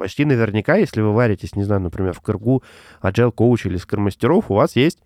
почти 0.00 0.24
наверняка, 0.24 0.76
если 0.76 1.02
вы 1.02 1.12
варитесь, 1.12 1.54
не 1.56 1.62
знаю, 1.62 1.82
например, 1.82 2.14
в 2.14 2.22
Кыргу, 2.22 2.62
Agile 3.02 3.34
Coach 3.34 3.68
или 3.68 3.76
Скормастеров, 3.76 4.50
у 4.50 4.54
вас 4.54 4.74
есть... 4.74 4.98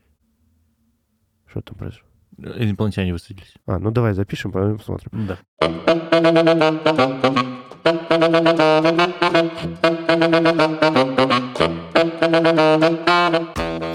Что 1.46 1.62
там 1.62 1.76
произошло? 1.76 2.06
Инопланетяне 2.38 3.12
высадились. 3.12 3.55
А, 3.67 3.78
ну 3.78 3.91
давай 3.91 4.12
запишем, 4.12 4.52
потом 4.52 4.78
посмотрим. 4.78 5.10
Да. 5.26 5.39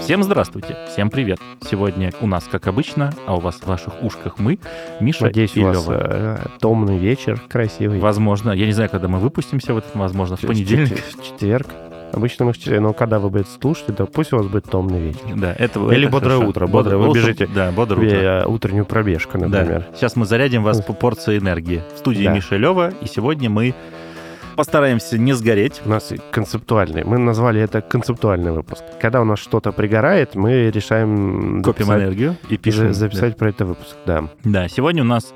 Всем 0.00 0.22
здравствуйте, 0.24 0.76
всем 0.88 1.10
привет. 1.10 1.38
Сегодня 1.70 2.12
у 2.20 2.26
нас, 2.26 2.44
как 2.50 2.66
обычно, 2.66 3.12
а 3.26 3.36
у 3.36 3.40
вас 3.40 3.56
в 3.56 3.66
ваших 3.66 4.02
ушках 4.02 4.38
мы, 4.38 4.58
Миша 5.00 5.24
Надеюсь, 5.24 5.54
и 5.56 5.60
у 5.60 5.66
вас 5.66 5.86
Лёва. 5.86 5.98
э, 6.02 6.46
томный 6.60 6.98
вечер, 6.98 7.40
красивый. 7.48 8.00
Возможно, 8.00 8.50
я 8.50 8.66
не 8.66 8.72
знаю, 8.72 8.90
когда 8.90 9.06
мы 9.06 9.18
выпустимся 9.18 9.72
в 9.74 9.78
этот, 9.78 9.94
возможно, 9.94 10.36
в 10.36 10.40
понедельник. 10.40 10.98
В 10.98 11.22
четверг. 11.22 11.68
Обычно 12.12 12.44
мы 12.46 12.52
четверг, 12.54 12.80
но 12.82 12.92
когда 12.92 13.18
вы 13.18 13.30
будете 13.30 13.50
слушать, 13.60 13.96
то 13.96 14.06
пусть 14.06 14.32
у 14.32 14.36
вас 14.38 14.46
будет 14.46 14.64
томный 14.64 15.00
вечер. 15.00 15.20
Да, 15.36 15.54
это, 15.58 15.80
Или 15.92 16.02
это 16.04 16.12
бодрое 16.12 16.34
хорошо. 16.36 16.50
утро, 16.50 16.66
бодрое, 16.66 16.96
вы 16.98 17.14
бежите. 17.14 17.46
Да, 17.46 17.70
бодрое 17.70 18.40
утро. 18.40 18.48
Утреннюю 18.48 18.84
пробежку, 18.84 19.38
например. 19.38 19.86
Да. 19.90 19.96
Сейчас 19.96 20.16
мы 20.16 20.26
зарядим 20.26 20.62
вас 20.62 20.82
по 20.82 20.92
порции 20.92 21.38
энергии. 21.38 21.82
В 21.94 21.98
студии 21.98 22.24
Да. 22.24 22.32
Миша 22.34 22.56
и 22.56 23.06
сегодня 23.06 23.48
мы 23.48 23.74
постараемся 24.56 25.16
не 25.18 25.32
сгореть. 25.32 25.80
У 25.84 25.88
нас 25.88 26.12
концептуальный. 26.30 27.04
Мы 27.04 27.18
назвали 27.18 27.60
это 27.62 27.80
концептуальный 27.80 28.52
выпуск. 28.52 28.82
Когда 29.00 29.20
у 29.20 29.24
нас 29.24 29.38
что-то 29.38 29.72
пригорает, 29.72 30.34
мы 30.34 30.70
решаем 30.70 31.62
Копим 31.62 31.86
записать- 31.86 32.02
энергию 32.02 32.36
и 32.48 32.56
пишем. 32.56 32.92
записать 32.92 33.36
про 33.36 33.48
это 33.50 33.64
выпуск. 33.64 33.96
Да. 34.04 34.24
Да, 34.44 34.68
сегодня 34.68 35.02
у 35.02 35.06
нас, 35.06 35.32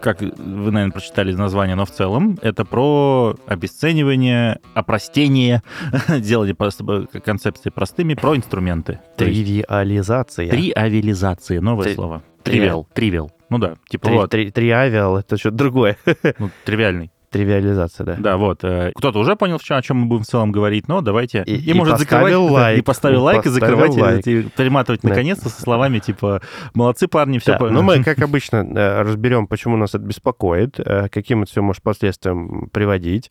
как 0.00 0.20
вы, 0.20 0.30
наверное, 0.70 0.90
прочитали 0.90 1.32
название, 1.32 1.76
но 1.76 1.84
в 1.84 1.90
целом, 1.90 2.38
это 2.42 2.64
про 2.64 3.36
обесценивание, 3.46 4.58
опростение, 4.74 5.62
делание 6.08 6.54
просто- 6.54 7.06
концепции 7.24 7.70
простыми, 7.70 8.14
про 8.14 8.36
инструменты. 8.36 9.00
Тривиализация. 9.16 10.48
Триавилизация, 10.50 11.60
новое 11.60 11.84
Три- 11.86 11.94
слово. 11.94 12.22
Тривиал. 12.42 12.88
Тривиал. 12.94 13.30
Ну 13.50 13.58
да, 13.58 13.76
типа 13.88 14.06
Три- 14.06 14.16
вот, 14.16 14.30
три- 14.30 14.50
Триавиал 14.50 15.18
это 15.18 15.36
что-то 15.36 15.56
другое. 15.56 15.96
ну, 16.38 16.50
тривиальный. 16.64 17.10
Тривиализация, 17.30 18.04
да. 18.06 18.16
Да, 18.18 18.36
вот. 18.36 18.64
э, 18.64 18.92
Кто-то 18.94 19.18
уже 19.18 19.36
понял, 19.36 19.58
о 19.68 19.82
чем 19.82 19.98
мы 19.98 20.06
будем 20.06 20.22
в 20.22 20.26
целом 20.26 20.50
говорить, 20.50 20.88
но 20.88 21.00
давайте... 21.02 21.42
И- 21.46 21.56
И, 21.56 21.70
и 21.70 21.74
может 21.74 21.98
закрывать... 21.98 22.24
поставил 22.32 22.46
да, 22.48 22.52
лайк. 22.52 22.78
И 22.78 22.82
поставил 22.82 23.22
лайк, 23.24 23.46
и 23.46 23.48
закрывать, 23.50 23.94
лайк. 23.96 24.26
и 24.26 24.42
перематывать 24.44 25.00
Да. 25.02 25.10
наконец-то 25.10 25.48
со 25.50 25.60
словами 25.60 25.98
типа 25.98 26.40
«Молодцы, 26.74 27.06
парни, 27.08 27.38
все 27.38 27.58
Да, 27.58 27.66
Ну, 27.70 27.82
мы, 27.82 28.02
как 28.02 28.18
обычно, 28.22 28.56
э, 28.58 29.02
разберем, 29.02 29.46
почему 29.46 29.76
нас 29.76 29.90
это 29.94 30.04
беспокоит, 30.04 30.80
э, 30.80 31.08
каким 31.10 31.42
это 31.42 31.50
все 31.52 31.62
может 31.62 31.82
последствиям 31.82 32.70
приводить. 32.72 33.30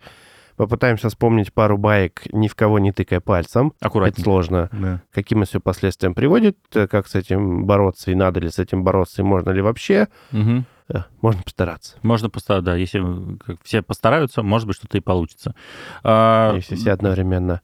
Попытаемся 0.58 1.09
вспомнить 1.09 1.54
пару 1.54 1.78
баек, 1.78 2.23
ни 2.34 2.48
в 2.48 2.56
кого 2.56 2.80
не 2.80 2.92
тыкая 2.92 3.20
пальцем. 3.20 3.73
Это 3.80 3.88
Аккуратнее. 3.88 4.23
сложно. 4.23 4.70
Да. 4.72 5.02
Каким 5.14 5.42
это 5.44 5.50
все 5.50 5.59
последствиям 5.59 6.16
приводит, 6.16 6.58
как 6.72 7.08
с 7.08 7.14
этим 7.14 7.66
бороться, 7.66 8.09
и 8.11 8.16
надо 8.16 8.39
ли 8.39 8.50
с 8.50 8.58
этим 8.58 8.84
бороться, 8.84 9.22
и 9.22 9.26
можно 9.26 9.52
ли 9.52 9.61
вообще. 9.61 10.08
Мгм. 10.32 10.66
Э, 10.93 10.99
Можно 11.21 11.43
постараться. 11.43 11.97
Можно 12.03 12.30
постараться, 12.30 12.66
да, 12.71 12.75
если 12.75 13.03
все 13.63 13.81
постараются, 13.81 14.41
может 14.43 14.67
быть, 14.67 14.77
что-то 14.77 14.97
и 14.97 15.02
получится. 15.02 15.53
А, 16.03 16.53
Если 16.55 16.75
все 16.75 16.91
одновременно 16.91 17.61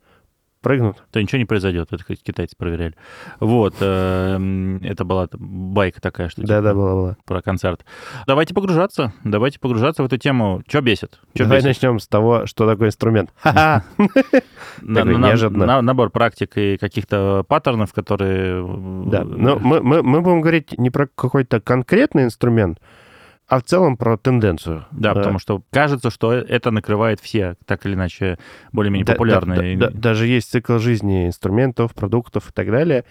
прыгнут. 0.62 1.04
то 1.12 1.22
ничего 1.22 1.40
не 1.40 1.46
произойдет, 1.46 1.90
это 1.92 2.04
китайцы 2.16 2.56
проверяли. 2.58 2.96
Вот, 3.42 3.76
э, 3.82 4.78
это 4.84 5.04
была 5.04 5.28
байка 5.34 6.00
такая, 6.02 6.30
что 6.30 6.42
Да, 6.42 6.48
типа, 6.48 6.62
да, 6.62 6.74
было, 6.74 6.92
было. 6.94 7.18
про 7.26 7.42
концерт. 7.42 7.86
Давайте 8.28 8.54
погружаться, 8.54 9.12
давайте 9.26 9.60
погружаться 9.60 10.04
в 10.04 10.06
эту 10.06 10.18
тему. 10.18 10.62
Что 10.68 10.80
бесит? 10.82 11.20
Чё 11.34 11.44
Давай 11.44 11.58
бесит? 11.58 11.68
начнем 11.68 12.00
с 12.00 12.08
того, 12.08 12.46
что 12.46 12.66
такое 12.66 12.88
инструмент. 12.90 13.32
Ха-ха! 13.42 13.84
Неожиданно. 14.82 15.66
на- 15.66 15.82
набор 15.82 16.10
практик 16.12 16.58
и 16.58 16.78
каких-то 16.78 17.44
паттернов, 17.48 17.94
которые... 17.94 18.64
э, 18.66 19.04
Да, 19.10 19.24
но 19.24 19.60
мы, 19.60 19.82
мы 19.82 20.22
будем 20.22 20.42
говорить 20.42 20.78
не 20.78 20.90
про 20.90 21.08
какой-то 21.08 21.60
конкретный 21.62 22.24
инструмент, 22.24 22.80
а 23.48 23.60
в 23.60 23.64
целом 23.64 23.98
про 23.98 24.18
тенденцию. 24.18 24.86
Да, 24.92 25.14
потому 25.14 25.40
что 25.40 25.62
кажется, 25.72 26.10
что 26.10 26.34
это 26.34 26.72
накрывает 26.72 27.20
все, 27.20 27.56
так 27.66 27.86
или 27.86 27.94
иначе, 27.94 28.38
более-менее 28.72 29.06
Да- 29.06 29.14
да- 29.14 29.18
популярные. 29.18 29.78
да- 29.78 29.90
да- 29.90 29.98
даже 29.98 30.28
есть 30.28 30.50
цикл 30.52 30.78
жизни 30.80 31.28
инструментов, 31.28 31.94
продуктов 31.94 32.50
и 32.50 32.54
так 32.54 32.72
далее. 32.72 33.04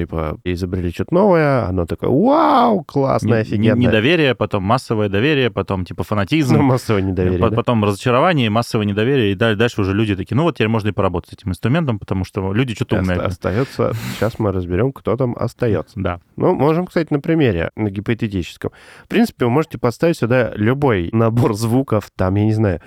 Типа, 0.00 0.38
изобрели 0.44 0.90
что-то 0.92 1.12
новое, 1.12 1.66
оно 1.66 1.84
такое, 1.84 2.08
вау, 2.08 2.82
классное, 2.84 3.34
Не- 3.34 3.40
офигенное. 3.42 3.74
Недоверие, 3.88 4.34
потом 4.34 4.62
массовое 4.62 5.10
доверие, 5.10 5.50
потом 5.50 5.84
типа 5.84 6.04
фанатизм, 6.04 6.56
Ну, 6.56 6.62
массовое 6.62 7.02
недоверие, 7.02 7.38
по- 7.38 7.50
да. 7.50 7.56
потом 7.56 7.84
разочарование, 7.84 8.48
массовое 8.48 8.86
недоверие, 8.86 9.32
и 9.32 9.34
даль- 9.34 9.56
дальше 9.56 9.82
уже 9.82 9.92
люди 9.92 10.16
такие, 10.16 10.36
ну 10.36 10.44
вот 10.44 10.54
теперь 10.54 10.68
можно 10.68 10.88
и 10.88 10.92
поработать 10.92 11.30
с 11.30 11.32
этим 11.34 11.50
инструментом, 11.50 11.98
потому 11.98 12.24
что 12.24 12.50
люди 12.54 12.74
что-то 12.74 12.96
умные. 12.96 13.18
Остается, 13.18 13.92
сейчас 14.14 14.38
мы 14.38 14.52
разберем, 14.52 14.92
кто 14.94 15.16
там 15.18 15.36
остается. 15.38 15.92
Да. 16.00 16.20
Ну, 16.36 16.54
можем, 16.54 16.86
кстати, 16.86 17.12
на 17.12 17.20
примере, 17.20 17.70
на 17.76 17.90
гипотетическом. 17.90 18.70
В 19.04 19.08
принципе, 19.08 19.44
вы 19.44 19.50
можете 19.50 19.76
поставить 19.76 20.16
сюда 20.16 20.52
любой 20.54 21.10
набор 21.12 21.52
звуков, 21.52 22.10
там, 22.16 22.36
я 22.36 22.44
не 22.46 22.54
знаю, 22.54 22.80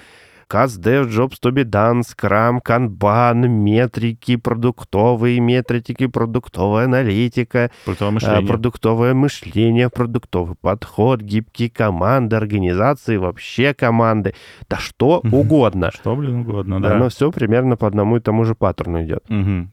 CAS, 0.50 0.78
Dev, 0.80 1.10
Jobs, 1.10 1.40
to 1.42 1.52
be 1.52 1.64
done, 1.64 2.02
Scrum, 2.02 2.60
Kanban, 2.66 3.48
метрики 3.48 4.36
продуктовые, 4.36 5.40
метрики, 5.40 6.08
продуктовая 6.08 6.86
аналитика, 6.86 7.72
Продуктовое 7.86 8.10
а, 8.10 8.14
мышление. 8.14 8.48
продуктовое 8.48 9.14
мышление, 9.14 9.90
продуктовый 9.90 10.56
подход, 10.60 11.22
гибкие 11.22 11.70
команды, 11.70 12.36
организации, 12.36 13.18
вообще 13.18 13.74
команды, 13.74 14.34
да 14.70 14.78
что 14.78 15.22
угодно. 15.32 15.92
Что, 15.94 16.16
блин, 16.16 16.42
угодно, 16.42 16.82
да. 16.82 16.96
Оно 16.96 17.10
все 17.10 17.32
примерно 17.32 17.78
по 17.78 17.88
одному 17.88 18.18
и 18.18 18.20
тому 18.20 18.46
же 18.46 18.56
паттерну 18.56 19.04
идет. 19.04 19.24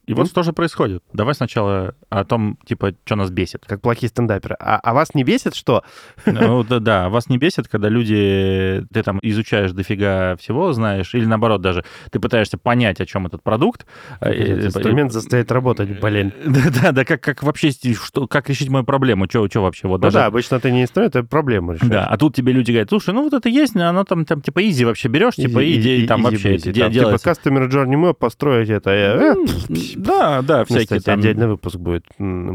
И 0.05 0.13
вот 0.13 0.27
что 0.27 0.43
же 0.43 0.53
происходит. 0.53 1.03
Давай 1.13 1.35
сначала 1.35 1.95
о 2.09 2.23
том, 2.23 2.57
типа, 2.65 2.93
что 3.05 3.15
нас 3.15 3.29
бесит. 3.29 3.65
Как 3.65 3.81
плохие 3.81 4.09
стендаперы. 4.09 4.55
А, 4.59 4.79
а 4.81 4.93
вас 4.93 5.13
не 5.13 5.23
бесит, 5.23 5.55
что? 5.55 5.83
Ну, 6.25 6.63
да, 6.63 6.79
да, 6.79 7.09
вас 7.09 7.29
не 7.29 7.37
бесит, 7.37 7.67
когда 7.67 7.89
люди, 7.89 8.85
ты 8.93 9.03
там 9.03 9.19
изучаешь 9.21 9.71
дофига 9.71 10.35
всего, 10.37 10.60
знаешь, 10.73 11.13
или 11.15 11.25
наоборот 11.25 11.61
даже, 11.61 11.83
ты 12.11 12.19
пытаешься 12.19 12.57
понять, 12.57 13.01
о 13.01 13.05
чем 13.05 13.27
этот 13.27 13.41
продукт. 13.43 13.85
э, 14.21 14.29
Этот 14.31 14.63
э, 14.63 14.65
инструмент 14.67 15.11
заставит 15.11 15.51
работать, 15.51 15.99
блин. 15.99 16.33
Да, 16.81 16.91
да, 16.91 17.05
как, 17.05 17.21
как 17.21 17.43
вообще, 17.43 17.71
что, 17.71 18.27
как 18.27 18.49
решить 18.49 18.69
мою 18.69 18.85
проблему, 18.85 19.25
что 19.29 19.47
вообще, 19.61 19.87
вот 19.87 19.97
Ну 19.97 20.03
даже... 20.03 20.17
да, 20.19 20.25
обычно 20.27 20.59
ты 20.59 20.71
не 20.71 20.83
инструмент, 20.83 21.15
это 21.15 21.27
проблему 21.27 21.73
решаешь. 21.73 21.91
Да, 21.91 22.05
а 22.07 22.17
тут 22.17 22.35
тебе 22.35 22.53
люди 22.53 22.71
говорят, 22.71 22.89
слушай, 22.89 23.13
ну 23.13 23.23
вот 23.23 23.33
это 23.33 23.49
есть, 23.49 23.75
оно 23.75 24.03
там, 24.03 24.25
там 24.25 24.41
типа 24.41 24.67
изи 24.69 24.85
вообще 24.85 25.07
берешь, 25.07 25.35
типа 25.35 25.63
easy- 25.63 26.05
там 26.07 26.23
вообще 26.23 26.55
это 26.55 26.71
делается. 26.71 27.17
Типа 27.17 27.49
Customer 27.49 27.69
Journey 27.69 27.95
Map 28.01 28.13
построить 28.15 28.69
это. 28.69 28.89
э, 28.91 29.17
М, 29.33 29.45
Да, 29.95 30.41
да, 30.41 30.65
всякие 30.65 30.99
там... 31.01 31.19
отдельный 31.19 31.47
выпуск 31.47 31.77
будет 31.77 32.05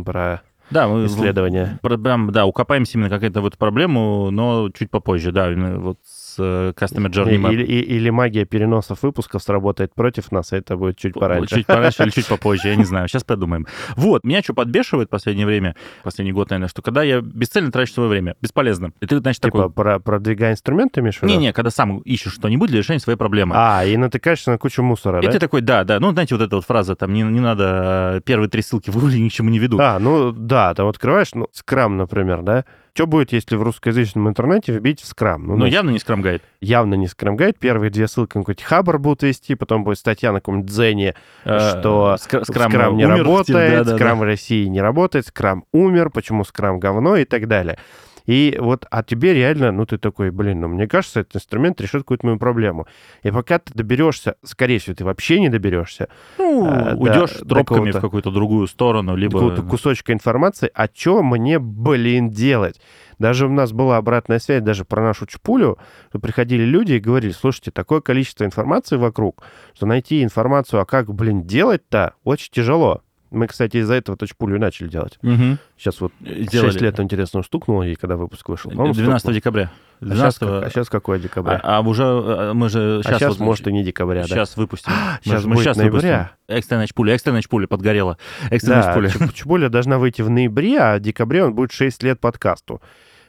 про 0.05 0.43
Да, 0.71 0.89
мы 0.89 1.07
исследования. 1.07 1.79
прям, 1.83 2.33
да, 2.33 2.45
укопаемся 2.47 2.99
именно 2.99 3.09
какая-то 3.11 3.41
вот 3.41 3.57
проблему, 3.59 4.31
но 4.31 4.71
чуть 4.71 4.91
попозже, 4.91 5.33
да, 5.33 5.51
вот 5.55 5.99
с 6.37 6.39
э, 6.39 6.73
Customer 6.77 7.11
Journey 7.11 7.41
Map. 7.41 7.53
Или, 7.53 7.65
или 7.65 8.11
магия 8.11 8.45
переносов 8.45 9.03
выпусков 9.03 9.43
сработает 9.43 9.95
против 9.95 10.31
нас, 10.33 10.53
а 10.53 10.57
это 10.57 10.77
будет 10.77 10.99
чуть 10.99 11.15
пораньше. 11.15 11.57
Чуть 11.57 11.67
пораньше 11.67 12.03
или 12.03 12.11
чуть 12.15 12.29
попозже, 12.29 12.69
я 12.69 12.77
не 12.77 12.85
знаю. 12.85 13.09
Сейчас 13.09 13.25
подумаем. 13.25 13.67
Вот, 13.97 14.25
меня 14.25 14.43
что 14.43 14.55
подбешивает 14.55 15.09
в 15.09 15.11
последнее 15.11 15.47
время, 15.47 15.75
последний 16.03 16.33
год, 16.33 16.51
наверное, 16.51 16.69
что 16.69 16.83
когда 16.83 17.03
я 17.03 17.21
бесцельно 17.21 17.73
трачу 17.73 17.93
свое 17.93 18.09
время, 18.09 18.37
бесполезно. 18.41 18.93
И 19.01 19.07
ты, 19.07 19.19
значит, 19.19 19.43
Типа 19.43 19.59
такой... 19.59 19.73
про, 19.73 19.99
продвигая 19.99 20.53
инструменты, 20.53 21.01
виду? 21.01 21.27
Не-не, 21.27 21.53
когда 21.53 21.71
сам 21.71 21.99
ищешь 21.99 22.35
что-нибудь 22.35 22.71
для 22.71 22.79
решения 22.79 23.01
своей 23.01 23.19
проблемы. 23.19 23.55
А, 23.57 23.85
и 23.85 23.97
натыкаешься 23.97 24.51
на 24.51 24.59
кучу 24.59 24.83
мусора, 24.83 25.21
И 25.21 25.27
да? 25.27 25.33
ты 25.33 25.39
такой, 25.39 25.61
да, 25.61 25.85
да, 25.85 26.01
ну, 26.01 26.13
знаете, 26.13 26.35
вот 26.35 26.45
эта 26.45 26.57
вот 26.57 26.65
фраза, 26.65 26.95
там, 26.95 27.13
не, 27.13 27.23
не 27.23 27.41
надо, 27.41 28.17
э, 28.17 28.21
первые 28.25 28.49
три 28.49 28.63
ссылки 28.63 28.91
в 28.91 28.95
Гугле 28.95 29.21
ни 29.21 29.29
к 29.29 29.33
чему 29.33 29.51
не 29.51 29.59
ведут. 29.59 29.81
А, 29.81 29.99
ну 29.99 30.33
да, 30.33 30.75
там 30.75 30.89
открываешь, 30.89 31.35
ну, 31.35 31.49
скрам, 31.53 31.97
например, 31.97 32.43
да? 32.43 32.65
Что 32.97 33.07
будет, 33.07 33.31
если 33.31 33.57
в 33.57 33.63
русскоязычном 33.63 34.27
интернете 34.27 34.73
вбить 34.73 35.03
в 35.03 35.07
скрам? 35.07 35.47
Ну, 35.47 35.67
явно 35.67 35.91
не 35.91 35.99
скрам 35.99 36.23
гайд. 36.23 36.43
явно 36.63 36.95
не 36.95 37.09
скрам 37.09 37.37
гайд. 37.37 37.59
Первые 37.59 37.91
две 37.91 38.09
ссылки 38.09 38.39
на 38.39 38.43
какой-нибудь 38.43 38.63
хабр 38.65 38.99
будут 38.99 39.23
вести, 39.23 39.55
потом 39.55 39.85
будет 39.85 39.99
статья 39.99 40.33
на 40.33 40.39
каком-нибудь 40.41 40.71
дзене, 40.71 41.15
что 41.43 42.17
скрам, 42.17 42.97
не 42.97 43.05
работает, 43.05 43.87
скрам 43.87 44.21
в 44.21 44.23
России 44.23 44.65
не 44.65 44.81
работает, 44.81 45.27
скрам 45.27 45.65
умер, 45.73 46.09
почему 46.09 46.43
скрам 46.45 46.81
говно 46.81 47.17
и 47.17 47.27
так 47.27 47.49
далее. 47.49 47.79
И 48.27 48.57
вот, 48.61 48.87
а 48.91 49.03
тебе 49.03 49.35
реально, 49.35 49.73
ну, 49.73 49.87
ты 49.87 49.99
такой, 49.99 50.31
блин, 50.31 50.61
ну, 50.61 50.69
мне 50.69 50.87
кажется, 50.87 51.21
этот 51.21 51.37
инструмент 51.37 51.81
решит 51.81 52.03
какую-то 52.03 52.27
мою 52.27 52.39
проблему. 52.39 52.87
И 53.23 53.31
пока 53.31 53.59
ты 53.59 53.73
доберешься, 53.73 54.37
скорее 54.45 54.79
всего, 54.79 54.95
ты 54.95 55.05
вообще 55.05 55.41
не 55.41 55.49
доберешься 55.49 56.09
Ну, 56.39 56.67
А, 56.67 56.85
да, 56.91 56.97
уйдешь 56.97 57.39
до 57.41 57.47
тропками 57.47 57.91
в 57.93 58.01
какую-то 58.01 58.31
другую 58.31 58.67
сторону, 58.67 59.17
либо... 59.17 59.33
какого-то 59.33 59.63
кусочка 59.63 60.13
информации, 60.13 60.71
а 60.75 60.89
что 60.93 61.23
мне, 61.23 61.59
блин, 61.59 62.31
делать? 62.31 62.81
Даже 63.19 63.47
у 63.47 63.51
нас 63.51 63.73
была 63.73 63.97
обратная 63.97 64.39
связь 64.39 64.63
даже 64.63 64.85
про 64.85 65.03
нашу 65.03 65.27
чпулю, 65.27 65.79
что 66.11 66.19
приходили 66.19 66.65
люди 66.65 66.95
и 66.95 66.99
говорили, 66.99 67.33
слушайте, 67.33 67.71
такое 67.71 68.01
количество 68.01 68.45
информации 68.45 68.97
вокруг, 68.97 69.43
что 69.75 69.87
найти 69.87 70.23
информацию, 70.23 70.81
а 70.81 70.85
как, 70.85 71.13
блин, 71.15 71.45
делать-то, 71.45 72.15
очень 72.25 72.51
тяжело. 72.53 73.03
Мы, 73.31 73.49
кстати, 73.49 73.79
из-за 73.79 73.95
этого 73.95 74.17
точпулю 74.17 74.59
начали 74.59 74.87
делать. 74.89 75.19
Мгм. 75.23 75.59
Сейчас 75.77 76.01
вот 76.01 76.13
Сделали. 76.21 76.71
6 76.71 76.81
лет 76.81 77.01
интересно 77.01 77.43
стукнуло, 77.43 77.83
и 77.83 77.95
когда 77.97 78.17
выпуск 78.17 78.49
вышел. 78.49 78.71
по-моему, 78.71 78.95
12 78.95 79.19
стукнуло. 79.21 79.35
декабря. 79.35 79.71
А 80.01 80.05
сейчас, 80.15 80.39
12 80.39 80.89
какое 80.89 81.19
декабря? 81.19 81.61
а, 81.63 81.79
а 81.79 81.81
уже 81.81 82.05
э, 82.05 82.53
мы 82.53 82.69
же 82.69 83.01
А 83.01 83.03
сейчас, 83.03 83.19
сейчас, 83.19 83.39
может, 83.39 83.67
и 83.67 83.73
не 83.73 83.83
декабря, 83.83 84.23
да? 84.23 84.29
сейчас 84.29 84.57
выпустим. 84.57 84.93
Мы 84.93 85.19
Сейчас 85.25 85.45
мы 85.45 85.55
будет 85.55 85.65
щас 85.65 85.77
ноября. 85.77 86.19
выпустим. 86.19 86.57
Экстренная 86.57 86.87
чпуля, 86.87 87.15
экстренная 87.15 87.43
чпуля 87.43 87.67
подгорела. 87.67 88.19
Экстренная 88.51 88.83
Да, 88.83 88.93
чпуля. 88.93 89.33
Чубуля 89.35 89.69
должна 89.71 89.99
выйти 89.99 90.23
в 90.23 90.31
ноябре, 90.31 90.79
а 90.79 90.97
в 90.97 91.01
декабре 91.01 91.45
он 91.45 91.55
будет 91.55 91.73
6 91.73 92.03
лет 92.05 92.21
подкасту. 92.21 92.81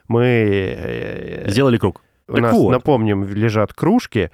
Мы... 0.08 0.24
э, 0.78 1.50
Сделали 1.50 1.78
круг. 1.78 2.02
У 2.28 2.34
Так 2.34 2.42
нас, 2.42 2.54
вот. 2.54 2.72
напомним, 2.72 3.24
лежат 3.24 3.74
кружки. 3.74 4.30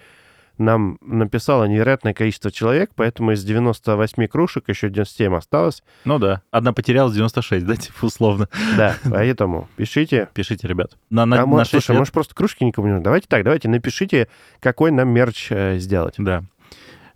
Нам 0.57 0.97
написало 1.01 1.65
невероятное 1.65 2.13
количество 2.13 2.51
человек, 2.51 2.91
поэтому 2.95 3.31
из 3.31 3.43
98 3.43 4.27
кружек 4.27 4.69
еще 4.69 4.89
97 4.89 5.35
осталось. 5.35 5.83
Ну 6.05 6.19
да. 6.19 6.41
Одна 6.51 6.73
потерялась, 6.73 7.13
96, 7.13 7.65
да, 7.65 7.75
типа 7.75 8.05
условно. 8.05 8.47
Да, 8.77 8.95
поэтому 9.09 9.67
пишите. 9.75 10.29
Пишите, 10.33 10.67
ребят. 10.67 10.97
На, 11.09 11.25
на, 11.25 11.41
А 11.41 11.45
может, 11.45 11.67
6 11.67 11.71
слушай, 11.71 11.91
лет- 11.95 11.99
может, 11.99 12.13
просто 12.13 12.35
кружки 12.35 12.63
никому 12.65 12.87
не 12.87 12.93
нужны? 12.93 13.03
Давайте 13.03 13.27
так, 13.27 13.43
давайте 13.43 13.67
напишите, 13.67 14.27
какой 14.59 14.91
нам 14.91 15.09
мерч 15.09 15.47
э, 15.49 15.77
сделать. 15.79 16.15
Да. 16.17 16.43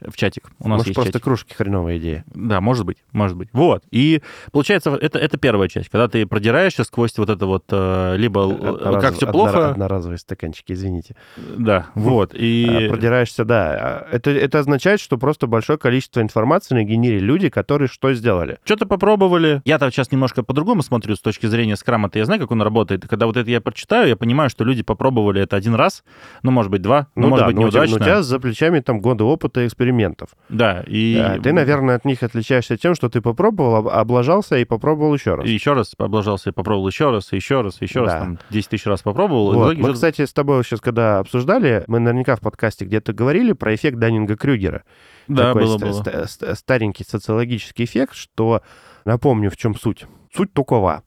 В 0.05 0.15
чатик. 0.15 0.49
У 0.59 0.63
нас 0.69 0.77
может, 0.77 0.87
есть 0.87 0.95
просто 0.95 1.13
чатик. 1.13 1.23
кружки 1.23 1.53
хреновая 1.55 1.97
идея. 1.97 2.23
Да, 2.33 2.61
может 2.61 2.85
быть, 2.85 2.97
может 3.13 3.35
быть. 3.35 3.49
Вот. 3.53 3.83
И 3.91 4.21
получается, 4.51 4.91
это, 4.95 5.17
это 5.17 5.37
первая 5.37 5.67
часть, 5.69 5.89
когда 5.89 6.07
ты 6.07 6.25
продираешься 6.27 6.83
сквозь 6.83 7.17
вот 7.17 7.29
это 7.29 7.45
вот, 7.47 7.65
э, 7.71 8.15
либо 8.17 8.41
Одноразов- 8.43 9.01
как 9.01 9.15
все 9.15 9.31
плохо, 9.31 9.69
Одноразовые 9.71 10.17
стаканчики, 10.19 10.73
извините. 10.73 11.15
да, 11.57 11.87
вот. 11.95 12.33
А, 12.33 12.37
И 12.37 12.87
Продираешься, 12.89 13.43
да. 13.45 13.67
А 13.79 14.07
Это, 14.11 14.29
это 14.31 14.59
означает, 14.59 14.99
что 14.99 15.17
просто 15.17 15.47
большое 15.47 15.79
количество 15.79 16.21
информации 16.21 16.75
нагенерили 16.75 17.19
люди, 17.19 17.49
которые 17.49 17.87
что 17.87 18.13
сделали. 18.13 18.59
что-то 18.65 18.85
попробовали. 18.85 19.61
Я-то 19.65 19.89
сейчас 19.91 20.11
немножко 20.11 20.43
по-другому 20.43 20.83
смотрю 20.83 21.15
с 21.15 21.21
точки 21.21 21.45
зрения 21.47 21.75
скрама-то. 21.75 22.19
Я 22.19 22.25
знаю, 22.25 22.39
как 22.41 22.51
он 22.51 22.61
работает. 22.61 23.07
Когда 23.07 23.25
вот 23.25 23.37
это 23.37 23.49
я 23.49 23.61
прочитаю, 23.61 24.07
я 24.09 24.15
понимаю, 24.15 24.49
что 24.49 24.63
люди 24.63 24.83
попробовали 24.83 25.41
это 25.41 25.55
один 25.55 25.75
раз, 25.75 26.03
ну, 26.43 26.51
может 26.51 26.71
быть, 26.71 26.81
два, 26.81 27.07
ну, 27.15 27.29
может 27.29 27.45
да, 27.45 27.47
быть, 27.47 27.57
неудачно. 27.57 27.95
у 27.95 27.99
тебя 27.99 28.21
за 28.21 28.39
плечами 28.39 28.79
там 28.79 29.01
годы 29.01 29.23
опыта 29.23 29.61
и 29.63 29.67
экспериментов. 29.87 30.29
Да, 30.49 30.83
и... 30.87 31.15
А 31.17 31.39
Ты, 31.39 31.53
наверное, 31.53 31.95
от 31.95 32.05
них 32.05 32.23
отличаешься 32.23 32.77
тем, 32.77 32.95
что 32.95 33.09
ты 33.09 33.21
попробовал, 33.21 33.75
об- 33.75 33.87
облажался 33.87 34.57
и 34.57 34.65
попробовал 34.65 35.13
еще 35.13 35.35
раз. 35.35 35.45
И 35.47 35.51
еще 35.51 35.73
раз 35.73 35.93
облажался, 35.97 36.49
и 36.49 36.53
попробовал 36.53 36.87
еще 36.87 37.11
раз, 37.11 37.31
и 37.33 37.35
еще 37.37 37.61
раз, 37.61 37.81
и 37.81 37.85
еще 37.85 38.01
раз, 38.01 38.13
Да. 38.13 38.19
там, 38.19 38.39
10 38.49 38.69
тысяч 38.69 38.85
раз 38.85 39.01
попробовал. 39.01 39.53
Вот. 39.53 39.77
Мы, 39.77 39.93
кстати, 39.93 40.25
с 40.25 40.33
тобой 40.33 40.63
сейчас, 40.63 40.81
когда 40.81 41.19
обсуждали, 41.19 41.83
мы 41.87 41.99
наверняка 41.99 42.35
в 42.35 42.41
подкасте 42.41 42.85
где-то 42.85 43.13
говорили 43.13 43.53
про 43.53 43.73
эффект 43.75 43.97
Даннинга-Крюгера. 43.97 44.83
да, 45.27 45.53
Такой 45.53 45.63
было, 45.63 45.77
ст- 45.77 45.81
было. 45.83 46.25
ст- 46.25 46.29
ст- 46.29 46.57
старенький 46.57 47.03
социологический 47.03 47.85
эффект, 47.85 48.13
что, 48.15 48.61
напомню, 49.05 49.49
в 49.49 49.57
чем 49.57 49.75
суть. 49.75 50.05
Суть 50.35 50.53
такова. 50.53 51.03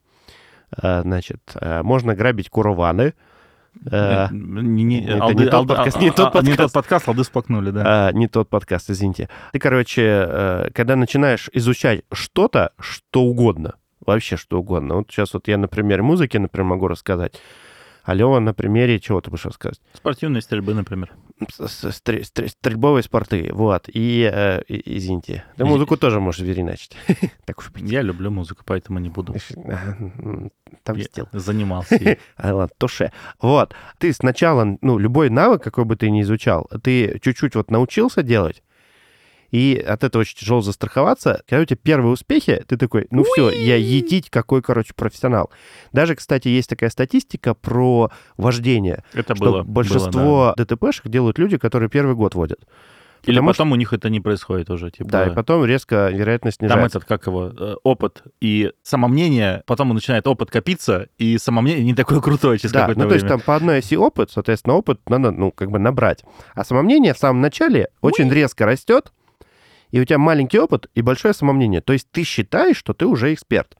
Э, 0.82 1.02
Значит, 1.02 1.40
э, 1.60 1.82
можно 1.82 2.14
грабить 2.14 2.48
курованы, 2.48 3.14
это 3.84 5.34
не 5.34 5.46
тот 5.46 5.68
подкаст, 5.68 6.00
не 6.00 6.10
тот 6.56 6.72
подкаст. 6.72 7.08
алды 7.08 7.24
сплакнули, 7.24 7.70
да. 7.70 8.08
А, 8.08 8.12
не 8.12 8.28
тот 8.28 8.48
подкаст, 8.48 8.90
извините. 8.90 9.28
Ты, 9.52 9.58
короче, 9.58 10.02
э, 10.02 10.70
когда 10.74 10.96
начинаешь 10.96 11.48
изучать 11.52 12.02
что-то, 12.12 12.72
что 12.78 13.22
угодно, 13.22 13.74
вообще 14.04 14.36
что 14.36 14.60
угодно. 14.60 14.96
Вот 14.96 15.10
сейчас 15.10 15.34
вот 15.34 15.48
я 15.48 15.56
на 15.58 15.68
примере 15.68 16.02
музыки, 16.02 16.36
например, 16.36 16.66
могу 16.66 16.88
рассказать. 16.88 17.40
А 18.04 18.14
Лева 18.14 18.38
на 18.40 18.54
примере 18.54 18.98
чего 18.98 19.20
ты 19.20 19.30
будешь 19.30 19.46
рассказать? 19.46 19.80
Спортивные 19.92 20.42
стрельбы, 20.42 20.74
например. 20.74 21.12
Стрельбовые 21.48 23.02
спорты, 23.02 23.50
вот. 23.52 23.88
И, 23.92 24.30
э, 24.32 24.62
извините, 24.68 25.44
ты 25.56 25.64
музыку 25.64 25.96
тоже 25.96 26.20
можешь 26.20 26.40
вереначить. 26.40 26.96
Так 27.44 27.58
уж 27.58 27.70
быть. 27.70 27.82
Я 27.90 28.02
люблю 28.02 28.30
музыку, 28.30 28.62
поэтому 28.64 28.98
не 28.98 29.08
буду. 29.08 29.34
Там 30.84 30.96
Я 30.96 31.04
стил. 31.04 31.28
занимался. 31.32 31.98
А, 32.36 32.54
ладно, 32.54 32.74
туше. 32.78 33.12
Вот. 33.40 33.74
Ты 33.98 34.12
сначала, 34.12 34.76
ну, 34.80 34.98
любой 34.98 35.30
навык, 35.30 35.62
какой 35.62 35.84
бы 35.84 35.96
ты 35.96 36.10
ни 36.10 36.22
изучал, 36.22 36.68
ты 36.82 37.18
чуть-чуть 37.20 37.54
вот 37.54 37.70
научился 37.70 38.22
делать, 38.22 38.62
и 39.50 39.76
от 39.76 40.04
этого 40.04 40.20
очень 40.22 40.36
тяжело 40.38 40.60
застраховаться. 40.60 41.42
Когда 41.48 41.62
у 41.62 41.64
тебя 41.64 41.78
первые 41.82 42.12
успехи, 42.12 42.62
ты 42.66 42.76
такой, 42.76 43.06
ну 43.10 43.24
все, 43.24 43.50
я 43.50 43.76
етить 43.76 44.30
какой, 44.30 44.62
короче, 44.62 44.92
профессионал. 44.94 45.50
Даже, 45.92 46.14
кстати, 46.14 46.48
есть 46.48 46.68
такая 46.70 46.90
статистика 46.90 47.54
про 47.54 48.10
вождение, 48.36 49.04
Это 49.12 49.34
что 49.34 49.44
было. 49.44 49.62
большинство 49.62 50.54
ДТПшек 50.56 51.08
делают 51.08 51.38
люди, 51.38 51.58
которые 51.58 51.88
первый 51.88 52.14
год 52.14 52.34
водят. 52.34 52.60
Или 53.24 53.34
потому 53.36 53.48
потом 53.50 53.72
у 53.72 53.76
них 53.76 53.92
это 53.92 54.08
не 54.08 54.18
происходит 54.18 54.70
уже. 54.70 54.90
Типа, 54.90 55.10
Да, 55.10 55.26
и 55.26 55.34
потом 55.34 55.62
резко 55.66 56.08
вероятность 56.08 56.56
Там 56.58 56.68
снижается. 56.70 56.98
этот, 56.98 57.08
как 57.08 57.26
его, 57.26 57.52
э, 57.54 57.74
опыт 57.82 58.22
и 58.40 58.72
самомнение, 58.82 59.62
потом 59.66 59.90
начинает 59.90 60.26
опыт 60.26 60.50
копиться, 60.50 61.08
и 61.18 61.36
самомнение 61.36 61.84
не 61.84 61.94
такое 61.94 62.20
крутое 62.22 62.58
через 62.58 62.72
Да, 62.72 62.80
какое-то 62.80 63.00
ну 63.02 63.08
то 63.08 63.14
есть 63.14 63.24
время. 63.24 63.36
там 63.38 63.44
по 63.44 63.56
одной 63.56 63.78
оси 63.80 63.94
опыт, 63.94 64.30
соответственно, 64.30 64.74
опыт 64.76 65.00
надо, 65.10 65.32
ну, 65.32 65.50
как 65.52 65.70
бы 65.70 65.78
набрать. 65.78 66.24
А 66.54 66.64
самомнение 66.64 67.12
в 67.12 67.18
самом 67.18 67.42
начале 67.42 67.90
очень 68.00 68.30
резко 68.30 68.64
растет, 68.64 69.12
и 69.90 70.00
у 70.00 70.04
тебя 70.04 70.18
маленький 70.18 70.58
опыт 70.58 70.88
и 70.94 71.02
большое 71.02 71.34
самомнение. 71.34 71.80
То 71.80 71.92
есть 71.92 72.10
ты 72.10 72.22
считаешь, 72.24 72.76
что 72.76 72.92
ты 72.94 73.06
уже 73.06 73.32
эксперт. 73.34 73.76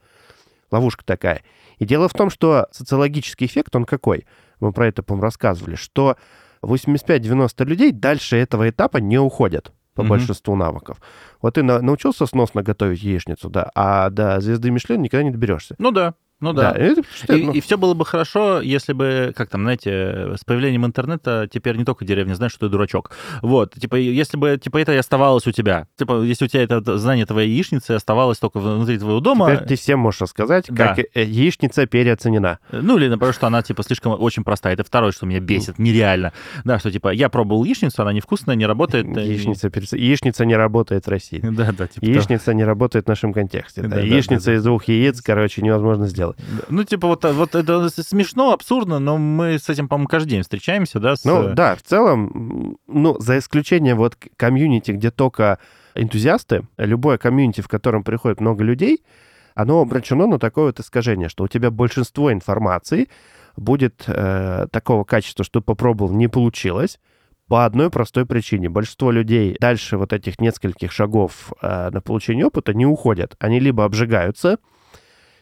Ловушка 0.71 1.03
такая. 1.05 1.43
И 1.79 1.85
дело 1.85 2.07
в 2.07 2.13
том, 2.13 2.29
что 2.29 2.67
социологический 2.71 3.47
эффект, 3.47 3.75
он 3.75 3.85
какой? 3.85 4.25
Мы 4.59 4.71
про 4.71 4.87
это, 4.87 5.03
по-моему, 5.03 5.23
рассказывали, 5.23 5.75
что 5.75 6.15
85-90 6.61 7.65
людей 7.65 7.91
дальше 7.91 8.37
этого 8.37 8.69
этапа 8.69 8.97
не 8.97 9.17
уходят 9.17 9.71
по 9.95 10.03
Мгм. 10.03 10.09
большинству 10.11 10.55
навыков. 10.55 11.01
Вот 11.41 11.55
ты 11.55 11.63
на- 11.63 11.81
научился 11.81 12.25
сносно 12.25 12.63
готовить 12.63 13.03
яичницу, 13.03 13.49
да, 13.49 13.69
а 13.75 14.09
до 14.09 14.39
звезды 14.39 14.71
Мишлен 14.71 15.01
никогда 15.01 15.23
не 15.23 15.31
доберешься. 15.31 15.75
Ну 15.79 15.91
да, 15.91 16.13
ну 16.41 16.53
да. 16.53 16.71
это, 16.75 17.01
что, 17.15 17.37
ну, 17.37 17.53
И, 17.53 17.61
все 17.61 17.77
было 17.77 17.93
бы 17.93 18.05
хорошо, 18.05 18.61
если 18.61 18.93
бы, 18.93 19.33
как 19.35 19.49
там, 19.49 19.61
знаете, 19.61 20.35
с 20.37 20.43
появлением 20.45 20.85
интернета 20.85 21.47
теперь 21.51 21.77
не 21.77 21.85
только 21.85 22.03
деревня 22.05 22.33
знает, 22.33 22.51
что 22.51 22.67
ты 22.67 22.69
дурачок. 22.71 23.11
Вот, 23.41 23.73
типа, 23.75 23.95
если 23.95 24.37
бы, 24.37 24.57
типа, 24.61 24.77
это 24.79 24.93
и 24.93 24.97
оставалось 24.97 25.47
у 25.47 25.51
тебя. 25.51 25.87
Типа, 25.97 26.21
если 26.23 26.45
у 26.45 26.47
тебя 26.47 26.63
это 26.63 26.97
знание 26.97 27.25
твоей 27.25 27.49
яичницы 27.49 27.91
оставалось 27.91 28.39
только 28.39 28.59
внутри 28.59 28.97
твоего 28.97 29.19
дома, 29.19 29.51
Теперь 29.51 29.67
ты 29.67 29.75
всем 29.75 29.99
можешь 29.99 30.21
рассказать, 30.21 30.65
Да. 30.69 30.95
как 30.95 31.05
э, 31.13 31.23
яичница 31.23 31.85
переоценена. 31.85 32.59
ну, 32.71 32.97
или, 32.97 33.07
например, 33.07 33.33
что 33.33 33.47
она, 33.47 33.61
типа, 33.61 33.83
слишком 33.83 34.19
очень 34.19 34.43
простая. 34.43 34.73
Это 34.73 34.83
второе, 34.83 35.11
что 35.11 35.25
меня 35.25 35.39
бесит, 35.39 35.77
нереально. 35.79 36.33
Да, 36.63 36.79
что, 36.79 36.91
типа, 36.91 37.09
я 37.13 37.29
пробовал 37.29 37.63
яичницу, 37.63 38.01
она 38.01 38.13
невкусная, 38.13 38.55
не 38.55 38.65
работает. 38.65 39.05
э, 39.15 39.25
Яичница, 39.25 39.69
перец- 39.69 39.95
яичница 39.97 40.45
не 40.45 40.55
работает 40.55 41.05
в 41.05 41.09
России. 41.09 41.39
Да, 41.51 41.71
да, 41.77 41.87
типа. 41.87 42.03
Яичница 42.05 42.53
не 42.53 42.63
работает 42.63 43.05
в 43.05 43.07
нашем 43.07 43.33
контексте. 43.33 43.81
да. 43.81 43.87
Да, 43.89 43.95
да, 43.97 44.01
Яичница 44.01 44.45
да, 44.47 44.51
да. 44.53 44.57
из 44.57 44.63
двух 44.63 44.85
яиц, 44.87 45.21
короче, 45.21 45.61
невозможно 45.61 46.07
сделать. 46.07 46.30
Того. 46.33 46.47
Ну, 46.69 46.83
типа, 46.83 47.07
вот, 47.07 47.23
вот 47.25 47.55
это 47.55 47.89
смешно, 47.89 48.51
абсурдно, 48.53 48.99
но 48.99 49.17
мы 49.17 49.57
с 49.59 49.69
этим, 49.69 49.87
по-моему, 49.87 50.07
каждый 50.07 50.29
день 50.29 50.41
встречаемся, 50.43 50.99
да? 50.99 51.15
с- 51.15 51.25
Ну, 51.25 51.53
да, 51.53 51.75
в 51.75 51.81
целом, 51.83 52.77
ну, 52.87 53.19
за 53.19 53.37
исключением 53.37 53.97
вот 53.97 54.17
комьюнити, 54.37 54.91
где 54.91 55.11
только 55.11 55.59
энтузиасты, 55.95 56.63
любое 56.77 57.17
комьюнити, 57.17 57.61
в 57.61 57.67
котором 57.67 58.03
приходит 58.03 58.39
много 58.41 58.63
людей, 58.63 59.03
оно 59.55 59.81
обращено 59.81 60.27
на 60.27 60.39
такое 60.39 60.65
вот 60.67 60.79
искажение, 60.79 61.27
что 61.29 61.43
у 61.43 61.47
тебя 61.47 61.71
большинство 61.71 62.31
информации 62.31 63.09
будет 63.57 64.03
э, 64.07 64.67
такого 64.71 65.03
качества, 65.03 65.43
что 65.43 65.61
попробовал, 65.61 66.13
не 66.13 66.27
получилось, 66.29 66.99
по 67.49 67.65
одной 67.65 67.89
простой 67.89 68.25
причине. 68.25 68.69
Большинство 68.69 69.11
людей 69.11 69.57
дальше 69.59 69.97
вот 69.97 70.13
этих 70.13 70.39
нескольких 70.39 70.93
шагов 70.93 71.51
э, 71.61 71.89
на 71.91 71.99
получение 71.99 72.45
опыта 72.45 72.73
не 72.73 72.85
уходят. 72.85 73.35
Они 73.39 73.59
либо 73.59 73.83
обжигаются, 73.83 74.57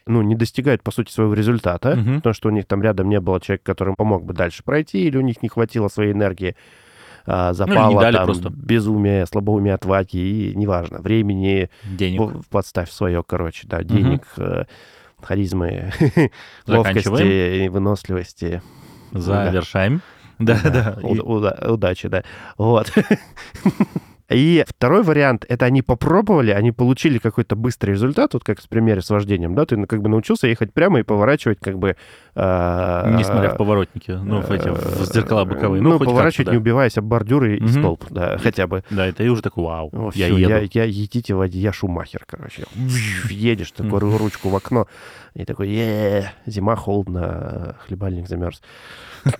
ну, 0.09 0.21
не 0.23 0.35
достигают, 0.35 0.83
по 0.83 0.91
сути, 0.91 1.11
своего 1.11 1.33
результата, 1.33 1.95
Мгм. 1.95 2.15
потому 2.17 2.33
что 2.33 2.49
у 2.49 2.51
них 2.51 2.65
там 2.65 2.81
рядом 2.81 3.07
не 3.09 3.19
было 3.19 3.39
человека, 3.39 3.63
который 3.63 3.93
помог 3.95 4.25
бы 4.25 4.33
дальше 4.33 4.63
пройти, 4.63 5.05
или 5.07 5.17
у 5.17 5.21
них 5.21 5.41
не 5.43 5.49
хватило 5.49 5.87
своей 5.87 6.11
энергии, 6.13 6.55
а, 7.25 7.53
запала, 7.53 7.91
Ну, 8.05 8.11
там, 8.11 8.25
просто. 8.25 8.49
безумие, 8.49 9.25
слабоумие, 9.27 9.75
отваги, 9.75 10.17
и 10.17 10.55
неважно, 10.55 10.99
времени, 10.99 11.69
денег. 11.85 12.45
подставь 12.49 12.89
свое, 12.89 13.23
короче, 13.23 13.67
да, 13.67 13.83
денег, 13.83 14.23
э, 14.37 14.63
харизмы, 15.21 15.91
ловкости 16.67 17.65
и 17.65 17.69
выносливости. 17.69 18.61
Завершаем. 19.11 20.01
Да, 20.39 20.57
да. 20.63 20.97
У- 21.03 21.15
И- 21.15 21.19
уда- 21.19 21.59
удачи, 21.69 22.07
да. 22.07 22.23
Вот. 22.57 22.91
И 24.29 24.63
второй 24.67 25.01
вариант, 25.03 25.45
это 25.49 25.65
они 25.65 25.81
попробовали, 25.81 26.51
они 26.51 26.71
получили 26.71 27.17
какой-то 27.17 27.55
быстрый 27.55 27.91
результат, 27.91 28.33
вот 28.33 28.43
как 28.43 28.61
в 28.61 28.69
примере 28.69 29.01
с 29.01 29.09
вождением, 29.09 29.55
да, 29.55 29.65
ты 29.65 29.75
ну, 29.75 29.87
как 29.87 30.01
бы 30.01 30.09
научился 30.09 30.47
ехать 30.47 30.71
прямо 30.71 30.99
и 30.99 31.03
поворачивать 31.03 31.59
как 31.59 31.79
бы... 31.79 31.95
э, 32.35 33.15
Не 33.17 33.23
смотря 33.23 33.49
в 33.49 33.57
поворотники, 33.57 34.11
ну, 34.11 34.41
в 34.41 34.51
эти, 34.51 34.67
в 34.69 35.05
зеркала 35.13 35.45
боковые. 35.45 35.81
Ну, 35.81 35.97
хоть 35.97 36.07
поворачивать, 36.07 36.45
как-то, 36.47 36.51
не 36.51 36.57
да. 36.57 36.61
убиваясь 36.61 36.97
об 36.97 37.05
бордюры 37.05 37.57
и 37.57 37.67
столб, 37.67 38.05
да, 38.11 38.37
хотя 38.37 38.67
бы. 38.67 38.83
Да, 38.91 39.07
это 39.07 39.23
и 39.23 39.29
уже 39.29 39.41
такой, 39.41 39.63
вау, 39.63 39.89
О, 39.93 40.11
я 40.13 40.27
всё, 40.27 40.37
еду. 40.37 40.49
я, 40.51 40.59
я 40.71 40.83
едите 40.83 41.33
в 41.33 41.37
воде, 41.37 41.59
я 41.59 41.73
шумахер, 41.73 42.23
короче. 42.27 42.65
Едешь, 43.29 43.71
такой 43.71 43.99
ру- 43.99 44.17
ручку 44.17 44.49
в 44.49 44.55
окно, 44.55 44.87
и 45.33 45.43
такой, 45.45 45.69
е 45.69 46.31
зима, 46.45 46.75
холодно, 46.75 47.75
хлебальник 47.87 48.27
замерз. 48.27 48.61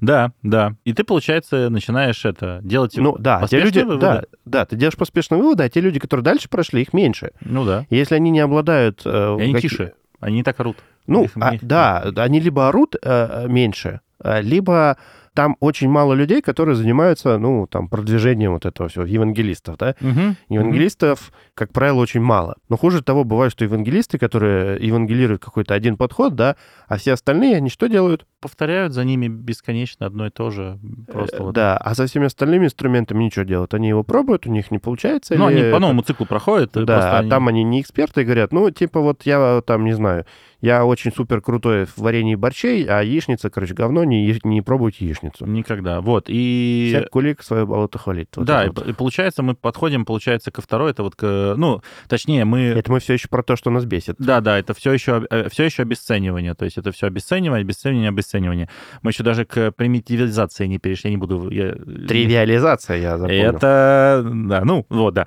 Да, 0.00 0.32
да. 0.42 0.74
И 0.84 0.92
ты, 0.92 1.04
получается, 1.04 1.68
начинаешь 1.70 2.24
это 2.24 2.60
делать 2.62 2.96
Ну 2.96 3.16
да, 3.18 3.38
а 3.38 3.48
те 3.58 3.64
люди, 3.64 3.78
выводы. 3.80 4.00
да, 4.00 4.22
да, 4.44 4.64
ты 4.64 4.76
делаешь 4.76 4.96
поспешные 4.96 5.40
выводы, 5.40 5.64
а 5.64 5.68
те 5.68 5.80
люди, 5.80 5.98
которые 5.98 6.24
дальше 6.24 6.48
прошли, 6.48 6.82
их 6.82 6.92
меньше. 6.92 7.32
Ну 7.40 7.64
да. 7.64 7.86
Если 7.90 8.14
они 8.14 8.30
не 8.30 8.40
обладают... 8.40 9.02
э, 9.04 9.36
они 9.38 9.52
каки- 9.52 9.68
тише. 9.68 9.92
Они 10.20 10.36
не 10.36 10.42
так 10.42 10.58
орут. 10.60 10.76
Ну, 11.06 11.24
Их- 11.24 11.32
а, 11.40 11.54
их- 11.54 11.62
да, 11.64 12.02
они 12.16 12.40
либо 12.40 12.68
орут 12.68 12.96
э, 13.02 13.46
меньше, 13.48 14.00
э, 14.22 14.40
либо 14.40 14.96
там 15.34 15.56
очень 15.60 15.88
мало 15.90 16.14
людей, 16.14 16.40
которые 16.40 16.76
занимаются, 16.76 17.38
ну, 17.38 17.66
там, 17.66 17.88
продвижением 17.88 18.52
вот 18.52 18.64
этого 18.66 18.88
всего, 18.88 19.04
евангелистов, 19.04 19.76
да? 19.76 19.96
Мгм. 20.00 20.36
Евангелистов, 20.48 21.32
как 21.54 21.72
правило, 21.72 22.00
очень 22.00 22.20
мало. 22.20 22.56
Но 22.68 22.76
хуже 22.76 23.02
того, 23.02 23.22
бывает, 23.24 23.52
что 23.52 23.64
евангелисты, 23.64 24.18
которые 24.18 24.84
евангелируют 24.84 25.42
какой-то 25.42 25.74
один 25.74 25.96
подход, 25.96 26.34
да, 26.34 26.56
а 26.88 26.96
все 26.96 27.12
остальные, 27.12 27.56
они 27.56 27.70
что 27.70 27.86
делают? 27.86 28.26
Повторяют 28.40 28.92
за 28.92 29.04
ними 29.04 29.28
бесконечно 29.28 30.04
одно 30.06 30.26
и 30.26 30.30
то 30.30 30.50
же. 30.50 30.78
Просто 31.10 31.36
Э, 31.36 31.42
вот. 31.42 31.54
Да, 31.54 31.76
а 31.76 31.94
со 31.94 32.06
всеми 32.06 32.26
остальными 32.26 32.66
инструментами 32.66 33.24
ничего 33.24 33.44
делают. 33.44 33.72
Они 33.72 33.88
его 33.88 34.02
пробуют, 34.02 34.46
у 34.46 34.50
них 34.50 34.70
не 34.70 34.78
получается. 34.78 35.34
Ну, 35.36 35.46
они 35.46 35.70
по 35.70 35.78
новому 35.78 36.02
циклу 36.02 36.26
проходят. 36.26 36.72
Да, 36.72 36.84
просто 36.84 37.16
а 37.16 37.18
они- 37.20 37.30
там 37.30 37.48
они 37.48 37.62
не 37.62 37.80
эксперты 37.80 38.22
и 38.22 38.24
говорят, 38.24 38.52
ну, 38.52 38.70
типа, 38.70 39.00
вот 39.00 39.22
я 39.24 39.62
там, 39.64 39.84
не 39.84 39.92
знаю, 39.92 40.26
я 40.60 40.84
очень 40.86 41.12
супер 41.12 41.42
крутой 41.42 41.84
в 41.84 41.98
варенье 41.98 42.36
борщей, 42.36 42.84
а 42.84 43.02
яичница, 43.02 43.50
короче, 43.50 43.74
говно, 43.74 44.02
не, 44.04 44.38
не 44.44 44.62
пробуйте 44.62 45.04
яичницу. 45.04 45.44
Никогда. 45.46 46.00
Вот. 46.00 46.24
И... 46.28 46.88
Всяк 46.94 47.10
кулик 47.10 47.42
свое 47.42 47.66
болото 47.66 47.98
хвалит. 47.98 48.30
Вот 48.36 48.46
да, 48.46 48.64
и, 48.64 48.68
вот. 48.68 48.86
и 48.86 48.92
получается, 48.94 49.42
мы 49.42 49.54
подходим, 49.54 50.06
получается, 50.06 50.50
ко 50.50 50.62
второй, 50.62 50.92
это 50.92 51.02
вот, 51.02 51.16
к, 51.16 51.20
ну, 51.56 51.82
точнее, 52.08 52.44
мы... 52.44 52.60
Это 52.60 52.90
мы 52.90 53.00
все 53.00 53.12
еще 53.14 53.28
про 53.28 53.42
то, 53.42 53.56
что 53.56 53.70
нас 53.70 53.84
бесит. 53.84 54.16
Да, 54.18 54.40
да, 54.40 54.58
это 54.58 54.72
все 54.74 54.92
еще, 54.92 55.26
все 55.50 55.64
еще 55.64 55.82
обесценивание. 55.82 56.54
То 56.54 56.64
есть 56.64 56.78
это 56.78 56.90
все 56.92 57.06
обесценивание, 57.06 57.62
обесценивание, 57.62 58.08
обесценивание. 58.08 58.68
Мы 59.02 59.10
еще 59.10 59.22
даже 59.22 59.44
к 59.44 59.72
примитивизации 59.72 60.66
не 60.66 60.78
перешли, 60.78 61.10
я 61.10 61.16
не 61.16 61.20
буду... 61.20 61.50
я- 61.50 61.74
Тривиализация, 62.08 62.96
я 62.96 63.18
запомнил. 63.18 63.42
Это, 63.50 64.22
да, 64.32 64.64
ну, 64.64 64.86
вот, 64.88 65.14
да. 65.14 65.26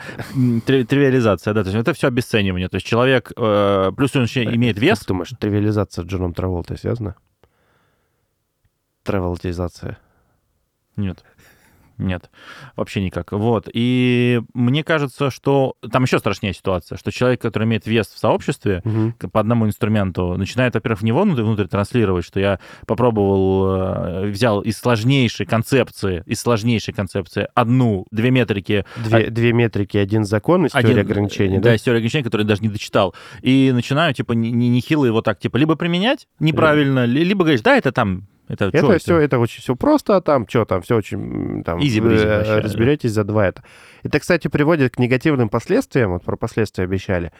Три- 0.65 0.83
Тривиализация, 0.83 1.53
да, 1.53 1.63
то 1.63 1.69
есть 1.69 1.79
это 1.79 1.93
все 1.93 2.07
обесценивание. 2.07 2.69
То 2.69 2.75
есть 2.75 2.87
человек, 2.87 3.31
э, 3.37 3.91
плюс 3.95 4.15
он 4.15 4.23
еще 4.23 4.43
имеет 4.43 4.77
вес, 4.79 4.99
Как 4.99 5.07
думаешь, 5.09 5.31
тривиализация 5.39 6.03
с 6.03 6.07
Джоном 6.07 6.33
Траволтой 6.33 6.77
связана? 6.77 7.15
Траволтизация. 9.03 9.97
Нет. 10.95 11.23
Нет, 11.97 12.29
вообще 12.75 13.01
никак. 13.03 13.31
Вот. 13.31 13.67
И 13.73 14.41
мне 14.53 14.83
кажется, 14.83 15.31
что 15.31 15.73
там 15.91 16.03
еще 16.03 16.19
страшнее 16.19 16.53
ситуация, 16.53 16.97
что 16.97 17.11
человек, 17.11 17.41
который 17.41 17.63
имеет 17.65 17.87
вес 17.87 18.07
в 18.07 18.17
сообществе, 18.19 18.81
к- 19.17 19.27
по 19.29 19.39
одному 19.39 19.65
инструменту 19.65 20.35
начинает, 20.37 20.73
во-первых, 20.75 21.01
в 21.01 21.03
него 21.03 21.21
внутрь, 21.23 21.41
внутрь 21.43 21.65
транслировать, 21.67 22.23
что 22.25 22.39
я 22.39 22.59
попробовал, 22.85 24.23
э, 24.23 24.27
взял 24.27 24.61
из 24.61 24.77
сложнейшей 24.77 25.45
концепции, 25.45 26.23
из 26.25 26.39
сложнейшей 26.41 26.93
концепции 26.93 27.47
одну, 27.55 28.05
две 28.11 28.31
метрики, 28.31 28.85
Две, 28.97 29.29
две 29.29 29.53
метрики, 29.53 29.97
один 29.97 30.23
закон 30.25 30.65
из 30.65 30.75
один, 30.75 30.91
теории 30.91 31.01
ограничений, 31.05 31.57
да, 31.57 31.69
да? 31.69 31.75
из 31.75 31.81
теории 31.81 31.97
ограничений, 31.99 32.23
который 32.23 32.41
я 32.43 32.47
даже 32.47 32.61
не 32.61 32.69
дочитал. 32.69 33.15
И 33.41 33.71
начинаю, 33.73 34.13
типа, 34.13 34.33
не- 34.33 34.51
не- 34.51 34.69
нехило 34.69 35.05
его 35.05 35.21
так, 35.21 35.39
типа, 35.39 35.57
либо 35.57 35.75
применять 35.75 36.27
неправильно, 36.39 37.05
ли- 37.05 37.23
либо 37.23 37.43
говоришь, 37.43 37.61
да, 37.61 37.75
это 37.77 37.91
там, 37.91 38.23
это, 38.47 38.69
Это 38.71 38.97
все, 38.97 39.17
это 39.19 39.39
очень 39.39 39.61
все 39.61 39.75
просто, 39.75 40.15
а 40.15 40.21
там 40.21 40.47
что, 40.47 40.65
там 40.65 40.81
все 40.81 40.95
очень 40.95 41.63
там 41.63 41.79
Изи-бризи 41.79 42.25
э, 42.25 42.37
вообще, 42.37 42.55
да. 42.55 42.61
разберетесь 42.61 43.11
за 43.11 43.23
два 43.23 43.47
это. 43.47 43.63
Это, 44.03 44.19
кстати, 44.19 44.47
приводит 44.47 44.95
к 44.95 44.99
негативным 44.99 45.49
последствиям. 45.49 46.11
Вот 46.11 46.23
про 46.23 46.37
последствия 46.37 46.85
обещали. 46.85 47.33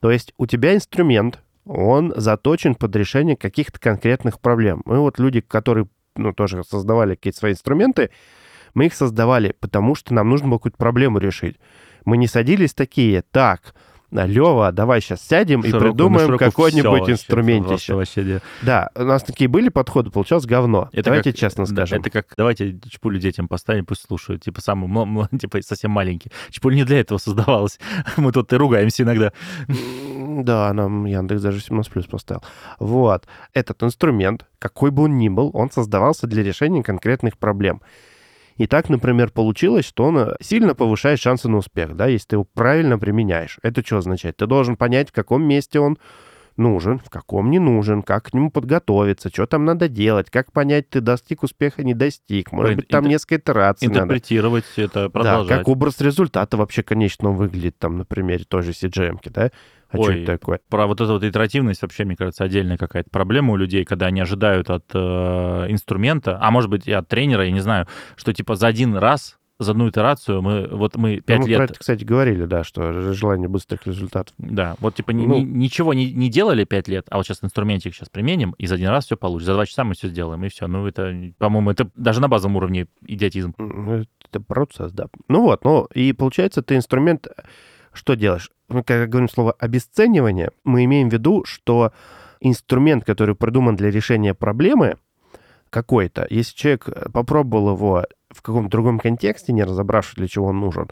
То 0.00 0.10
есть 0.10 0.34
у 0.36 0.46
тебя 0.46 0.74
инструмент, 0.74 1.40
он 1.64 2.12
заточен 2.14 2.74
под 2.74 2.94
решение 2.94 3.36
каких-то 3.36 3.80
конкретных 3.80 4.38
проблем. 4.38 4.82
Мы 4.84 4.98
вот 4.98 5.18
люди, 5.18 5.40
которые 5.40 5.88
ну, 6.14 6.34
тоже 6.34 6.62
создавали 6.62 7.14
какие-то 7.14 7.38
свои 7.38 7.52
инструменты, 7.52 8.10
мы 8.74 8.86
их 8.86 8.94
создавали, 8.94 9.54
потому 9.60 9.94
что 9.94 10.12
нам 10.12 10.28
нужно 10.28 10.48
было 10.48 10.58
какую-то 10.58 10.78
проблему 10.78 11.18
решить. 11.18 11.56
Мы 12.04 12.18
не 12.18 12.26
садились 12.26 12.74
такие, 12.74 13.22
так, 13.22 13.74
Лева, 14.26 14.70
давай 14.72 15.00
сейчас 15.00 15.20
сядем 15.22 15.60
и 15.62 15.68
Широко- 15.68 15.84
на 15.86 15.90
придумаем 15.90 16.28
всё 16.28 16.38
какой-нибудь 16.38 17.10
инструментище. 17.10 17.68
просто 17.68 17.96
вообще, 17.96 18.22
да. 18.22 18.40
Да, 18.94 19.02
у 19.02 19.04
нас 19.06 19.22
такие 19.24 19.48
были 19.48 19.68
подходы, 19.68 20.10
получалось 20.10 20.46
говно. 20.46 20.88
Это 20.92 21.04
Давайте 21.04 21.32
как- 21.32 21.40
честно 21.40 21.66
скажем. 21.66 22.00
это 22.00 22.10
как, 22.10 22.26
давайте 22.36 22.78
чпулю 22.88 23.18
детям 23.18 23.48
поставим, 23.48 23.84
пусть 23.86 24.06
слушают, 24.06 24.42
типа, 24.42 24.60
самый, 24.60 24.88
типа, 25.38 25.60
совсем 25.62 25.90
маленький. 25.90 26.30
Чпуль 26.50 26.76
не 26.76 26.84
для 26.84 27.00
этого 27.00 27.18
создавалась. 27.18 27.78
Мы 28.16 28.30
тут 28.32 28.52
и 28.52 28.56
ругаемся 28.56 29.02
иногда. 29.02 29.32
Да, 29.68 30.72
нам 30.72 31.04
Яндекс 31.06 31.42
даже 31.42 31.60
17 31.60 31.92
плюс 31.92 32.06
поставил. 32.06 32.42
Вот. 32.78 33.26
Этот 33.52 33.82
инструмент, 33.82 34.46
какой 34.58 34.90
бы 34.90 35.04
он 35.04 35.18
ни 35.18 35.28
был, 35.28 35.50
он 35.54 35.70
создавался 35.70 36.26
для 36.26 36.42
решения 36.42 36.82
конкретных 36.82 37.36
проблем. 37.38 37.82
И 38.56 38.66
так, 38.66 38.88
например, 38.88 39.30
получилось, 39.30 39.84
что 39.84 40.04
он 40.04 40.18
э, 40.18 40.36
сильно 40.40 40.74
повышает 40.74 41.18
шансы 41.20 41.48
на 41.48 41.56
успех, 41.58 41.96
да, 41.96 42.06
если 42.06 42.28
ты 42.28 42.36
его 42.36 42.44
правильно 42.44 42.98
применяешь. 42.98 43.58
Это 43.62 43.84
что 43.84 43.98
означает? 43.98 44.36
Ты 44.36 44.46
должен 44.46 44.76
понять, 44.76 45.08
в 45.10 45.12
каком 45.12 45.42
месте 45.42 45.80
он 45.80 45.98
нужен, 46.56 47.00
в 47.00 47.10
каком 47.10 47.50
не 47.50 47.58
нужен, 47.58 48.02
как 48.02 48.26
к 48.26 48.32
нему 48.32 48.48
подготовиться, 48.50 49.28
что 49.28 49.46
там 49.46 49.64
надо 49.64 49.88
делать, 49.88 50.30
как 50.30 50.52
понять, 50.52 50.88
ты 50.88 51.00
достиг 51.00 51.42
успеха, 51.42 51.82
не 51.82 51.94
достиг. 51.94 52.52
Может 52.52 52.76
быть, 52.76 52.88
там 52.88 53.04
интер- 53.04 53.08
несколько 53.08 53.36
итераций 53.38 53.88
надо. 53.88 54.00
Интерпретировать 54.02 54.64
это, 54.76 55.02
Да, 55.04 55.08
продолжать. 55.08 55.58
как 55.58 55.68
образ 55.68 56.00
результата 56.00 56.56
вообще 56.56 56.84
конечного 56.84 57.32
выглядит 57.32 57.76
там 57.78 57.98
на 57.98 58.04
примере 58.04 58.44
той 58.44 58.62
же 58.62 58.70
CGM-ки, 58.70 59.30
да? 59.30 59.50
А 59.94 60.02
что 60.02 60.06
Ой, 60.06 60.22
это 60.22 60.32
такое? 60.38 60.60
Про 60.68 60.86
вот 60.86 61.00
эту 61.00 61.12
вот 61.12 61.24
итеративность 61.24 61.82
вообще, 61.82 62.04
мне 62.04 62.16
кажется, 62.16 62.44
отдельная 62.44 62.76
какая-то 62.76 63.10
проблема 63.10 63.52
у 63.52 63.56
людей, 63.56 63.84
когда 63.84 64.06
они 64.06 64.20
ожидают 64.20 64.70
от 64.70 64.84
э, 64.92 64.98
инструмента, 65.68 66.38
а 66.40 66.50
может 66.50 66.70
быть 66.70 66.86
и 66.86 66.92
от 66.92 67.08
тренера, 67.08 67.44
я 67.44 67.50
не 67.52 67.60
знаю, 67.60 67.86
что 68.16 68.32
типа 68.32 68.54
за 68.56 68.66
один 68.66 68.96
раз, 68.96 69.38
за 69.60 69.70
одну 69.70 69.88
итерацию 69.88 70.42
мы, 70.42 70.66
вот 70.66 70.96
мы 70.96 71.16
Ну, 71.16 71.22
пять 71.22 71.38
мы 71.40 71.48
лет... 71.48 71.56
про 71.58 71.64
это, 71.66 71.74
кстати, 71.78 72.02
говорили, 72.02 72.44
да, 72.44 72.64
что 72.64 73.12
желание 73.12 73.48
быстрых 73.48 73.86
результатов. 73.86 74.34
Да, 74.38 74.74
вот 74.80 74.96
типа 74.96 75.12
Ну. 75.12 75.38
ни- 75.38 75.44
ничего 75.44 75.94
не, 75.94 76.12
не 76.12 76.28
делали 76.28 76.64
пять 76.64 76.88
лет, 76.88 77.06
а 77.08 77.18
вот 77.18 77.26
сейчас 77.26 77.38
инструментик 77.44 77.94
сейчас 77.94 78.08
применим, 78.08 78.56
и 78.58 78.66
за 78.66 78.74
один 78.74 78.88
раз 78.88 79.04
все 79.06 79.16
получится. 79.16 79.52
За 79.52 79.54
два 79.54 79.66
часа 79.66 79.84
мы 79.84 79.94
все 79.94 80.08
сделаем, 80.08 80.44
и 80.44 80.48
все. 80.48 80.66
Ну, 80.66 80.84
это, 80.86 81.14
по-моему, 81.38 81.70
это 81.70 81.88
даже 81.94 82.20
на 82.20 82.28
базовом 82.28 82.56
уровне 82.56 82.88
идиотизм. 83.06 83.54
М, 83.58 84.06
Это 84.28 84.40
процесс, 84.40 84.90
да. 84.90 85.06
Ну 85.28 85.42
вот, 85.42 85.62
ну 85.64 85.84
и 85.94 86.12
получается, 86.12 86.60
ты 86.60 86.74
инструмент... 86.74 87.28
Что 87.94 88.14
делаешь? 88.14 88.50
Мы, 88.68 88.82
когда 88.82 89.06
говорим 89.06 89.28
слово 89.28 89.52
обесценивание, 89.52 90.50
мы 90.64 90.84
имеем 90.84 91.08
в 91.08 91.12
виду, 91.12 91.44
что 91.44 91.92
инструмент, 92.40 93.04
который 93.04 93.34
придуман 93.34 93.76
для 93.76 93.90
решения 93.90 94.34
проблемы 94.34 94.96
какой-то, 95.70 96.26
если 96.28 96.54
человек 96.54 96.88
э, 96.88 97.08
попробовал 97.10 97.74
его 97.74 98.04
в 98.30 98.42
каком-то 98.42 98.70
другом 98.70 98.98
контексте, 98.98 99.52
не 99.52 99.64
разобравшись, 99.64 100.14
для 100.16 100.28
чего 100.28 100.46
он 100.46 100.60
нужен, 100.60 100.90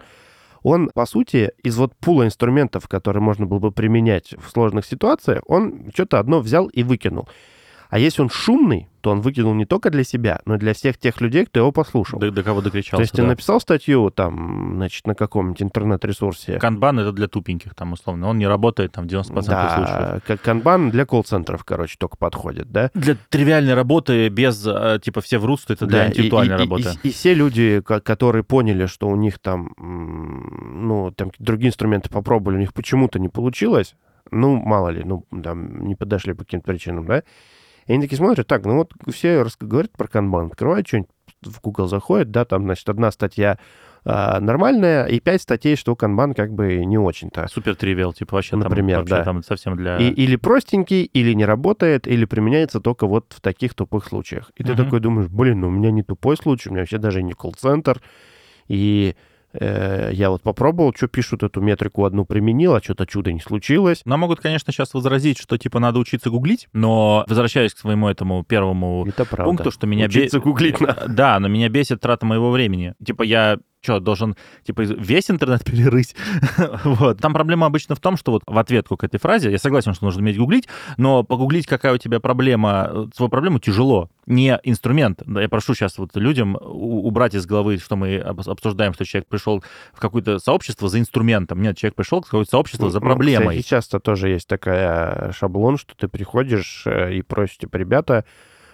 он, 0.62 0.90
по 0.94 1.06
сути, 1.06 1.52
из 1.62 1.76
вот 1.76 1.94
пула 1.96 2.24
инструментов, 2.24 2.88
которые 2.88 3.22
можно 3.22 3.46
было 3.46 3.58
бы 3.58 3.72
применять 3.72 4.34
в 4.38 4.48
сложных 4.50 4.86
ситуациях, 4.86 5.42
он 5.46 5.90
что-то 5.92 6.18
одно 6.18 6.40
взял 6.40 6.68
и 6.68 6.82
выкинул. 6.82 7.28
А 7.92 7.98
если 7.98 8.22
он 8.22 8.30
шумный, 8.30 8.88
то 9.02 9.10
он 9.10 9.20
выкинул 9.20 9.52
не 9.52 9.66
только 9.66 9.90
для 9.90 10.02
себя, 10.02 10.40
но 10.46 10.54
и 10.54 10.58
для 10.58 10.72
всех 10.72 10.96
тех 10.96 11.20
людей, 11.20 11.44
кто 11.44 11.60
его 11.60 11.72
послушал. 11.72 12.18
До, 12.20 12.30
до 12.30 12.42
кого 12.42 12.62
докричался. 12.62 12.96
То 12.96 13.02
есть 13.02 13.12
ты 13.12 13.20
да. 13.20 13.28
написал 13.28 13.60
статью 13.60 14.10
там, 14.10 14.76
значит, 14.76 15.06
на 15.06 15.14
каком-нибудь 15.14 15.60
интернет-ресурсе. 15.60 16.58
Канбан 16.58 17.00
это 17.00 17.12
для 17.12 17.28
тупеньких, 17.28 17.74
там, 17.74 17.92
условно. 17.92 18.28
Он 18.28 18.38
не 18.38 18.46
работает 18.46 18.92
там 18.92 19.06
в 19.06 19.08
90% 19.08 19.24
случаев. 19.34 19.44
Да, 19.44 20.20
как 20.26 20.40
канбан 20.40 20.88
для 20.88 21.04
колл-центров, 21.04 21.64
короче, 21.64 21.96
только 21.98 22.16
подходит, 22.16 22.72
да? 22.72 22.90
Для 22.94 23.14
тривиальной 23.28 23.74
работы 23.74 24.30
без, 24.30 24.66
э, 24.66 24.98
типа, 25.02 25.20
все 25.20 25.36
врут, 25.36 25.60
что 25.60 25.74
это 25.74 25.84
для 25.84 25.98
Да, 25.98 26.06
и- 26.06 26.08
интеллектуальной 26.12 26.54
и, 26.54 26.56
и- 26.56 26.60
работы. 26.62 26.88
И, 27.02 27.08
и 27.08 27.12
все 27.12 27.34
люди, 27.34 27.82
ко- 27.84 28.00
которые 28.00 28.42
поняли, 28.42 28.86
что 28.86 29.06
у 29.06 29.16
них 29.16 29.38
там, 29.38 29.74
ну, 29.76 31.10
там 31.10 31.30
другие 31.38 31.68
инструменты 31.68 32.08
попробовали, 32.08 32.56
у 32.56 32.60
них 32.60 32.72
почему-то 32.72 33.18
не 33.18 33.28
получилось, 33.28 33.96
ну, 34.30 34.56
мало 34.56 34.88
ли, 34.88 35.02
ну, 35.04 35.26
там, 35.42 35.86
не 35.86 35.94
подошли 35.94 36.32
по 36.32 36.44
каким-то 36.44 36.64
причинам, 36.64 37.04
да? 37.04 37.22
И 37.86 37.92
они 37.92 38.02
такие 38.02 38.18
смотрят, 38.18 38.46
так, 38.46 38.64
ну 38.64 38.76
вот 38.76 38.92
все 39.10 39.44
говорят 39.60 39.92
про 39.92 40.08
канбан, 40.08 40.46
открывают 40.46 40.86
что-нибудь, 40.86 41.10
в 41.42 41.60
Google 41.60 41.88
заходит, 41.88 42.30
да, 42.30 42.44
там, 42.44 42.62
значит, 42.62 42.88
одна 42.88 43.10
статья 43.10 43.58
а, 44.04 44.40
нормальная, 44.40 45.06
и 45.06 45.20
пять 45.20 45.42
статей, 45.42 45.76
что 45.76 45.94
канбан 45.94 46.34
как 46.34 46.52
бы 46.52 46.84
не 46.84 46.98
очень-то. 46.98 47.46
Супер 47.48 47.76
тривиал, 47.76 48.12
типа, 48.12 48.36
вообще 48.36 48.56
Например, 48.56 48.98
там, 48.98 49.02
вообще 49.02 49.16
да. 49.16 49.24
там 49.24 49.42
совсем 49.42 49.76
для... 49.76 49.98
И, 49.98 50.10
или 50.10 50.36
простенький, 50.36 51.04
или 51.04 51.32
не 51.34 51.44
работает, 51.44 52.08
или 52.08 52.24
применяется 52.24 52.80
только 52.80 53.06
вот 53.06 53.32
в 53.36 53.40
таких 53.40 53.74
тупых 53.74 54.06
случаях. 54.06 54.50
И 54.56 54.64
ты 54.64 54.72
Мгм. 54.72 54.84
такой 54.84 55.00
думаешь, 55.00 55.28
блин, 55.28 55.60
ну 55.60 55.68
у 55.68 55.70
меня 55.70 55.90
не 55.90 56.02
тупой 56.02 56.36
случай, 56.36 56.68
у 56.68 56.72
меня 56.72 56.82
вообще 56.82 56.98
даже 56.98 57.22
не 57.22 57.32
колл-центр. 57.32 58.00
И 58.68 59.14
я 59.58 60.30
вот 60.30 60.42
попробовал, 60.42 60.92
что 60.96 61.08
пишут, 61.08 61.42
эту 61.42 61.60
метрику 61.60 62.04
одну 62.04 62.24
применил, 62.24 62.74
а 62.74 62.82
что-то 62.82 63.06
чудо 63.06 63.32
не 63.32 63.40
случилось. 63.40 64.02
Нам 64.04 64.20
могут, 64.20 64.40
конечно, 64.40 64.72
сейчас 64.72 64.94
возразить, 64.94 65.38
что, 65.38 65.58
типа, 65.58 65.78
надо 65.78 65.98
учиться 65.98 66.30
гуглить, 66.30 66.68
но, 66.72 67.24
возвращаясь 67.28 67.74
к 67.74 67.78
своему 67.78 68.08
этому 68.08 68.44
первому 68.44 69.04
Это 69.06 69.24
правда. 69.24 69.44
пункту, 69.44 69.70
что 69.70 69.86
меня 69.86 70.06
Учиться 70.06 70.38
бе- 70.38 70.42
гуглить 70.42 70.80
надо. 70.80 71.06
Да, 71.08 71.38
но 71.40 71.48
меня 71.48 71.68
бесит 71.68 72.00
трата 72.00 72.24
моего 72.26 72.50
времени. 72.50 72.94
Типа 73.04 73.22
я 73.22 73.58
что, 73.82 74.00
должен, 74.00 74.36
типа, 74.64 74.82
весь 74.82 75.30
интернет 75.30 75.64
перерыть? 75.70 76.14
вот. 76.84 77.18
Там 77.20 77.32
проблема 77.32 77.66
обычно 77.66 77.94
в 77.94 78.00
том, 78.00 78.16
что 78.16 78.32
вот 78.32 78.42
в 78.46 78.58
ответку 78.58 78.96
к 78.96 79.04
этой 79.04 79.18
фразе, 79.18 79.50
я 79.50 79.58
согласен, 79.58 79.94
что 79.94 80.04
нужно 80.04 80.22
уметь 80.22 80.38
гуглить, 80.38 80.68
но 80.96 81.24
погуглить, 81.24 81.66
какая 81.66 81.94
у 81.94 81.98
тебя 81.98 82.20
проблема, 82.20 83.08
свою 83.14 83.28
проблему 83.28 83.58
тяжело. 83.58 84.08
Не 84.26 84.58
инструмент. 84.62 85.22
Да, 85.26 85.42
я 85.42 85.48
прошу 85.48 85.74
сейчас 85.74 85.98
вот 85.98 86.14
людям 86.14 86.56
убрать 86.60 87.34
из 87.34 87.44
головы, 87.44 87.78
что 87.78 87.96
мы 87.96 88.18
обсуждаем, 88.18 88.94
что 88.94 89.04
человек 89.04 89.28
пришел 89.28 89.64
в 89.92 90.00
какое-то 90.00 90.38
сообщество 90.38 90.88
за 90.88 91.00
инструментом. 91.00 91.60
Нет, 91.60 91.76
человек 91.76 91.96
пришел 91.96 92.20
в 92.20 92.26
какое-то 92.26 92.50
сообщество 92.50 92.88
за 92.90 93.00
ну, 93.00 93.06
проблемой. 93.06 93.56
Кстати, 93.56 93.68
часто 93.68 94.00
тоже 94.00 94.28
есть 94.28 94.46
такая 94.46 95.32
шаблон, 95.32 95.76
что 95.76 95.96
ты 95.96 96.06
приходишь 96.06 96.84
э, 96.86 97.14
и 97.14 97.22
просишь, 97.22 97.58
типа, 97.58 97.76
ребята, 97.76 98.24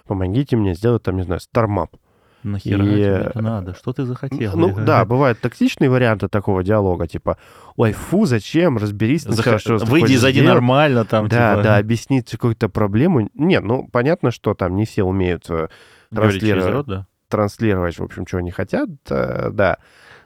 помогите 0.05 0.55
мне 0.55 0.75
сделать, 0.75 1.01
там, 1.01 1.17
не 1.17 1.23
знаю, 1.23 1.39
стармап. 1.39 1.95
Нахера 2.43 2.83
и... 2.83 2.87
тебе 2.87 3.05
это 3.05 3.41
надо? 3.41 3.73
Что 3.73 3.93
ты 3.93 4.05
захотел? 4.05 4.55
Ну 4.55 4.73
да, 4.85 5.05
бывают 5.05 5.39
токсичные 5.39 5.89
варианты 5.89 6.27
такого 6.27 6.63
диалога, 6.63 7.07
типа, 7.07 7.37
ой, 7.75 7.93
фу, 7.93 8.25
зачем, 8.25 8.77
разберись 8.77 9.23
сначала, 9.23 9.57
Зах... 9.57 9.61
что 9.61 9.77
Выйди, 9.85 10.15
зайди 10.15 10.39
сделать. 10.39 10.55
нормально 10.55 11.05
там. 11.05 11.27
Да, 11.27 11.53
типа... 11.53 11.63
да, 11.63 11.77
объяснить 11.77 12.31
какую-то 12.31 12.69
проблему. 12.69 13.29
Нет, 13.33 13.63
ну 13.63 13.87
понятно, 13.91 14.31
что 14.31 14.53
там 14.53 14.75
не 14.75 14.85
все 14.85 15.03
умеют 15.03 15.49
э, 15.49 15.67
транслировать, 16.13 16.73
рот, 16.73 16.87
да? 16.87 17.07
транслировать, 17.27 17.97
в 17.99 18.03
общем, 18.03 18.25
чего 18.25 18.39
они 18.39 18.51
хотят, 18.51 18.89
э, 19.09 19.49
да, 19.51 19.77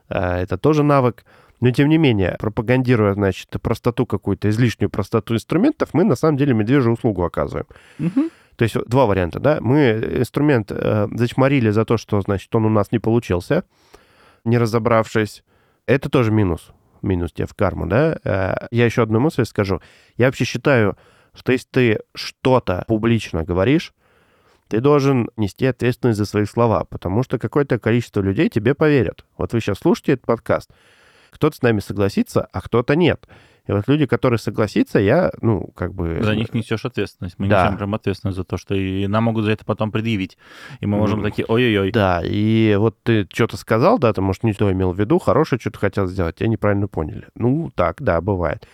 э, 0.09 0.19
это 0.19 0.57
тоже 0.57 0.83
навык. 0.83 1.25
Но 1.61 1.71
тем 1.71 1.87
не 1.87 1.97
менее, 1.97 2.35
пропагандируя, 2.39 3.13
значит, 3.13 3.47
простоту 3.61 4.05
какую-то, 4.05 4.49
излишнюю 4.49 4.89
простоту 4.89 5.35
инструментов, 5.35 5.93
мы 5.93 6.03
на 6.03 6.15
самом 6.15 6.35
деле 6.35 6.53
медвежью 6.53 6.91
услугу 6.91 7.23
оказываем. 7.23 7.67
Угу. 7.99 8.29
То 8.55 8.63
есть 8.63 8.75
два 8.87 9.05
варианта, 9.05 9.39
да. 9.39 9.57
Мы 9.61 10.19
инструмент 10.19 10.71
э, 10.71 11.07
зачморили 11.13 11.69
за 11.69 11.85
то, 11.85 11.97
что, 11.97 12.21
значит, 12.21 12.53
он 12.55 12.65
у 12.65 12.69
нас 12.69 12.91
не 12.91 12.99
получился, 12.99 13.63
не 14.43 14.57
разобравшись. 14.57 15.43
Это 15.85 16.09
тоже 16.09 16.31
минус. 16.31 16.71
Минус 17.01 17.31
тебе 17.33 17.47
в 17.47 17.53
карму, 17.53 17.87
да. 17.87 18.17
Э, 18.23 18.67
я 18.71 18.85
еще 18.85 19.03
одну 19.03 19.19
мысль 19.19 19.45
скажу. 19.45 19.81
Я 20.17 20.27
вообще 20.27 20.45
считаю, 20.45 20.97
что 21.33 21.51
если 21.51 21.67
ты 21.69 21.99
что-то 22.13 22.83
публично 22.87 23.43
говоришь, 23.43 23.93
ты 24.67 24.79
должен 24.79 25.29
нести 25.37 25.65
ответственность 25.65 26.17
за 26.17 26.25
свои 26.25 26.45
слова, 26.45 26.85
потому 26.85 27.23
что 27.23 27.37
какое-то 27.37 27.79
количество 27.79 28.21
людей 28.21 28.49
тебе 28.49 28.73
поверят. 28.73 29.25
Вот 29.37 29.53
вы 29.53 29.59
сейчас 29.59 29.79
слушаете 29.79 30.13
этот 30.13 30.25
подкаст, 30.25 30.71
кто-то 31.31 31.55
с 31.55 31.61
нами 31.61 31.79
согласится, 31.79 32.47
а 32.51 32.61
кто-то 32.61 32.95
нет. 32.95 33.27
И 33.65 33.71
вот 33.71 33.87
люди, 33.87 34.05
которые 34.05 34.39
согласятся, 34.39 34.99
я, 34.99 35.31
ну, 35.41 35.71
как 35.75 35.93
бы... 35.93 36.21
За 36.21 36.35
них 36.35 36.53
несешь 36.53 36.83
ответственность. 36.83 37.35
Мы 37.37 37.47
да. 37.47 37.65
несем 37.65 37.77
прям 37.77 37.95
ответственность 37.95 38.35
за 38.37 38.43
то, 38.43 38.57
что 38.57 38.75
и 38.75 39.07
нам 39.07 39.23
могут 39.23 39.45
за 39.45 39.51
это 39.51 39.63
потом 39.63 39.91
предъявить. 39.91 40.37
И 40.81 40.85
мы 40.85 40.97
можем 40.97 41.21
mm. 41.21 41.23
такие, 41.23 41.45
ой-ой-ой. 41.47 41.91
Да, 41.91 42.21
и 42.23 42.75
вот 42.77 42.97
ты 43.03 43.25
что-то 43.31 43.55
сказал, 43.55 43.99
да, 43.99 44.11
ты, 44.11 44.19
может, 44.19 44.43
не 44.43 44.53
то 44.53 44.69
имел 44.69 44.91
в 44.91 44.99
виду, 44.99 45.17
хорошее 45.17 45.61
что-то 45.61 45.79
хотел 45.79 46.07
сделать, 46.07 46.35
тебя 46.35 46.49
неправильно 46.49 46.89
поняли. 46.89 47.27
Ну, 47.35 47.71
так, 47.73 48.01
да, 48.01 48.19
бывает. 48.19 48.67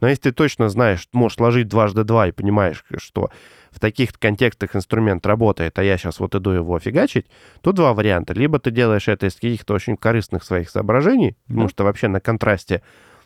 Но 0.00 0.08
если 0.08 0.22
ты 0.22 0.32
точно 0.32 0.68
знаешь, 0.68 1.08
можешь 1.12 1.36
сложить 1.36 1.68
дважды 1.68 2.02
два 2.02 2.26
и 2.26 2.32
понимаешь, 2.32 2.84
что 2.96 3.30
в 3.70 3.78
таких 3.78 4.12
контекстах 4.18 4.74
инструмент 4.74 5.24
работает, 5.24 5.78
а 5.78 5.84
я 5.84 5.96
сейчас 5.96 6.18
вот 6.18 6.34
иду 6.34 6.50
его 6.50 6.76
фигачить, 6.80 7.26
то 7.60 7.70
два 7.70 7.94
варианта. 7.94 8.34
Либо 8.34 8.58
ты 8.58 8.72
делаешь 8.72 9.06
это 9.06 9.26
из 9.26 9.36
каких-то 9.36 9.74
очень 9.74 9.96
корыстных 9.96 10.42
своих 10.42 10.68
соображений, 10.68 11.30
mm 11.30 11.52
потому 11.52 11.68
что 11.68 11.84
вообще 11.84 12.08
на 12.08 12.20
контрасте 12.20 12.82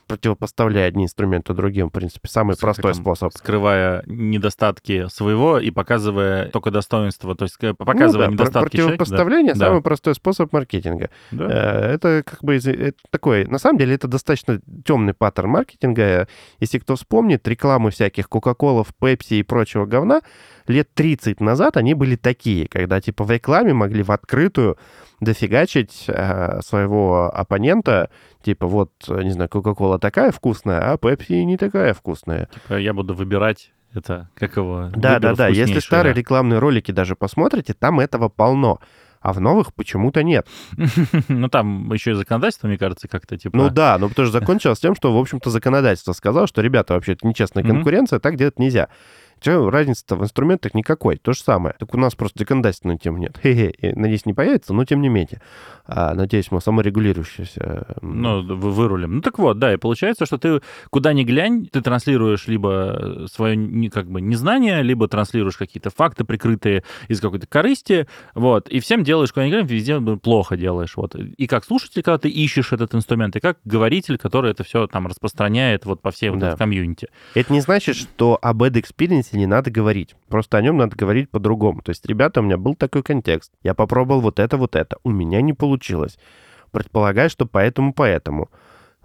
противопоставляя 0.07 0.89
одни 0.89 1.05
инструменты 1.05 1.55
другим, 1.55 1.89
в 1.89 1.93
принципе, 1.93 2.29
самый 2.29 2.57
с, 2.57 2.59
простой 2.59 2.93
там, 2.93 3.03
способ. 3.03 3.33
Скрывая 3.35 4.03
недостатки 4.07 5.09
своего 5.09 5.59
и 5.59 5.71
показывая 5.71 6.49
только 6.51 6.71
достоинство, 6.71 7.35
то 7.35 7.45
есть 7.45 7.57
показывая 7.77 8.29
ну, 8.29 8.37
да, 8.37 8.43
недостатки 8.45 8.77
Противопоставление 8.77 9.55
человека, 9.55 9.59
да. 9.59 9.67
самый 9.67 9.79
да. 9.79 9.83
простой 9.83 10.15
способ 10.15 10.53
маркетинга. 10.53 11.11
Да. 11.31 11.45
Э, 11.45 11.95
это 11.95 12.23
как 12.25 12.43
бы 12.43 12.57
это 12.57 12.97
такой, 13.11 13.47
на 13.47 13.59
самом 13.59 13.79
деле 13.79 13.95
это 13.95 14.09
достаточно 14.09 14.61
темный 14.85 15.15
паттерн 15.15 15.51
маркетинга. 15.51 16.29
Если 16.61 16.79
кто 16.79 16.97
вспомнит, 16.97 17.47
рекламы 17.49 17.91
всяких 17.91 18.29
Кока-Колов, 18.29 18.89
Пепси 19.01 19.35
и 19.35 19.43
прочего 19.43 19.87
говна, 19.87 20.21
лет 20.67 20.89
30 20.95 21.41
назад 21.41 21.77
они 21.77 21.95
были 21.95 22.17
такие, 22.17 22.69
когда 22.69 23.01
типа 23.01 23.25
в 23.25 23.31
рекламе 23.31 23.73
могли 23.73 24.03
в 24.03 24.11
открытую 24.11 24.79
дофигачить 25.21 26.05
э, 26.09 26.61
своего 26.63 27.31
оппонента, 27.33 28.11
типа 28.47 28.69
вот, 28.69 28.93
не 29.09 29.31
знаю, 29.31 29.51
Кока-Кола 29.51 29.99
такая 29.99 30.31
вкусная, 30.31 30.93
а 30.93 30.97
Пепси 30.97 31.33
не 31.33 31.57
такая 31.57 31.95
вкусная. 31.95 32.49
Типа 32.55 32.75
я 32.79 32.95
буду 32.95 33.13
выбирать 33.13 33.73
это, 33.93 34.31
как 34.37 34.57
его? 34.57 34.89
Да, 34.95 35.19
да, 35.19 35.35
да. 35.35 35.49
Если 35.49 35.81
старые 35.81 36.15
рекламные 36.15 36.61
ролики 36.61 36.93
даже 36.93 37.17
посмотрите, 37.17 37.75
там 37.75 37.99
этого 37.99 38.29
полно 38.29 38.79
а 39.21 39.33
в 39.33 39.41
новых 39.41 39.75
почему-то 39.75 40.23
нет. 40.23 40.47
Ну, 41.29 41.49
там 41.49 41.93
еще 41.93 42.13
и 42.13 42.15
законодательство, 42.15 42.69
мне 42.69 42.79
кажется, 42.79 43.09
как-то 43.09 43.37
типа... 43.37 43.57
Ну 43.57 43.71
да, 43.71 43.99
но 43.99 44.09
потому 44.09 44.29
что 44.29 44.39
закончилось 44.39 44.79
тем, 44.79 44.95
что, 44.95 45.13
в 45.13 45.19
общем-то, 45.19 45.51
законодательство 45.51 46.13
сказало, 46.13 46.47
что, 46.47 46.63
ребята, 46.63 46.95
вообще 46.95 47.15
это 47.15 47.27
нечестная 47.27 47.65
конкуренция, 47.65 48.21
так 48.21 48.37
делать 48.37 48.61
нельзя. 48.61 48.89
Че, 49.41 49.69
разницы-то 49.71 50.17
в 50.17 50.23
инструментах 50.23 50.75
никакой, 50.75 51.17
то 51.17 51.33
же 51.33 51.41
самое. 51.41 51.75
Так 51.79 51.95
у 51.95 51.99
нас 51.99 52.15
просто 52.15 52.41
законодательной 52.41 52.99
темы 52.99 53.21
нет. 53.21 53.39
Хе-хе, 53.43 53.93
надеюсь, 53.95 54.27
не 54.27 54.35
появится, 54.35 54.73
но 54.73 54.85
тем 54.85 55.03
не 55.03 55.09
менее. 55.09 55.41
А, 55.87 56.15
надеюсь, 56.15 56.51
мы 56.51 56.61
саморегулирующиеся. 56.61 57.97
Ну, 58.03 58.43
вырулим. 58.43 59.17
Ну 59.17 59.21
так 59.21 59.39
вот, 59.39 59.59
да, 59.59 59.73
и 59.73 59.77
получается, 59.77 60.27
что 60.27 60.39
ты 60.39 60.61
куда 60.91 61.13
ни 61.13 61.23
глянь, 61.23 61.67
ты 61.67 61.81
транслируешь 61.81 62.47
либо 62.49 63.27
свое 63.31 63.91
как 63.91 64.11
бы 64.11 64.21
незнание, 64.21 64.83
либо 64.83 65.07
транслируешь 65.07 65.57
какие-то 65.57 65.91
факты, 65.91 66.25
прикрытые 66.25 66.83
из 67.09 67.21
какой-то 67.21 67.47
корысти, 67.47 68.09
вот, 68.35 68.69
и 68.69 68.81
всем 68.81 69.05
делаешь, 69.05 69.33
куда 69.33 69.47
ни 69.47 69.51
глянь, 69.51 69.67
везде 69.67 70.01
плохо 70.01 70.57
делаешь, 70.57 70.97
вот. 70.97 71.15
И 71.15 71.47
как 71.47 71.65
слушатель, 71.65 72.03
когда 72.03 72.19
ты 72.19 72.29
ищешь 72.29 72.73
этот 72.73 72.95
инструмент, 72.95 73.37
и 73.37 73.41
как 73.41 73.59
говоритель, 73.65 74.19
который 74.19 74.51
это 74.51 74.65
все 74.65 74.87
там 74.87 75.07
распространяет 75.07 75.85
вот 75.87 76.01
по 76.01 76.11
всей 76.11 76.31
вот 76.31 76.41
да. 76.41 76.57
комьюнити. 76.57 77.09
Это 77.35 77.53
не 77.53 77.61
значит, 77.61 77.97
что 77.97 78.39
об 78.43 78.63
Bad 78.63 78.73
Experience 78.73 79.26
контексте 79.27 79.39
не 79.39 79.47
надо 79.47 79.71
говорить. 79.71 80.17
Просто 80.29 80.59
о 80.59 80.63
нем 80.63 80.77
надо 80.77 80.97
говорить 80.97 81.31
по-другому. 81.31 81.83
То 81.83 81.91
есть, 81.91 82.07
ребята, 82.07 82.41
у 82.41 82.43
меня 82.43 82.57
был 82.57 82.75
такой 82.75 83.03
контекст. 83.03 83.53
Я 83.63 83.75
попробовал 83.75 84.21
вот 84.21 84.39
это, 84.39 84.57
вот 84.57 84.77
это. 84.77 84.97
У 85.05 85.11
меня 85.11 85.41
не 85.43 85.53
получилось. 85.53 86.19
Предполагаю, 86.73 87.31
что 87.31 87.47
поэтому, 87.47 87.93
поэтому. 87.93 88.49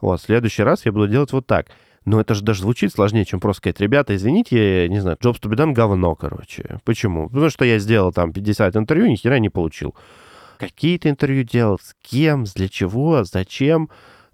Вот, 0.01 0.19
в 0.19 0.23
следующий 0.23 0.63
раз 0.63 0.85
я 0.85 0.91
буду 0.91 1.07
делать 1.07 1.33
вот 1.33 1.47
так. 1.47 1.67
Но 2.05 2.19
это 2.19 2.33
же 2.33 2.43
даже 2.43 2.61
звучит 2.61 2.91
сложнее, 2.91 3.25
чем 3.25 3.39
просто 3.39 3.59
сказать, 3.59 3.79
ребята, 3.79 4.15
извините, 4.15 4.83
я 4.83 4.87
не 4.87 4.99
знаю, 4.99 5.17
Jobs 5.21 5.39
to 5.39 5.49
be 5.49 5.55
done 5.55 5.73
говно, 5.73 6.15
короче. 6.15 6.79
Почему? 6.83 7.29
Потому 7.29 7.51
что 7.51 7.63
я 7.63 7.77
сделал 7.77 8.11
там 8.11 8.33
50 8.33 8.75
интервью, 8.75 9.07
ни 9.07 9.15
хера 9.15 9.37
не 9.37 9.49
получил. 9.49 9.93
Какие-то 10.57 11.09
интервью 11.09 11.43
делал, 11.43 11.77
с 11.79 11.95
кем, 12.01 12.45
для 12.55 12.69
чего, 12.69 13.23
зачем, 13.23 13.89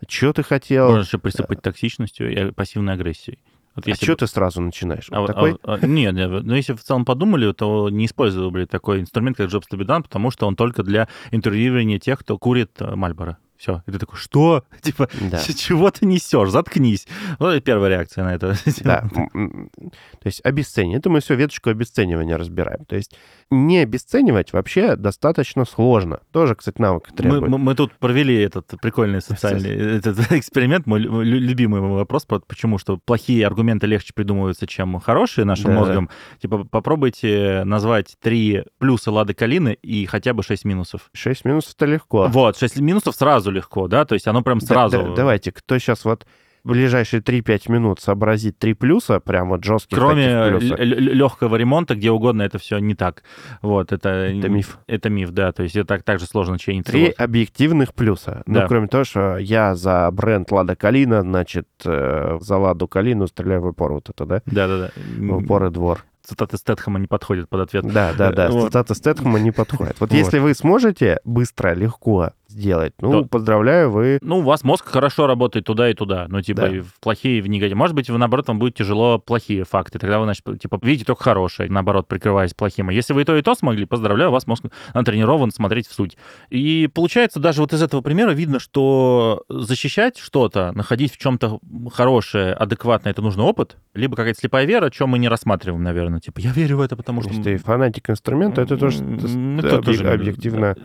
что 0.08 0.32
ты 0.32 0.44
хотел. 0.44 0.88
Можно 0.88 1.02
еще 1.02 1.18
присыпать 1.18 1.62
токсичностью 1.62 2.32
и 2.32 2.52
пассивной 2.52 2.94
агрессией. 2.94 3.40
Вот 3.78 3.88
а 3.88 3.94
что 3.94 4.08
бы... 4.08 4.16
ты 4.16 4.28
сразу 4.28 4.60
начинаешь? 4.60 5.08
А, 5.12 5.26
такой? 5.28 5.56
А, 5.62 5.76
а, 5.76 5.86
нет, 5.86 6.16
нет, 6.16 6.44
но 6.44 6.56
если 6.56 6.74
в 6.74 6.82
целом 6.82 7.06
подумали, 7.06 7.54
то 7.54 7.90
не 7.92 8.08
использовали 8.08 8.66
такой 8.66 9.02
инструмент, 9.02 9.38
как 9.38 9.52
Jobs 9.52 9.66
to 9.72 9.78
be 9.78 9.86
done, 9.86 10.02
потому 10.02 10.32
что 10.32 10.48
он 10.48 10.56
только 10.56 10.82
для 10.82 11.08
интервьюирования 11.30 12.00
тех, 12.00 12.18
кто 12.20 12.40
курит 12.40 12.72
Мальборо. 12.80 13.38
Все. 13.58 13.84
И 13.88 13.92
ты 13.92 14.00
такой, 14.00 14.18
что? 14.18 14.64
Типа, 14.82 15.10
да. 15.20 15.40
чего 15.40 15.92
ты 15.92 16.06
несешь? 16.06 16.50
Заткнись. 16.50 17.08
Вот 17.40 17.50
это 17.50 17.62
первая 17.62 17.90
реакция 17.90 18.24
на 18.24 18.36
это. 18.36 18.56
Да. 18.84 19.10
То 19.12 20.26
есть 20.26 20.40
обесценивание. 20.44 21.00
Это 21.00 21.10
мы 21.10 21.20
все 21.20 21.36
веточку 21.36 21.70
обесценивания 21.70 22.38
разбираем. 22.38 22.86
То 22.86 22.96
есть 22.96 23.16
не 23.50 23.80
обесценивать 23.80 24.54
вообще 24.54 24.96
достаточно 24.96 25.66
сложно. 25.66 26.20
Тоже, 26.32 26.56
кстати, 26.56 26.80
навык 26.80 27.12
требует. 27.16 27.42
Мы, 27.44 27.50
мы, 27.50 27.58
мы 27.58 27.76
тут 27.76 27.94
провели 27.94 28.36
этот 28.36 28.74
прикольный 28.82 29.22
социальный 29.22 29.98
этот 29.98 30.20
эксперимент. 30.32 30.86
Мой 30.86 31.02
любимый 31.02 31.82
вопрос, 31.82 32.26
почему, 32.26 32.78
что 32.78 32.98
плохие 32.98 33.46
аргументы 33.46 33.88
легче 33.88 34.14
придумываются, 34.14 34.68
чем 34.68 35.00
хорошие 35.00 35.46
нашим 35.46 35.72
да. 35.72 35.80
мозгом. 35.80 36.10
Типа, 36.40 36.64
попробуйте 36.64 37.64
назвать 37.66 38.16
три 38.22 38.64
плюса 38.78 39.12
Лады 39.12 39.34
Калины 39.34 39.78
и 39.82 40.06
хотя 40.06 40.34
бы 40.34 40.44
шесть 40.44 40.66
минусов. 40.66 41.10
Шесть 41.14 41.46
минусов— 41.46 41.74
это 41.76 41.86
легко. 41.86 42.28
Вот, 42.28 42.58
шесть 42.58 42.80
минусов 42.80 43.16
сразу 43.16 43.47
легко, 43.52 43.88
да? 43.88 44.06
То 44.06 44.14
есть 44.14 44.28
оно 44.28 44.42
прям 44.42 44.62
сразу... 44.62 44.98
Да, 44.98 45.04
да, 45.04 45.16
давайте, 45.16 45.52
кто 45.52 45.78
сейчас 45.78 46.06
вот 46.06 46.26
ближайшие 46.68 47.22
3-5 47.22 47.72
минут 47.72 48.00
сообразить 48.00 48.60
три 48.60 48.74
плюса, 48.74 49.20
прям 49.20 49.50
вот 49.50 49.64
жестких 49.64 49.98
Кроме 49.98 50.60
легкого 50.60 51.56
ремонта, 51.56 51.96
где 51.96 52.12
угодно, 52.12 52.42
это 52.44 52.60
все 52.60 52.78
не 52.80 52.94
так. 52.94 53.24
Вот, 53.62 53.92
это... 53.92 54.10
Это 54.10 54.50
миф. 54.50 54.78
Это 54.86 55.10
миф, 55.10 55.32
да, 55.32 55.52
то 55.52 55.64
есть 55.64 55.76
это 55.76 55.88
так, 55.88 56.04
так 56.04 56.20
же 56.20 56.26
сложно 56.26 56.60
чейнить. 56.60 56.86
Три 56.86 57.10
объективных 57.10 57.94
плюса. 57.94 58.44
Ну, 58.46 58.56
да. 58.56 58.62
Ну, 58.62 58.68
кроме 58.68 58.88
того, 58.88 59.06
что 59.06 59.38
я 59.38 59.76
за 59.76 60.10
бренд 60.12 60.52
Лада 60.52 60.76
Калина, 60.76 61.22
значит, 61.22 61.68
э, 61.86 62.38
за 62.40 62.58
Ладу 62.58 62.88
Калину 62.88 63.28
стреляю 63.28 63.62
в 63.62 63.68
упор 63.68 63.94
вот 63.94 64.10
это, 64.10 64.26
да? 64.26 64.42
Да-да-да. 64.46 64.92
В 65.18 65.38
упор 65.38 65.66
и 65.66 65.70
двор 65.72 66.04
цитаты 66.28 66.58
Стэтхэма 66.58 67.00
не 67.00 67.08
подходят 67.08 67.48
под 67.48 67.62
ответ. 67.62 67.86
Да, 67.86 68.14
да, 68.14 68.32
да, 68.32 68.50
вот. 68.50 68.68
цитаты 68.68 68.96
Стэтхэма 68.96 69.40
не 69.40 69.52
подходят. 69.52 69.96
Вот, 70.00 70.10
вот 70.12 70.18
если 70.18 70.40
вы 70.40 70.54
сможете 70.54 71.20
быстро, 71.24 71.74
легко 71.74 72.32
сделать. 72.48 72.94
Ну, 73.02 73.22
Да. 73.22 73.28
поздравляю, 73.28 73.92
вы... 73.92 74.20
Ну, 74.22 74.40
у 74.40 74.42
вас 74.42 74.64
мозг 74.64 74.86
хорошо 74.88 75.28
работает 75.28 75.66
туда 75.66 75.90
и 75.90 75.94
туда. 75.94 76.26
Ну, 76.30 76.42
типа, 76.42 76.62
Да. 76.62 76.68
и 76.70 76.80
в 76.80 77.00
плохие, 77.00 77.40
и 77.40 77.42
в 77.42 77.48
негативные. 77.48 77.78
Может 77.78 77.96
быть, 77.96 78.10
вы, 78.10 78.18
наоборот, 78.18 78.48
вам 78.48 78.60
будет 78.60 78.76
тяжело 78.76 79.20
плохие 79.20 79.64
факты. 79.64 80.00
Тогда 80.00 80.20
вы, 80.20 80.26
значит, 80.26 80.44
типа, 80.62 80.80
видите 80.82 81.06
только 81.06 81.24
хорошее, 81.24 81.70
наоборот, 81.70 82.08
прикрываясь 82.08 82.54
плохим. 82.54 82.90
А 82.90 82.94
если 82.94 83.14
вы 83.14 83.22
и 83.22 83.26
то, 83.26 83.36
и 83.36 83.42
то 83.42 83.56
смогли, 83.56 83.86
поздравляю, 83.86 84.30
у 84.30 84.34
вас 84.34 84.48
мозг 84.48 84.66
натренирован 84.94 85.52
смотреть 85.52 85.88
в 85.88 85.94
суть. 85.94 86.18
И 86.50 86.90
получается, 86.94 87.40
даже 87.40 87.62
вот 87.62 87.74
из 87.74 87.82
этого 87.82 88.02
примера 88.02 88.32
видно, 88.32 88.60
что 88.60 89.44
защищать 89.50 90.18
что-то, 90.18 90.72
находить 90.74 91.14
в 91.14 91.18
чем-то 91.18 91.60
хорошее, 91.94 92.54
адекватное, 92.54 93.12
это 93.12 93.22
нужно 93.22 93.44
опыт, 93.44 93.78
либо 93.94 94.16
какая-то 94.16 94.40
слепая 94.40 94.66
вера, 94.66 94.90
чем 94.90 95.10
мы 95.10 95.20
не 95.20 95.28
рассматриваем, 95.28 95.84
наверное. 95.84 96.20
Типа, 96.20 96.40
я 96.40 96.52
верю 96.52 96.78
в 96.78 96.82
это, 96.82 96.96
потому 96.96 97.22
что... 97.22 97.30
Если 97.32 97.44
ты 97.44 97.58
фанатик 97.58 98.10
инструмента, 98.10 98.62
это 98.62 98.78
тоже 98.78 99.04
объ- 99.04 100.14
объективно 100.14 100.76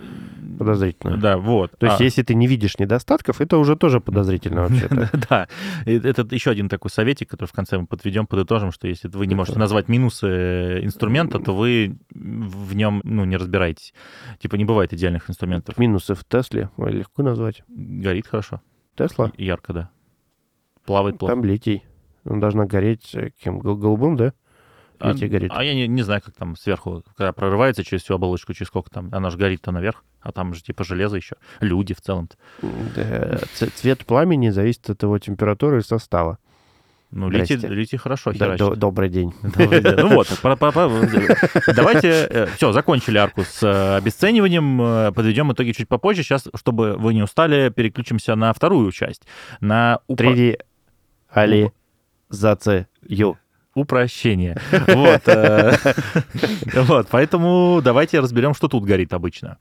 подозрительно. 0.65 1.17
Да, 1.17 1.37
вот. 1.39 1.73
То 1.79 1.87
есть, 1.87 2.01
А. 2.01 2.05
если 2.05 2.23
ты 2.23 2.35
не 2.35 2.47
видишь 2.47 2.79
недостатков, 2.79 3.41
это 3.41 3.59
уже 3.59 3.77
тоже 3.77 4.01
подозрительно 4.01 4.63
вообще-то. 4.69 5.11
Да, 5.29 5.49
это 5.85 6.27
еще 6.35 6.51
один 6.51 6.69
такой 6.69 6.91
советик, 6.91 7.31
который 7.31 7.49
в 7.49 7.53
конце 7.53 7.79
мы 7.79 7.87
подведем, 7.87 8.27
подытожим, 8.27 8.73
что 8.73 8.89
если 8.89 9.09
вы 9.09 9.27
не 9.27 9.35
можете 9.35 9.59
назвать 9.59 9.89
минусы 9.89 10.81
инструмента, 10.85 11.39
то 11.39 11.55
вы 11.55 11.97
в 12.11 12.75
нем 12.75 13.01
ну, 13.05 13.25
не 13.25 13.37
разбираетесь. 13.37 13.93
Типа 14.39 14.57
не 14.57 14.65
бывает 14.65 14.93
идеальных 14.93 15.29
инструментов. 15.29 15.79
Минусы 15.79 16.15
в 16.15 16.25
Тесле 16.25 16.71
легко 16.79 17.23
назвать. 17.23 17.63
Горит 17.69 18.27
хорошо, 18.27 18.61
Тесла, 18.97 19.33
ярко, 19.37 19.73
да. 19.73 19.91
Плавает 20.85 21.19
плохо. 21.19 21.35
там 21.35 21.45
литий. 21.45 21.85
Он 22.25 22.41
должна 22.41 22.67
гореть 22.67 23.15
э, 23.15 23.31
кем? 23.43 23.59
Гол- 23.59 23.77
Голубым, 23.77 24.17
да? 24.17 24.33
А, 25.03 25.13
литий 25.13 25.29
горит. 25.29 25.51
а 25.55 25.63
я 25.65 25.75
не, 25.75 25.87
не 25.89 26.03
знаю, 26.03 26.21
как 26.25 26.35
там 26.35 26.57
сверху, 26.57 27.03
когда 27.17 27.33
прорывается 27.33 27.85
через 27.85 28.03
всю 28.03 28.15
оболочку, 28.15 28.53
через 28.55 28.69
сколько 28.69 28.91
там, 28.91 29.09
она 29.13 29.31
же 29.31 29.37
горит-то 29.39 29.73
наверх, 29.73 30.05
а 30.21 30.33
там 30.33 30.55
же 30.55 30.63
типа 30.63 30.85
железо 30.85 31.17
еще, 31.17 31.37
люди 31.61 31.95
в 31.95 32.01
целом-то. 32.01 32.37
Да, 32.97 33.39
Цвет 33.77 34.05
пламени 34.07 34.51
зависит 34.51 34.89
от 34.91 35.03
его 35.03 35.19
температуры 35.19 35.79
и 35.79 35.83
состава. 35.83 36.39
Ну, 37.15 37.29
Здрасте. 37.29 37.57
литий 37.69 37.99
хорошо 37.99 38.33
херачит. 38.33 38.59
до- 38.71 38.75
Добрый 38.75 39.11
день. 39.11 39.35
Ну 39.43 40.15
вот, 40.15 40.29
давайте, 41.77 42.49
все, 42.57 42.73
закончили 42.73 43.19
арку 43.19 43.43
с 43.45 43.63
э, 43.63 43.97
обесцениванием, 43.97 44.81
э, 44.81 45.13
подведем 45.13 45.53
итоги 45.53 45.73
чуть 45.73 45.89
попозже. 45.89 46.23
Сейчас, 46.23 46.49
чтобы 46.55 46.97
вы 46.97 47.13
не 47.13 47.23
устали, 47.23 47.69
переключимся 47.69 48.35
на 48.35 48.55
вторую 48.55 48.91
часть, 48.93 49.27
на 49.61 49.99
упро- 50.09 50.57
Тривиализацию. 51.35 52.87
Упрощение. 53.75 54.57
Вот, 54.89 55.23
э, 55.27 55.73
вот, 56.75 57.09
поэтому 57.11 57.81
давайте 57.83 58.21
разберем, 58.21 58.55
что 58.55 58.69
тут 58.69 58.85
горит 58.85 59.13
обычно. 59.13 59.59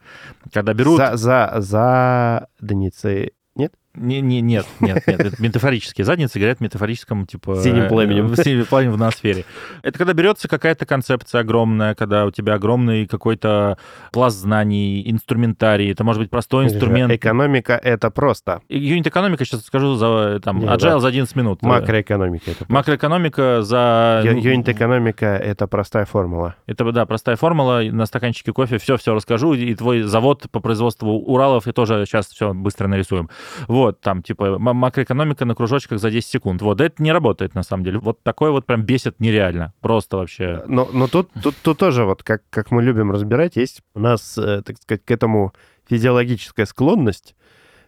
Когда 0.53 0.73
берут... 0.73 0.97
За, 0.97 1.15
за, 1.15 2.47
задницы. 2.59 3.31
Нет? 3.55 3.73
Не, 3.93 4.21
не, 4.21 4.39
нет, 4.41 4.65
нет, 4.79 5.05
нет. 5.05 5.19
Это 5.19 5.41
метафорические 5.41 6.05
задницы 6.05 6.39
горят 6.39 6.59
в 6.59 6.61
метафорическом, 6.61 7.25
типа... 7.25 7.57
Синим 7.61 7.89
пламенем. 7.89 8.31
э, 8.31 8.43
Синим 8.43 8.65
пламенем 8.65 8.93
в 8.93 8.97
ноосфере. 8.97 9.43
Это 9.83 9.97
когда 9.97 10.13
берется 10.13 10.47
какая-то 10.47 10.85
концепция 10.85 11.41
огромная, 11.41 11.93
когда 11.95 12.25
у 12.25 12.31
тебя 12.31 12.53
огромный 12.53 13.05
какой-то 13.05 13.77
пласт 14.13 14.37
знаний, 14.37 15.03
инструментарий. 15.09 15.91
Это 15.91 16.03
может 16.05 16.21
быть 16.21 16.29
простой 16.29 16.65
инструмент. 16.65 17.11
Экономика— 17.11 17.73
это 17.83 18.09
просто. 18.11 18.61
Юнит-экономика, 18.69 19.43
сейчас 19.43 19.65
скажу, 19.65 19.95
за 19.95 20.39
там, 20.41 20.59
Не, 20.59 20.65
agile 20.67 20.79
да. 20.79 20.99
за 20.99 21.07
11 21.09 21.35
минут. 21.35 21.61
Макроэкономика— 21.61 22.51
это. 22.51 22.65
Макроэкономика 22.69 23.61
за... 23.61 24.21
Ну, 24.23 24.31
Юнит-экономика— 24.39 25.25
это 25.43 25.67
простая 25.67 26.05
формула. 26.05 26.55
Это, 26.65 26.89
да, 26.93 27.05
простая 27.05 27.35
формула. 27.35 27.81
На 27.91 28.05
стаканчике 28.05 28.53
кофе 28.53 28.77
все-все 28.77 29.13
расскажу. 29.13 29.53
И 29.53 29.75
твой 29.75 30.03
завод 30.03 30.45
по 30.49 30.61
производству 30.61 31.11
Уралов, 31.11 31.67
и 31.67 31.73
тоже 31.73 32.05
сейчас 32.05 32.27
все 32.27 32.53
быстро 32.53 32.87
нарисуем. 32.87 33.29
Вот, 33.67 33.80
там, 33.89 34.21
типа, 34.21 34.59
макроэкономика 34.59 35.45
на 35.45 35.55
кружочках 35.55 35.99
за 35.99 36.11
10 36.11 36.29
секунд. 36.29 36.61
Вот, 36.61 36.79
это 36.81 37.01
не 37.01 37.11
работает, 37.11 37.55
на 37.55 37.63
самом 37.63 37.83
деле. 37.83 37.97
Вот 37.99 38.21
такое 38.21 38.51
вот 38.51 38.65
прям 38.65 38.83
бесит 38.83 39.19
нереально. 39.19 39.73
Просто 39.81 40.17
вообще. 40.17 40.63
Но, 40.67 40.87
но 40.93 41.07
тут, 41.07 41.29
тут, 41.41 41.55
тут 41.63 41.77
тоже, 41.79 42.05
вот 42.05 42.21
как, 42.23 42.43
как 42.49 42.69
мы 42.71 42.83
любим 42.83 43.11
разбирать, 43.11 43.55
есть 43.55 43.81
у 43.95 43.99
нас, 43.99 44.37
э, 44.37 44.61
так 44.63 44.77
сказать, 44.77 45.03
к 45.03 45.09
этому 45.11 45.53
физиологическая 45.89 46.65
склонность. 46.65 47.35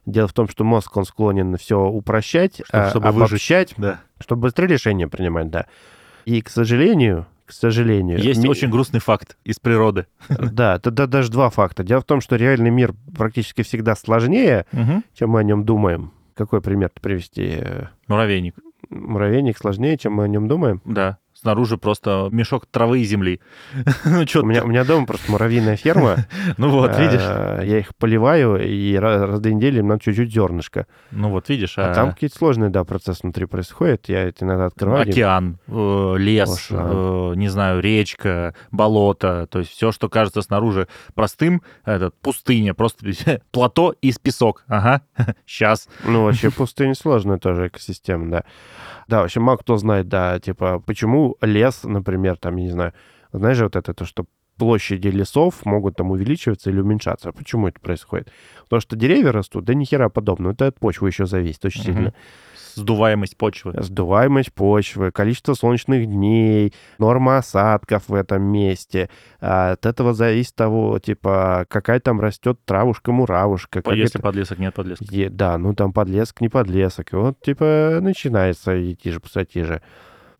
Дело 0.06 0.28
в 0.28 0.34
том, 0.34 0.50
что 0.50 0.64
мозг, 0.64 0.98
он 0.98 1.06
склонен 1.06 1.56
все 1.58 1.80
упрощать, 1.80 2.62
а, 2.72 2.90
чтобы 2.90 3.12
выжить. 3.12 3.30
обобщать, 3.32 3.74
Да. 3.78 4.02
чтобы 4.20 4.42
быстрее 4.44 4.68
решения 4.68 5.08
принимать, 5.08 5.50
да. 5.50 5.68
И, 6.26 6.42
к 6.42 6.50
сожалению, 6.50 7.26
к 7.46 7.52
сожалению... 7.52 8.20
Есть 8.20 8.44
ми- 8.44 8.50
очень 8.50 8.70
грустный 8.70 9.00
факт 9.00 9.38
из 9.44 9.60
природы. 9.60 10.08
Да, 10.30 10.76
это 10.76 10.92
да- 10.92 11.08
даже 11.08 11.32
два 11.32 11.50
факта. 11.50 11.84
Дело 11.84 12.02
в 12.02 12.06
том, 12.06 12.22
что 12.22 12.36
реальный 12.36 12.70
мир 12.72 12.94
практически 13.18 13.62
всегда 13.64 13.96
сложнее, 13.96 14.66
Мгм. 14.72 15.04
чем 15.14 15.32
мы 15.32 15.40
о 15.40 15.44
нем 15.44 15.66
думаем. 15.66 16.12
Какой 16.36 16.62
пример 16.62 16.92
привести? 17.02 17.60
Муравейник. 18.08 18.56
Муравейник 18.90 19.58
сложнее, 19.58 19.98
чем 19.98 20.14
мы 20.14 20.24
о 20.24 20.28
нем 20.28 20.48
думаем. 20.48 20.82
Да. 20.86 21.18
Снаружи 21.44 21.78
просто 21.78 22.30
мешок 22.32 22.66
травы 22.68 23.02
и 23.02 23.04
земли. 23.04 23.42
Ну, 24.06 24.22
У 24.22 24.46
меня, 24.46 24.64
у 24.64 24.68
меня 24.68 24.86
дома 24.86 25.06
просто 25.06 25.30
муравьиная 25.30 25.76
ферма. 25.76 26.16
Ну 26.58 26.70
вот, 26.70 26.98
видишь. 26.98 27.22
Э, 27.22 27.62
Я 27.66 27.80
их 27.80 27.94
поливаю, 27.98 28.66
и 28.66 28.96
раз, 28.96 29.30
в 29.30 29.40
две 29.42 29.54
недели 29.54 29.80
им 29.80 29.88
надо 29.90 30.00
чуть-чуть 30.02 30.32
зернышко. 30.32 30.88
Ну 31.12 31.30
вот, 31.32 31.50
видишь. 31.50 31.78
А 31.78 31.94
там 31.94 32.12
какие-то 32.14 32.38
сложные, 32.38 32.70
да, 32.70 32.86
процессы 32.86 33.20
внутри 33.24 33.46
происходят. 33.46 34.08
Я 34.08 34.24
это 34.24 34.46
иногда 34.46 34.68
открываю. 34.68 35.02
океан, 35.10 35.58
э, 35.68 36.16
лес, 36.18 36.68
э, 36.72 37.34
не 37.36 37.50
знаю, 37.50 37.82
речка, 37.82 38.56
болото, 38.72 39.46
то 39.52 39.60
есть 39.60 39.72
все, 39.72 39.92
что 39.92 40.08
кажется 40.08 40.42
снаружи 40.42 40.88
простым, 41.14 41.62
этот 41.84 42.16
пустыня, 42.22 42.74
просто 42.74 43.06
плато 43.52 43.94
из 44.02 44.18
песок. 44.18 44.64
Ага, 44.68 45.02
сейчас. 45.46 45.90
Ну, 46.06 46.24
вообще 46.24 46.52
пустыня 46.52 46.96
сложная 46.96 47.38
тоже 47.38 47.68
экосистема, 47.68 48.32
да. 48.32 48.44
Да, 49.08 49.20
вообще 49.22 49.42
мало 49.42 49.58
кто 49.58 49.76
знает, 49.76 50.08
да, 50.08 50.40
типа, 50.40 50.80
почему 50.80 51.33
лес, 51.42 51.84
например, 51.84 52.38
там, 52.38 52.56
я 52.58 52.64
не 52.64 52.72
знаю, 52.72 52.94
знаешь 53.32 53.60
вот 53.60 53.76
это, 53.76 53.94
то, 53.94 54.06
что 54.06 54.26
площади 54.58 55.08
лесов 55.08 55.66
могут 55.66 55.96
там 55.96 56.12
увеличиваться 56.12 56.70
или 56.70 56.80
уменьшаться. 56.80 57.32
Почему 57.32 57.68
это 57.68 57.80
происходит? 57.80 58.32
Потому 58.64 58.82
что 58.82 58.96
деревья 58.96 59.32
растут, 59.32 59.66
да 59.66 59.74
ни 59.74 59.84
хера 59.84 60.10
подобного. 60.10 60.54
Это 60.54 60.68
от 60.68 60.80
почвы 60.80 61.10
еще 61.10 61.26
зависит 61.26 61.66
очень 61.66 61.82
сильно. 61.84 62.14
Сдуваемость 62.76 63.38
почвы. 63.38 63.74
Сдуваемость 63.78 64.52
почвы, 64.54 65.12
количество 65.12 65.54
солнечных 65.54 66.06
дней, 66.08 66.74
норма 66.98 67.38
осадков 67.38 68.08
в 68.08 68.14
этом 68.16 68.42
месте. 68.44 69.10
А 69.42 69.72
От 69.74 69.86
этого 69.86 70.14
зависит 70.14 70.56
того, 70.56 70.98
типа, 71.00 71.66
какая 71.70 72.00
там 72.00 72.20
растет 72.20 72.60
травушка-муравушка. 72.66 73.82
Если 73.92 74.06
это- 74.18 74.20
подлесок, 74.20 74.60
нет 74.60 74.74
подлеска. 74.74 75.06
Е- 75.10 75.30
Да, 75.30 75.58
ну 75.58 75.74
там 75.76 75.94
подлесок, 75.94 76.42
не 76.42 76.50
подлесок. 76.50 77.14
И 77.14 77.16
вот, 77.16 77.40
типа, 77.42 78.00
начинается 78.02 78.92
идти 78.92 79.12
же, 79.12 79.20
пустоти 79.20 79.64
же. 79.64 79.82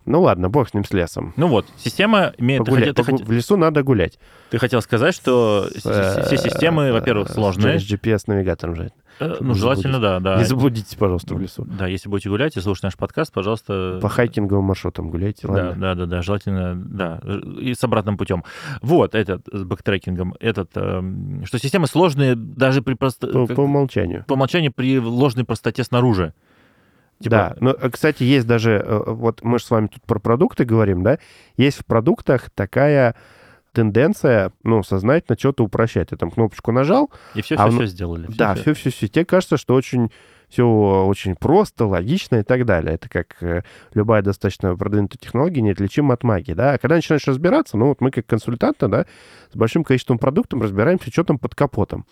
Ну 0.06 0.22
ладно, 0.22 0.50
бог 0.50 0.68
с 0.70 0.74
ним, 0.74 0.84
с 0.84 0.92
лесом. 0.92 1.34
Ну 1.38 1.48
вот, 1.48 1.66
система 1.78 2.34
имеет... 2.38 2.60
Ты 2.62 2.66
Погулять. 2.66 2.90
хотел, 2.90 2.94
ты 3.06 3.12
Погу- 3.12 3.18
хотел- 3.20 3.28
В 3.28 3.32
лесу 3.32 3.58
надо 3.58 3.84
гулять. 3.84 4.20
ты 4.50 4.58
хотел 4.58 4.82
сказать, 4.82 5.16
что 5.16 5.68
все 5.74 6.38
системы, 6.38 6.92
во-первых, 6.92 7.30
Э, 7.30 7.34
сложные. 7.34 7.80
С 7.80 7.84
GPS-навигатором 7.90 8.76
же. 8.76 8.92
Э, 9.20 9.38
Ну, 9.40 9.54
желательно, 9.54 10.00
да, 10.00 10.20
да. 10.20 10.38
Не 10.38 10.44
заблудитесь, 10.44 10.96
пожалуйста, 10.96 11.36
в 11.36 11.40
лесу. 11.40 11.66
Да, 11.66 11.88
если 11.88 12.10
будете 12.10 12.30
гулять 12.30 12.58
и 12.58 12.60
слушать 12.62 12.84
наш 12.84 12.98
подкаст, 12.98 13.32
пожалуйста... 13.32 14.00
По 14.02 14.10
хайкинговым 14.10 14.66
маршрутам 14.66 15.10
гуляйте, 15.10 15.48
Да, 15.48 15.54
ладно? 15.54 15.76
да, 15.80 15.96
да, 15.96 16.06
да, 16.06 16.22
желательно, 16.22 16.76
да, 16.76 17.22
и 17.60 17.74
с 17.74 17.84
обратным 17.84 18.18
путем. 18.18 18.44
Вот, 18.82 19.16
этот, 19.16 19.48
с 19.52 19.64
бэктрекингом, 19.64 20.36
этот, 20.40 20.72
что 20.72 21.58
системы 21.60 21.88
сложные 21.88 22.36
даже 22.36 22.82
при 22.82 22.96
просто... 22.96 23.28
По, 23.28 23.46
по 23.48 23.62
умолчанию. 23.62 24.26
по 24.28 24.34
умолчанию 24.34 24.74
при 24.74 25.00
ложной 25.00 25.46
простоте 25.46 25.84
снаружи. 25.84 26.34
Типа, 27.24 27.30
Да, 27.36 27.56
но, 27.60 27.72
э, 27.72 27.90
кстати, 27.90 28.24
есть 28.24 28.46
даже, 28.46 28.72
э, 28.86 29.04
вот 29.08 29.42
мы 29.44 29.58
же 29.60 29.66
с 29.66 29.72
вами 29.72 29.88
тут 29.88 30.04
про 30.06 30.20
продукты 30.20 30.66
говорим, 30.66 31.04
да, 31.04 31.18
есть 31.58 31.80
в 31.80 31.86
продуктах 31.86 32.50
такая 32.52 33.16
тенденция, 33.72 34.52
ну, 34.64 34.84
сознательно 34.84 35.38
что-то 35.38 35.64
упрощать. 35.64 36.10
Ты 36.10 36.18
там 36.18 36.30
кнопочку 36.32 36.72
нажал, 36.72 37.10
И 37.34 37.42
все, 37.42 37.56
а 37.56 37.68
все, 37.68 37.72
ну- 37.72 37.78
все 37.80 37.88
сделали. 37.88 38.28
да, 38.30 38.54
все, 38.56 38.74
все, 38.74 38.92
все. 38.92 39.08
Тебе 39.08 39.26
кажется, 39.26 39.58
что 39.58 39.74
очень 39.74 40.12
все 40.50 40.68
очень 40.68 41.36
просто, 41.36 41.88
логично 41.88 42.36
и 42.36 42.44
так 42.44 42.66
далее. 42.66 42.94
Это 42.94 43.10
как 43.10 43.42
э, 43.42 43.64
любая 43.96 44.22
достаточно 44.22 44.76
продвинутая 44.78 45.18
технология 45.18 45.62
неотличима 45.62 46.14
от 46.14 46.22
магии, 46.24 46.54
да. 46.54 46.74
А 46.74 46.78
когда 46.78 46.96
начинаешь 46.96 47.26
разбираться, 47.28 47.76
ну 47.76 47.88
вот 47.88 48.02
мы 48.02 48.12
как 48.12 48.28
консультанты, 48.28 48.88
да, 48.88 49.08
с 49.52 49.56
большим 49.56 49.84
количеством 49.84 50.20
продуктов 50.20 50.62
разбираемся, 50.62 51.10
что 51.10 51.24
там 51.24 51.40
под 51.40 51.56
капотом. 51.56 52.06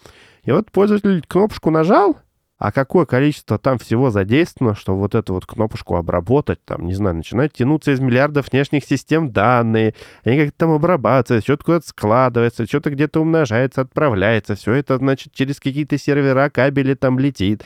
И 0.43 0.51
вот 0.51 0.71
пользователь 0.71 1.23
кнопочку 1.27 1.69
нажал, 1.69 2.17
а 2.61 2.71
какое 2.71 3.07
количество 3.07 3.57
там 3.57 3.79
всего 3.79 4.11
задействовано, 4.11 4.75
что 4.75 4.95
вот 4.95 5.15
эту 5.15 5.33
вот 5.33 5.47
кнопочку 5.47 5.95
обработать, 5.95 6.63
там, 6.63 6.85
не 6.85 6.93
знаю, 6.93 7.15
начинают 7.15 7.53
тянуться 7.53 7.91
из 7.91 7.99
миллиардов 7.99 8.51
внешних 8.51 8.85
систем 8.85 9.31
данные, 9.31 9.95
они 10.23 10.37
как-то 10.37 10.57
там 10.59 10.71
обрабатываются, 10.73 11.43
что-то 11.43 11.65
куда-то 11.65 11.87
складывается, 11.87 12.67
что-то 12.67 12.91
где-то 12.91 13.19
умножается, 13.19 13.81
отправляется, 13.81 14.53
все 14.53 14.73
это, 14.73 14.97
значит, 14.97 15.33
через 15.33 15.59
какие-то 15.59 15.97
сервера, 15.97 16.51
кабели 16.51 16.93
там 16.93 17.17
летит. 17.17 17.63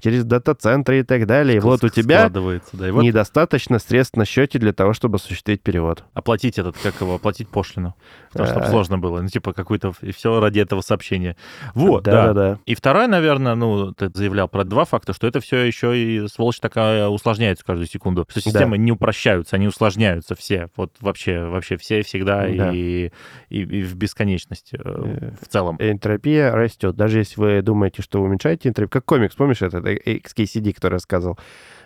Через 0.00 0.24
дата-центры 0.24 1.00
и 1.00 1.02
так 1.02 1.26
далее. 1.26 1.56
И 1.56 1.60
вот 1.60 1.84
у 1.84 1.88
тебя 1.88 2.28
да. 2.28 2.40
И 2.40 2.90
вот 2.90 3.02
недостаточно 3.02 3.78
средств 3.78 4.16
на 4.16 4.24
счете 4.24 4.58
для 4.58 4.72
того, 4.72 4.92
чтобы 4.92 5.16
осуществить 5.16 5.62
перевод. 5.62 6.04
оплатить 6.14 6.58
этот, 6.58 6.76
как 6.78 7.00
его, 7.00 7.14
оплатить 7.16 7.48
пошлину. 7.48 7.94
Потому 8.32 8.48
что 8.48 8.60
А. 8.60 8.70
сложно 8.70 8.98
было. 8.98 9.20
Ну, 9.20 9.28
типа, 9.28 9.52
какую-то... 9.52 9.92
И 10.02 10.12
все 10.12 10.40
ради 10.40 10.60
этого 10.60 10.80
сообщения. 10.80 11.36
Вот, 11.74 12.04
да. 12.04 12.26
Да-да-да. 12.26 12.58
И 12.66 12.74
второе, 12.74 13.06
наверное, 13.06 13.54
ну, 13.54 13.92
ты 13.92 14.10
заявлял 14.12 14.48
про 14.48 14.64
два 14.64 14.84
факта, 14.84 15.12
что 15.12 15.26
это 15.26 15.40
все 15.40 15.58
еще 15.60 15.96
и, 15.96 16.26
сволочь 16.28 16.60
такая, 16.60 17.08
усложняется 17.08 17.64
каждую 17.64 17.86
секунду. 17.86 18.26
Что 18.28 18.40
системы 18.40 18.78
не 18.78 18.92
упрощаются, 18.92 19.56
они 19.56 19.68
усложняются 19.68 20.34
все. 20.34 20.68
Вот 20.76 20.92
вообще, 21.00 21.44
вообще 21.46 21.76
все 21.76 22.02
всегда 22.02 22.46
Да. 22.46 22.72
и, 22.72 23.10
и, 23.48 23.60
и 23.60 23.82
в 23.82 23.94
бесконечность 23.94 24.70
э, 24.72 24.76
Э, 24.86 25.30
в 25.40 25.48
целом. 25.48 25.76
Энтропия 25.78 26.52
растет. 26.52 26.96
Даже 26.96 27.18
если 27.18 27.40
вы 27.40 27.62
думаете, 27.62 28.02
что 28.02 28.20
вы 28.20 28.26
уменьшаете 28.28 28.68
энтропию, 28.68 28.90
как 28.90 29.04
комикс, 29.04 29.34
помнишь 29.34 29.62
этот 29.62 29.84
э, 29.85 29.85
XKCD, 29.94 30.72
который 30.72 30.94
рассказывал? 30.94 31.38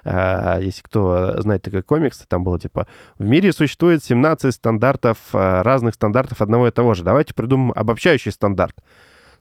А, 0.04 0.58
если 0.58 0.82
кто 0.82 1.40
знает 1.40 1.62
такой 1.62 1.82
комикс, 1.82 2.18
там 2.28 2.44
было 2.44 2.58
типа, 2.58 2.86
в 3.18 3.24
мире 3.24 3.52
существует 3.52 4.02
17 4.02 4.54
стандартов, 4.54 5.18
а, 5.32 5.62
разных 5.62 5.94
стандартов 5.94 6.40
одного 6.40 6.68
и 6.68 6.70
того 6.70 6.94
же. 6.94 7.04
Давайте 7.04 7.34
придумаем 7.34 7.72
обобщающий 7.74 8.32
стандарт. 8.32 8.76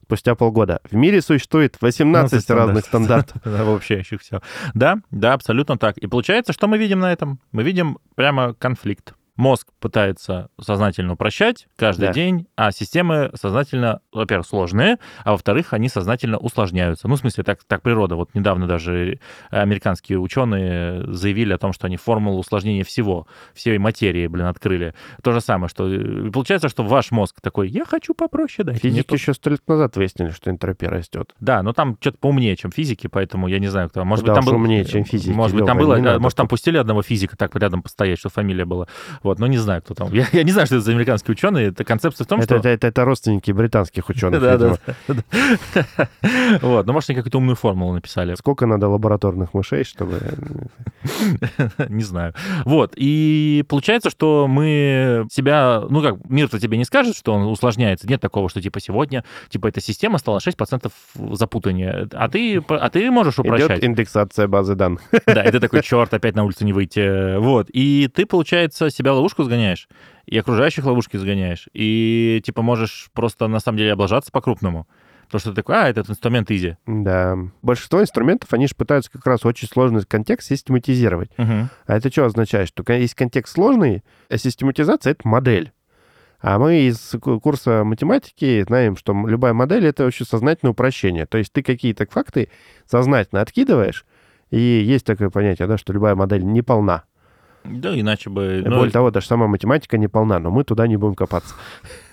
Спустя 0.03 0.33
полгода. 0.33 0.81
В 0.89 0.95
мире 0.95 1.21
существует 1.21 1.77
18 1.79 2.49
разных 2.49 2.85
стандартов. 2.85 3.41
Да, 3.45 3.61
Обобщающих 3.61 4.21
все. 4.21 4.41
Да, 4.73 4.97
да, 5.11 5.33
абсолютно 5.33 5.77
так. 5.77 5.99
И 5.99 6.07
получается, 6.07 6.51
что 6.51 6.67
мы 6.67 6.79
видим 6.79 6.99
на 6.99 7.13
этом? 7.13 7.39
Мы 7.51 7.61
видим 7.61 7.99
прямо 8.15 8.55
конфликт. 8.55 9.13
Мозг 9.39 9.69
пытается 9.79 10.49
сознательно 10.59 11.13
упрощать 11.13 11.69
каждый 11.77 12.07
Да. 12.07 12.13
день, 12.13 12.47
а 12.57 12.71
системы 12.71 13.31
сознательно, 13.35 14.01
во-первых, 14.11 14.45
сложные, 14.45 14.97
а 15.23 15.31
во-вторых, 15.31 15.71
они 15.71 15.87
сознательно 15.87 16.37
усложняются. 16.37 17.07
Ну, 17.07 17.15
в 17.15 17.19
смысле, 17.19 17.45
так, 17.45 17.63
так 17.63 17.81
природа. 17.81 18.17
Вот 18.17 18.35
недавно 18.35 18.67
даже 18.67 19.17
американские 19.49 20.19
ученые 20.19 21.05
заявили 21.13 21.53
о 21.53 21.57
том, 21.57 21.71
что 21.71 21.87
они 21.87 21.95
формулу 21.95 22.37
усложнения 22.39 22.83
всего, 22.83 23.27
всей 23.53 23.77
материи, 23.77 24.27
блин, 24.27 24.47
открыли. 24.47 24.93
То 25.23 25.31
же 25.31 25.39
самое, 25.39 25.69
что 25.69 25.87
э, 25.87 26.29
получается, 26.31 26.67
что 26.67 26.83
ваш 26.83 27.11
мозг 27.11 27.39
такой, 27.39 27.69
я 27.69 27.85
хочу 27.85 28.13
попроще, 28.13 28.67
мне 28.67 28.77
Физики 28.77 29.13
еще 29.13 29.33
сто 29.33 29.51
лет 29.51 29.61
назад 29.67 29.95
выяснили, 29.95 30.31
что 30.31 30.51
энтропия 30.51 30.89
растет. 30.89 31.33
да, 31.39 31.63
но 31.63 31.71
там 31.71 31.95
что-то 32.01 32.17
поумнее, 32.17 32.57
чем 32.57 32.71
физики, 32.71 33.07
поэтому 33.07 33.47
я 33.47 33.59
не 33.59 33.67
знаю, 33.67 33.87
кто. 33.89 34.03
Может 34.03 34.25
Да 34.25 34.33
быть, 34.33 34.43
там 34.43 34.51
был... 34.53 34.59
умнее, 34.59 34.83
чем 34.83 35.05
физики, 35.05 35.33
Может 35.33 35.55
быть, 35.55 35.65
там 35.65 35.77
было... 35.77 36.19
Может, 36.19 36.35
там 36.35 36.49
пустили 36.49 36.75
одного 36.75 37.03
физика 37.03 37.37
так 37.37 37.55
рядом 37.55 37.81
постоять, 37.81 38.19
что 38.19 38.27
фамилия 38.27 38.65
была. 38.65 38.89
Вот, 39.29 39.37
но 39.37 39.45
не 39.45 39.59
знаю, 39.59 39.83
кто 39.83 39.93
там. 39.93 40.09
Я, 40.11 40.25
я 40.31 40.43
не 40.43 40.51
знаю, 40.51 40.65
что 40.65 40.77
это 40.77 40.85
за 40.85 40.91
американские 40.91 41.33
ученые. 41.33 41.67
Это 41.67 41.83
концепция 41.83 42.25
в 42.25 42.27
том, 42.27 42.39
Это, 42.39 42.47
что... 42.47 42.55
это, 42.55 42.69
это, 42.69 42.87
это 42.87 43.05
родственники 43.05 43.51
британских 43.51 44.09
ученых, 44.09 44.41
Да. 44.41 44.75
Вот, 46.61 46.87
ну, 46.87 46.93
может, 46.93 47.11
они 47.11 47.17
какую-то 47.17 47.37
умную 47.37 47.55
формулу 47.55 47.93
написали. 47.93 48.33
Сколько 48.33 48.65
надо 48.65 48.87
лабораторных 48.87 49.53
мышей, 49.53 49.83
чтобы... 49.83 50.19
Не 51.89 52.01
знаю. 52.01 52.33
Вот, 52.65 52.93
и 52.95 53.63
получается, 53.69 54.09
что 54.09 54.47
мы 54.47 55.27
себя... 55.31 55.83
Ну, 55.87 56.01
как, 56.01 56.27
мир-то 56.27 56.59
тебе 56.59 56.79
не 56.79 56.85
скажет, 56.85 57.15
что 57.15 57.33
он 57.33 57.45
усложняется. 57.45 58.07
Нет 58.07 58.21
такого, 58.21 58.49
что, 58.49 58.63
типа, 58.63 58.79
сегодня, 58.79 59.23
типа, 59.49 59.67
эта 59.67 59.79
система 59.79 60.17
стала 60.17 60.39
6% 60.39 60.91
запутания. 61.33 62.07
А 62.13 62.29
ты, 62.29 62.63
а 62.67 62.89
ты 62.89 63.11
можешь 63.11 63.37
упрощать. 63.37 63.77
Идет 63.77 63.83
индексация 63.83 64.47
базы 64.47 64.73
данных. 64.73 65.01
Да, 65.27 65.43
и 65.43 65.51
ты 65.51 65.59
такой, 65.59 65.83
черт, 65.83 66.11
опять 66.15 66.35
на 66.35 66.43
улицу 66.45 66.65
не 66.65 66.73
выйти. 66.73 67.37
Вот. 67.37 67.67
И 67.71 68.09
ты, 68.11 68.25
получается, 68.25 68.89
себя 68.89 69.18
ловушку 69.19 69.43
сгоняешь, 69.43 69.87
и 70.25 70.37
окружающих 70.37 70.85
ловушки 70.85 71.17
сгоняешь, 71.17 71.67
и, 71.73 72.41
типа, 72.43 72.61
можешь 72.61 73.09
просто, 73.13 73.47
на 73.47 73.59
самом 73.59 73.77
деле, 73.77 73.93
облажаться 73.93 74.31
по-крупному. 74.31 74.87
Потому 75.25 75.41
что 75.41 75.49
ты 75.51 75.57
такой, 75.57 75.75
а, 75.75 75.87
этот 75.87 76.09
инструмент 76.09 76.49
изи. 76.49 76.77
Да. 76.87 77.37
Большинство 77.61 78.01
инструментов, 78.01 78.51
они 78.51 78.65
же 78.65 78.73
пытаются 78.75 79.11
как 79.11 79.27
раз 79.27 79.45
очень 79.45 79.67
сложный 79.67 80.03
контекст 80.03 80.47
систематизировать. 80.47 81.29
Мгм. 81.37 81.69
А 81.85 81.97
это 81.97 82.11
что 82.11 82.25
означает? 82.25 82.69
Что 82.69 82.91
есть 82.93 83.13
контекст 83.13 83.53
сложный, 83.53 84.03
а 84.27 84.37
систематизация— 84.39 85.11
это 85.13 85.27
модель. 85.27 85.71
А 86.41 86.57
мы 86.57 86.81
из 86.87 87.15
ку- 87.21 87.39
курса 87.39 87.83
математики 87.83 88.63
знаем, 88.65 88.95
что 88.97 89.13
любая 89.27 89.53
модель— 89.53 89.85
это 89.87 90.05
очень 90.05 90.25
сознательное 90.25 90.71
упрощение. 90.71 91.25
То 91.25 91.37
есть 91.37 91.53
ты 91.53 91.61
какие-то 91.61 92.07
факты 92.09 92.49
сознательно 92.87 93.41
откидываешь, 93.41 94.05
и 94.49 94.59
есть 94.59 95.05
такое 95.05 95.29
понятие, 95.29 95.67
да, 95.67 95.77
что 95.77 95.93
любая 95.93 96.15
модель 96.15 96.43
не 96.43 96.61
полна. 96.61 97.03
Да, 97.63 97.99
иначе 97.99 98.29
бы... 98.29 98.63
ну, 98.65 98.77
Более 98.77 98.91
того, 98.91 99.11
даже 99.11 99.27
сама 99.27 99.47
математика 99.47 99.97
не 99.97 100.07
полна, 100.07 100.39
но 100.39 100.49
мы 100.49 100.63
туда 100.63 100.87
не 100.87 100.97
будем 100.97 101.15
копаться. 101.15 101.55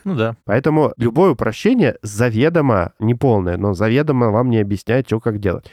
Ну 0.04 0.14
да. 0.14 0.36
Поэтому 0.44 0.92
любое 0.96 1.30
упрощение 1.30 1.96
заведомо 2.02 2.92
неполное, 2.98 3.56
но 3.56 3.72
заведомо 3.72 4.30
вам 4.30 4.50
не 4.50 4.58
объясняет, 4.58 5.06
что 5.06 5.20
как 5.20 5.38
делать. 5.38 5.70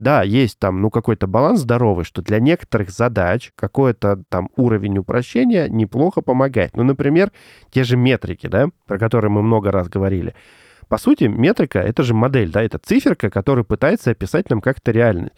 Да, 0.00 0.22
есть 0.22 0.58
там, 0.58 0.80
ну, 0.82 0.90
какой-то 0.90 1.26
баланс 1.26 1.60
здоровый, 1.60 2.04
что 2.04 2.22
для 2.22 2.38
некоторых 2.38 2.90
задач 2.90 3.52
какой-то 3.56 4.22
там 4.28 4.50
уровень 4.56 4.98
упрощения 4.98 5.68
неплохо 5.68 6.20
помогает. 6.20 6.76
Ну, 6.76 6.82
например, 6.82 7.32
те 7.70 7.84
же 7.84 7.96
метрики, 7.96 8.46
да, 8.46 8.68
про 8.86 8.98
которые 8.98 9.30
мы 9.30 9.42
много 9.42 9.70
раз 9.70 9.88
говорили. 9.88 10.34
По 10.88 10.98
сути, 10.98 11.24
метрика— 11.24 11.78
это 11.80 12.02
же 12.02 12.14
модель, 12.14 12.50
да, 12.50 12.62
это 12.62 12.78
циферка, 12.78 13.30
которая 13.30 13.64
пытается 13.64 14.10
описать 14.10 14.50
нам 14.50 14.60
как-то 14.60 14.92
реальность. 14.92 15.34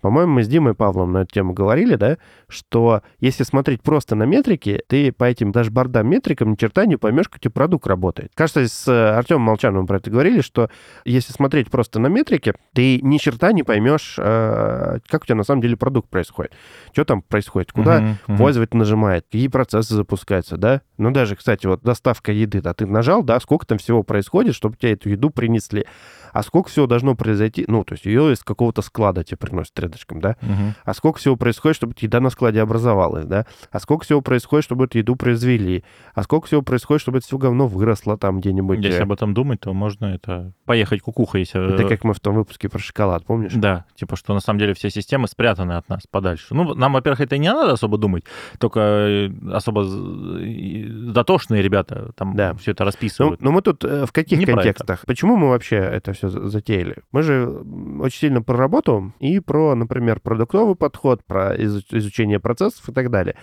По-моему, 0.00 0.32
мы 0.32 0.44
с 0.44 0.48
Димой 0.48 0.74
Павлом 0.74 1.12
на 1.12 1.18
эту 1.18 1.32
тему 1.34 1.52
говорили, 1.52 1.96
да, 1.96 2.18
что 2.48 3.02
если 3.18 3.44
смотреть 3.44 3.82
просто 3.82 4.14
на 4.14 4.24
метрики, 4.24 4.82
ты 4.86 5.12
по 5.12 5.24
этим 5.24 5.52
дашбордам 5.52 6.08
метрикам 6.08 6.52
ни 6.52 6.56
черта 6.56 6.86
не 6.86 6.96
поймешь, 6.96 7.28
как 7.28 7.36
у 7.36 7.38
тебя 7.40 7.52
продукт 7.52 7.86
работает. 7.86 8.32
Кажется, 8.34 8.66
с 8.66 8.88
э, 8.88 9.10
Артемом 9.10 9.42
Молчановым 9.42 9.86
про 9.86 9.98
это 9.98 10.10
говорили, 10.10 10.40
что 10.40 10.70
если 11.04 11.32
смотреть 11.32 11.70
просто 11.70 11.98
на 11.98 12.06
метрики, 12.08 12.54
ты 12.72 13.00
ни 13.00 13.18
черта 13.18 13.52
не 13.52 13.62
поймешь, 13.62 14.16
э, 14.18 14.98
как 15.06 15.22
у 15.22 15.26
тебя 15.26 15.36
на 15.36 15.44
самом 15.44 15.62
деле 15.62 15.76
продукт 15.76 16.08
происходит. 16.08 16.52
Что 16.92 17.04
там 17.04 17.22
происходит, 17.22 17.72
куда 17.72 18.00
Мгм, 18.00 18.18
мгм. 18.26 18.38
пользователь 18.38 18.76
нажимает, 18.76 19.24
какие 19.24 19.48
процессы 19.48 19.94
запускаются, 19.94 20.56
да? 20.56 20.82
Ну, 20.98 21.10
даже, 21.10 21.36
кстати, 21.36 21.66
вот 21.66 21.82
доставка 21.82 22.32
еды, 22.32 22.60
да, 22.60 22.74
ты 22.74 22.86
нажал, 22.86 23.22
да, 23.22 23.38
сколько 23.40 23.66
там 23.66 23.78
всего 23.78 24.02
происходит, 24.02 24.54
чтобы 24.54 24.76
тебе 24.76 24.92
эту 24.92 25.08
еду 25.10 25.30
принесли. 25.30 25.86
А 26.32 26.42
сколько 26.42 26.68
всего 26.70 26.86
должно 26.86 27.14
произойти, 27.14 27.64
ну, 27.68 27.84
то 27.84 27.94
есть 27.94 28.04
ее 28.06 28.32
из 28.32 28.42
какого-то 28.42 28.82
склада 28.82 29.24
тебе 29.24 29.36
приносят 29.36 29.78
рядышком, 29.78 30.20
да? 30.20 30.36
Мгм. 30.42 30.74
А 30.84 30.94
сколько 30.94 31.18
всего 31.18 31.36
происходит, 31.36 31.76
чтобы 31.76 31.94
еда 31.98 32.20
на 32.20 32.30
складе 32.30 32.60
образовалась, 32.62 33.24
да? 33.26 33.46
А 33.70 33.80
сколько 33.80 34.04
всего 34.04 34.20
происходит, 34.20 34.64
чтобы 34.64 34.84
эту 34.84 34.98
еду 34.98 35.16
произвели? 35.16 35.84
А 36.14 36.22
сколько 36.22 36.46
всего 36.46 36.62
происходит, 36.62 37.02
чтобы 37.02 37.18
это 37.18 37.26
все 37.26 37.38
говно 37.38 37.66
выросло 37.66 38.16
там 38.18 38.40
где-нибудь? 38.40 38.78
Если 38.84 39.00
э, 39.00 39.02
об 39.02 39.12
этом 39.12 39.34
думать, 39.34 39.60
то 39.60 39.72
можно 39.72 40.06
это 40.06 40.52
поехать 40.64 41.00
кукуха, 41.02 41.38
если... 41.38 41.74
Это 41.74 41.88
как 41.88 42.04
мы 42.04 42.14
в 42.14 42.20
том 42.20 42.34
выпуске 42.34 42.68
про 42.68 42.78
шоколад, 42.78 43.24
помнишь? 43.24 43.52
Да, 43.54 43.84
типа, 43.94 44.16
что 44.16 44.34
на 44.34 44.40
самом 44.40 44.58
деле 44.60 44.74
все 44.74 44.90
системы 44.90 45.28
спрятаны 45.28 45.72
от 45.72 45.88
нас 45.88 46.02
подальше. 46.10 46.54
Ну, 46.54 46.74
нам, 46.74 46.92
во-первых, 46.92 47.20
это 47.20 47.38
не 47.38 47.52
надо 47.52 47.72
особо 47.72 47.98
думать, 47.98 48.24
только 48.58 48.80
э, 48.80 49.30
особо 49.52 49.84
дотошные 51.12 51.62
ребята 51.62 52.12
там 52.16 52.34
Да. 52.36 52.54
все 52.54 52.72
это 52.72 52.84
Ну, 52.84 52.86
расписывают. 52.86 53.40
но 53.40 53.50
мы 53.52 53.62
тут 53.62 53.84
э, 53.84 54.06
в 54.06 54.12
каких 54.12 54.38
Не 54.38 54.46
контекстах? 54.46 55.04
Почему 55.06 55.36
мы 55.36 55.48
вообще 55.50 55.76
это 55.76 56.12
все 56.28 56.48
затеяли? 56.48 56.98
Мы 57.12 57.22
же 57.22 57.46
очень 58.00 58.18
сильно 58.18 58.42
про 58.42 58.56
работу 58.56 59.12
и 59.20 59.40
про, 59.40 59.74
например, 59.74 60.20
продуктовый 60.20 60.76
подход, 60.76 61.24
про 61.24 61.54
изу- 61.56 61.84
изучение 61.90 62.40
процессов 62.40 62.88
и 62.88 62.92
так 62.92 63.10
далее. 63.10 63.36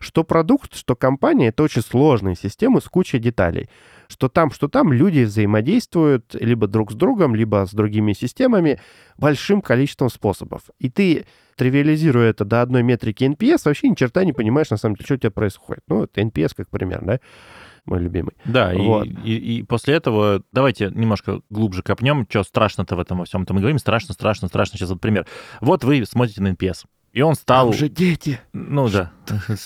Что 0.00 0.22
продукт, 0.22 0.76
что 0.76 0.94
компания— 0.94 1.48
это 1.48 1.62
очень 1.62 1.82
сложные 1.82 2.36
системы 2.36 2.80
с 2.80 2.84
кучей 2.84 3.18
деталей. 3.18 3.68
Что 4.06 4.28
там, 4.28 4.50
что 4.50 4.68
там 4.68 4.92
люди 4.92 5.24
взаимодействуют 5.24 6.34
либо 6.34 6.66
друг 6.66 6.92
с 6.92 6.94
другом, 6.94 7.34
либо 7.34 7.66
с 7.66 7.72
другими 7.72 8.12
системами 8.12 8.80
большим 9.16 9.60
количеством 9.60 10.08
способов. 10.08 10.62
И 10.78 10.88
ты, 10.88 11.26
тривиализируя 11.56 12.30
это 12.30 12.44
до 12.44 12.62
одной 12.62 12.82
метрики 12.82 13.24
NPS, 13.24 13.62
вообще 13.64 13.88
ни 13.88 13.94
черта 13.94 14.24
не 14.24 14.32
понимаешь, 14.32 14.70
на 14.70 14.76
самом 14.76 14.94
деле, 14.94 15.04
что 15.04 15.14
у 15.14 15.18
тебя 15.18 15.30
происходит. 15.30 15.82
Ну, 15.88 16.04
это 16.04 16.20
NPS 16.20 16.52
как 16.56 16.68
пример, 16.68 17.02
да? 17.04 17.20
Мой 17.88 18.00
любимый. 18.00 18.34
Да, 18.44 18.74
и, 18.74 18.76
Вот. 18.76 19.06
и, 19.06 19.58
и 19.58 19.62
после 19.62 19.94
этого 19.94 20.42
давайте 20.52 20.90
немножко 20.94 21.40
глубже 21.48 21.82
копнем, 21.82 22.26
что 22.28 22.42
страшно-то 22.42 22.96
в 22.96 23.00
этом 23.00 23.18
во 23.18 23.24
всем. 23.24 23.46
То 23.46 23.54
мы 23.54 23.60
говорим 23.60 23.78
страшно, 23.78 24.12
страшно, 24.12 24.48
страшно. 24.48 24.76
Сейчас 24.76 24.90
вот 24.90 25.00
пример. 25.00 25.26
Вот 25.62 25.84
вы 25.84 26.04
смотрите 26.04 26.42
на 26.42 26.48
NPS, 26.48 26.84
и 27.12 27.22
он 27.22 27.34
стал... 27.34 27.70
Там 27.70 27.78
же 27.78 27.88
дети. 27.88 28.40
Ну 28.52 28.90
да, 28.90 29.10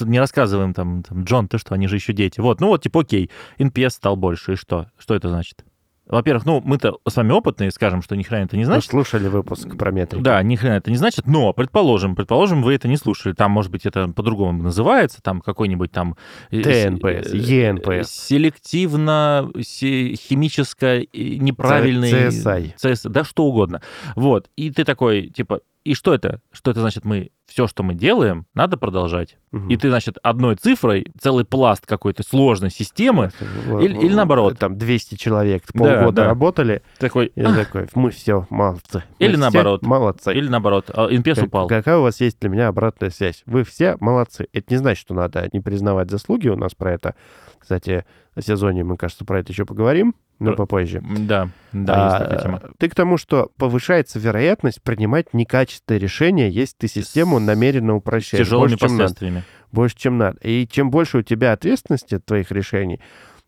не 0.00 0.20
рассказываем 0.20 0.72
там, 0.72 1.02
там, 1.02 1.24
Джон, 1.24 1.48
ты 1.48 1.58
что, 1.58 1.74
они 1.74 1.88
же 1.88 1.96
еще 1.96 2.12
дети. 2.12 2.38
Вот, 2.38 2.60
ну 2.60 2.68
вот, 2.68 2.84
типа, 2.84 3.00
окей, 3.00 3.28
NPS 3.58 3.90
стал 3.90 4.14
больше, 4.14 4.52
и 4.52 4.56
что? 4.56 4.86
Что 4.98 5.16
это 5.16 5.28
значит? 5.28 5.64
Во-первых, 6.12 6.44
ну, 6.44 6.60
мы-то 6.62 6.98
с 7.08 7.16
вами 7.16 7.32
опытные, 7.32 7.70
скажем, 7.70 8.02
что 8.02 8.14
ни 8.16 8.22
хрена 8.22 8.44
это 8.44 8.56
не 8.56 8.64
Вы 8.64 8.66
значит. 8.66 8.90
слушали 8.90 9.28
выпуск 9.28 9.76
про 9.78 9.90
метрики? 9.90 10.22
Да, 10.22 10.42
ни 10.42 10.56
хрена 10.56 10.74
это 10.74 10.90
не 10.90 10.98
значит, 10.98 11.26
но, 11.26 11.54
предположим, 11.54 12.14
предположим, 12.14 12.62
вы 12.62 12.74
это 12.74 12.86
не 12.86 12.98
слушали, 12.98 13.32
там, 13.32 13.50
может 13.50 13.70
быть, 13.72 13.86
это 13.86 14.06
по-другому 14.08 14.62
называется, 14.62 15.22
там 15.22 15.40
какой-нибудь 15.40 15.90
там... 15.90 16.16
э, 16.50 16.60
tNPS, 16.60 17.32
э, 17.32 17.36
eNPS. 17.38 18.10
Селективно, 18.10 19.50
се- 19.62 20.14
химическо 20.14 20.98
э, 20.98 21.06
неправильный... 21.12 22.28
CSI. 22.28 22.74
CS, 22.76 23.08
да 23.08 23.24
что 23.24 23.44
угодно. 23.44 23.80
Вот, 24.14 24.50
и 24.54 24.70
ты 24.70 24.84
такой, 24.84 25.28
типа, 25.28 25.60
И 25.84 25.94
что 25.94 26.14
это? 26.14 26.40
Что 26.52 26.70
это 26.70 26.80
значит? 26.80 27.04
Мы 27.04 27.30
все, 27.46 27.66
что 27.66 27.82
мы 27.82 27.94
делаем, 27.94 28.46
надо 28.54 28.76
продолжать. 28.76 29.36
Мгм. 29.50 29.68
И 29.68 29.76
ты, 29.76 29.90
значит, 29.90 30.16
одной 30.22 30.54
цифрой 30.56 31.06
целый 31.20 31.44
пласт 31.44 31.84
какой-то 31.86 32.22
сложной 32.22 32.70
системы, 32.70 33.30
Вот, 33.66 33.82
или- 33.82 33.98
или 33.98 34.14
наоборот. 34.14 34.58
Там 34.58 34.78
200 34.78 35.16
человек 35.16 35.64
Да, 35.74 35.78
полгода 35.78 36.22
да. 36.22 36.24
работали, 36.28 36.82
такой, 36.98 37.26
и 37.26 37.42
такой, 37.42 37.88
мы 37.94 38.10
все 38.10 38.46
молодцы. 38.48 39.02
Мы 39.18 39.26
Или 39.26 39.32
все 39.32 39.40
наоборот. 39.40 39.82
Молодцы. 39.82 40.32
или 40.32 40.48
наоборот, 40.48 40.90
а, 40.94 41.08
eNPS 41.14 41.36
Как- 41.38 41.48
упал. 41.48 41.66
Какая 41.68 41.98
у 41.98 42.02
вас 42.02 42.20
есть 42.20 42.38
для 42.40 42.48
меня 42.48 42.68
обратная 42.68 43.10
связь? 43.10 43.42
Вы 43.46 43.64
все 43.64 43.96
молодцы. 44.00 44.46
Это 44.52 44.66
не 44.72 44.76
значит, 44.78 45.02
что 45.02 45.14
надо 45.14 45.48
не 45.52 45.60
признавать 45.60 46.10
заслуги. 46.10 46.48
У 46.48 46.56
нас 46.56 46.74
про 46.74 46.92
это, 46.92 47.14
кстати, 47.58 48.04
в 48.34 48.40
сезоне 48.40 48.84
мы, 48.84 48.96
кажется, 48.96 49.24
про 49.24 49.40
это 49.40 49.52
еще 49.52 49.66
поговорим, 49.66 50.14
но 50.50 50.54
попозже. 50.56 51.02
Да, 51.02 51.48
да, 51.72 52.04
есть 52.06 52.18
такая 52.18 52.38
А, 52.38 52.42
тема. 52.42 52.62
Ты 52.78 52.88
к 52.88 52.94
тому, 52.94 53.16
что 53.16 53.50
повышается 53.56 54.18
вероятность 54.18 54.82
принимать 54.82 55.32
некачественные 55.34 55.98
решения, 56.00 56.48
если 56.50 56.76
ты 56.78 56.88
систему 56.88 57.38
С- 57.38 57.42
намеренно 57.42 57.94
С 57.94 57.96
упрощаешь. 57.96 58.46
тяжелыми 58.46 58.70
больше, 58.70 58.78
чем 58.80 58.90
надо. 58.96 59.02
последствиями. 59.04 59.42
больше, 59.72 59.96
чем 59.96 60.18
надо. 60.18 60.38
И 60.42 60.66
чем 60.66 60.90
больше 60.90 61.18
у 61.18 61.22
тебя 61.22 61.52
ответственности 61.52 62.16
от 62.16 62.24
твоих 62.26 62.50
решений, 62.50 63.00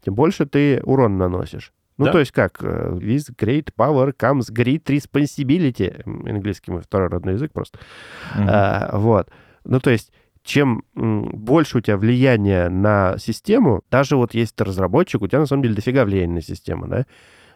тем 0.04 0.14
больше 0.14 0.46
ты 0.46 0.80
урон 0.84 1.18
наносишь. 1.18 1.72
Ну, 1.96 2.06
Да. 2.06 2.12
то 2.12 2.18
есть 2.18 2.32
как? 2.32 2.58
э, 2.62 2.90
With 2.94 3.36
great 3.38 3.68
power 3.78 4.12
comes 4.16 4.50
great 4.52 4.82
responsibility. 4.84 6.02
Английский 6.28 6.70
мой 6.72 6.82
второй 6.82 7.08
родной 7.08 7.34
язык 7.34 7.52
просто. 7.52 7.78
Мгм. 8.34 8.46
А, 8.50 8.90
вот. 8.98 9.28
Ну, 9.64 9.80
то 9.80 9.90
есть 9.90 10.12
чем 10.44 10.84
больше 10.94 11.78
у 11.78 11.80
тебя 11.80 11.96
влияния 11.96 12.68
на 12.68 13.16
систему, 13.18 13.82
даже 13.90 14.16
вот 14.16 14.34
если 14.34 14.54
ты 14.54 14.64
разработчик, 14.64 15.22
у 15.22 15.26
тебя 15.26 15.40
на 15.40 15.46
самом 15.46 15.62
деле 15.62 15.74
дофига 15.74 16.04
влияния 16.04 16.34
на 16.34 16.42
систему, 16.42 16.86
да? 16.86 17.06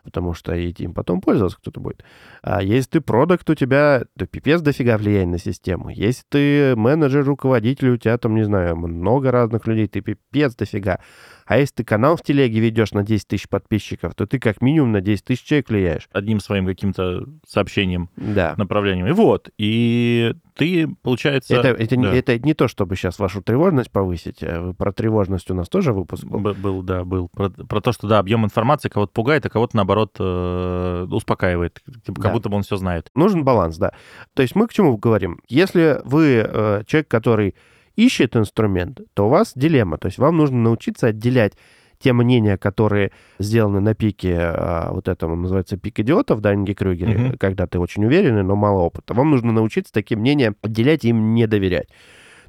Потому 0.04 0.32
что 0.32 0.54
и 0.54 0.70
им 0.70 0.94
потом 0.94 1.20
пользоваться 1.20 1.58
кто-то 1.58 1.80
будет. 1.80 2.02
А 2.40 2.62
если 2.62 2.92
ты 2.92 3.00
продукт, 3.02 3.50
у 3.50 3.54
тебя 3.54 4.04
то 4.16 4.26
пипец 4.26 4.62
дофига 4.62 4.96
влияния 4.96 5.32
на 5.32 5.38
систему. 5.38 5.90
Если 5.90 6.22
ты 6.30 6.74
менеджер, 6.76 7.24
руководитель, 7.24 7.90
у 7.90 7.96
тебя 7.98 8.16
там, 8.16 8.34
не 8.34 8.44
знаю, 8.44 8.76
много 8.76 9.30
разных 9.30 9.66
людей, 9.66 9.86
ты 9.86 10.00
пипец 10.00 10.54
дофига. 10.54 11.00
А 11.48 11.58
если 11.58 11.76
ты 11.76 11.84
канал 11.84 12.16
в 12.16 12.22
телеге 12.22 12.60
ведешь 12.60 12.92
на 12.92 13.02
10 13.02 13.26
тысяч 13.26 13.48
подписчиков, 13.48 14.14
то 14.14 14.26
ты 14.26 14.38
как 14.38 14.60
минимум 14.60 14.92
на 14.92 15.00
10 15.00 15.24
тысяч 15.24 15.42
человек 15.44 15.70
влияешь. 15.70 16.08
Одним 16.12 16.40
своим 16.40 16.66
каким-то 16.66 17.24
сообщением, 17.46 18.10
Да. 18.16 18.54
направлением. 18.58 19.06
И 19.06 19.12
вот, 19.12 19.48
и 19.58 20.34
ты, 20.54 20.86
получается... 21.02 21.54
Это, 21.56 21.68
это, 21.68 21.96
не- 21.96 22.04
да. 22.04 22.14
это 22.14 22.38
не 22.38 22.52
то, 22.52 22.68
чтобы 22.68 22.96
сейчас 22.96 23.18
вашу 23.18 23.40
тревожность 23.42 23.90
повысить. 23.90 24.42
а 24.42 24.60
вы 24.60 24.74
Про 24.74 24.92
тревожность 24.92 25.50
у 25.50 25.54
нас 25.54 25.68
тоже 25.68 25.92
выпуск 25.92 26.24
был. 26.24 26.38
Б- 26.40 26.52
Был, 26.54 26.82
да, 26.82 27.04
был. 27.04 27.28
Про, 27.28 27.48
про 27.50 27.80
то, 27.80 27.92
что, 27.92 28.06
да, 28.08 28.18
объем 28.18 28.44
информации 28.44 28.88
кого-то 28.90 29.12
пугает, 29.12 29.46
а 29.46 29.50
кого-то, 29.50 29.74
наоборот, 29.76 30.16
э, 30.18 31.06
успокаивает. 31.10 31.80
Типа, 32.04 32.20
Да. 32.20 32.22
как 32.24 32.32
будто 32.32 32.48
бы 32.50 32.56
он 32.56 32.62
все 32.62 32.76
знает. 32.76 33.10
Нужен 33.14 33.42
баланс, 33.44 33.78
да. 33.78 33.92
То 34.34 34.42
есть 34.42 34.54
мы 34.54 34.66
к 34.66 34.72
чему 34.74 34.96
говорим? 34.98 35.40
Если 35.48 36.00
вы 36.04 36.44
э, 36.46 36.82
человек, 36.86 37.08
который 37.08 37.54
ищет 37.98 38.36
инструмент, 38.36 39.00
то 39.14 39.26
у 39.26 39.28
вас 39.28 39.52
дилемма. 39.54 39.98
То 39.98 40.06
есть 40.06 40.18
вам 40.18 40.36
нужно 40.36 40.58
научиться 40.58 41.08
отделять 41.08 41.54
те 41.98 42.12
мнения, 42.12 42.56
которые 42.56 43.10
сделаны 43.40 43.80
на 43.80 43.92
пике, 43.94 44.36
а, 44.38 44.92
вот 44.92 45.08
этому 45.08 45.34
называется 45.34 45.76
пик 45.76 45.98
идиотов, 45.98 46.40
Данинге 46.40 46.74
Крюгере, 46.74 47.18
Мгм. 47.18 47.38
когда 47.38 47.66
ты 47.66 47.80
очень 47.80 48.04
уверенный, 48.04 48.44
но 48.44 48.54
мало 48.54 48.82
опыта. 48.82 49.14
Вам 49.14 49.30
нужно 49.30 49.50
научиться 49.50 49.92
такие 49.92 50.16
мнения 50.16 50.54
отделять 50.62 51.04
и 51.04 51.08
им 51.08 51.34
не 51.34 51.48
доверять. 51.48 51.88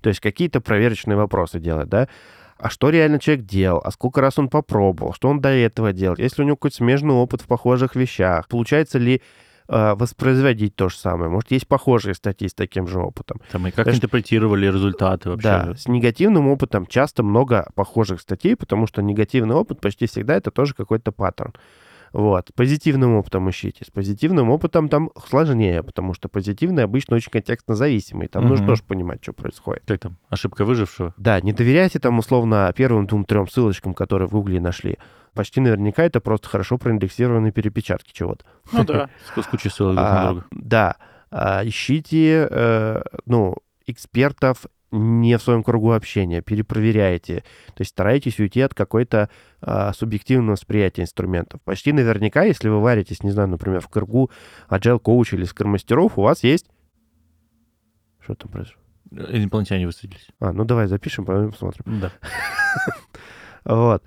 То 0.02 0.10
есть 0.10 0.20
какие-то 0.20 0.62
проверочные 0.62 1.18
вопросы 1.18 1.60
делать, 1.60 1.90
да? 1.90 2.08
А 2.60 2.70
что 2.70 2.90
реально 2.90 3.20
человек 3.20 3.46
делал? 3.46 3.82
А 3.84 3.90
сколько 3.90 4.22
раз 4.22 4.38
он 4.38 4.50
попробовал? 4.50 5.14
Что 5.14 5.30
он 5.30 5.40
до 5.42 5.50
этого 5.50 5.94
делал? 5.94 6.16
Если 6.18 6.44
у 6.44 6.46
него 6.46 6.56
какой-то 6.58 6.76
смежный 6.78 7.16
опыт 7.16 7.42
в 7.42 7.48
похожих 7.48 7.96
вещах? 7.96 8.48
Получается 8.50 9.00
ли 9.00 9.22
воспроизводить 9.70 10.76
то 10.76 10.90
же 10.90 10.98
самое? 10.98 11.30
Может, 11.30 11.52
есть 11.52 11.68
похожие 11.68 12.16
статьи 12.16 12.48
с 12.48 12.54
таким 12.54 12.88
же 12.88 13.00
опытом? 13.00 13.40
Там, 13.52 13.68
и 13.68 13.72
как 13.72 13.86
Знаешь, 13.86 13.98
интерпретировали 13.98 14.66
результаты 14.66 15.30
вообще. 15.30 15.48
Да, 15.48 15.74
с 15.76 15.88
негативным 15.88 16.48
опытом 16.48 16.86
часто 16.88 17.24
много 17.24 17.70
похожих 17.76 18.20
статей, 18.22 18.56
потому 18.56 18.88
что 18.88 19.02
негативный 19.02 19.56
опыт 19.56 19.80
почти 19.80 20.08
всегда 20.08 20.36
это 20.36 20.52
тоже 20.52 20.74
какой-то 20.74 21.12
паттерн. 21.12 21.54
Вот. 22.12 22.50
Позитивным 22.56 23.16
опытом 23.18 23.48
ищите. 23.52 23.86
С 23.86 23.92
позитивным 23.92 24.50
опытом 24.50 24.90
там 24.90 25.12
сложнее, 25.28 25.84
потому 25.84 26.16
что 26.16 26.28
позитивный 26.28 26.84
обычно 26.84 27.16
очень 27.16 27.30
контекстно 27.32 27.76
зависимый. 27.76 28.28
Там 28.28 28.48
нужно 28.48 28.64
Мгм. 28.64 28.72
тоже 28.72 28.82
понимать, 28.84 29.20
что 29.22 29.32
происходит. 29.34 29.84
Как 29.86 30.00
там? 30.00 30.18
Ошибка 30.30 30.66
выжившего? 30.66 31.14
Да, 31.18 31.40
не 31.40 31.54
доверяйте 31.54 32.00
там 32.00 32.18
условно 32.18 32.74
первым 32.76 33.06
двум-трем 33.06 33.48
ссылочкам, 33.48 33.94
которые 33.94 34.28
в 34.28 34.32
Гугле 34.32 34.60
нашли. 34.60 34.98
Почти 35.34 35.60
наверняка 35.62 36.04
это 36.04 36.20
просто 36.20 36.48
хорошо 36.50 36.78
проиндексированные 36.78 37.52
перепечатки 37.52 38.12
чего-то. 38.14 38.46
Ну 38.72 38.84
да. 38.84 39.10
С 39.36 39.46
кучей 39.48 39.70
ссылок 39.70 39.96
друг 39.96 40.06
на 40.08 40.22
А, 40.22 40.28
друга. 40.32 40.46
да, 40.52 40.96
А, 41.32 41.62
ищите, 41.66 42.48
э, 42.50 43.02
ну, 43.26 43.56
экспертов 43.86 44.66
не 44.92 45.38
в 45.38 45.42
своем 45.44 45.64
кругу 45.64 45.92
общения, 45.92 46.42
перепроверяйте. 46.42 47.44
То 47.68 47.82
есть 47.82 47.92
старайтесь 47.92 48.40
уйти 48.40 48.60
от 48.62 48.74
какой-то 48.74 49.30
а, 49.62 49.94
субъективного 49.94 50.54
восприятия 50.54 51.04
инструментов. 51.04 51.62
Почти 51.62 51.94
наверняка, 51.94 52.42
если 52.44 52.70
вы 52.70 52.82
варитесь, 52.82 53.22
не 53.22 53.30
знаю, 53.30 53.50
например, 53.50 53.82
в 53.82 53.88
кругу 53.88 54.32
agile 54.68 54.98
коуч 55.00 55.34
или 55.34 55.44
скромастеров, 55.44 56.18
у 56.18 56.24
вас 56.24 56.44
есть... 56.44 56.66
Что 58.20 58.34
там 58.34 58.52
произошло? 58.52 58.82
Инопланетяне 59.12 59.86
высадились. 59.86 60.28
А, 60.40 60.54
ну 60.54 60.66
давай 60.66 60.88
запишем, 60.88 61.24
потом 61.26 61.52
посмотрим. 61.52 62.00
Да. 62.00 62.12
Вот. 63.66 64.02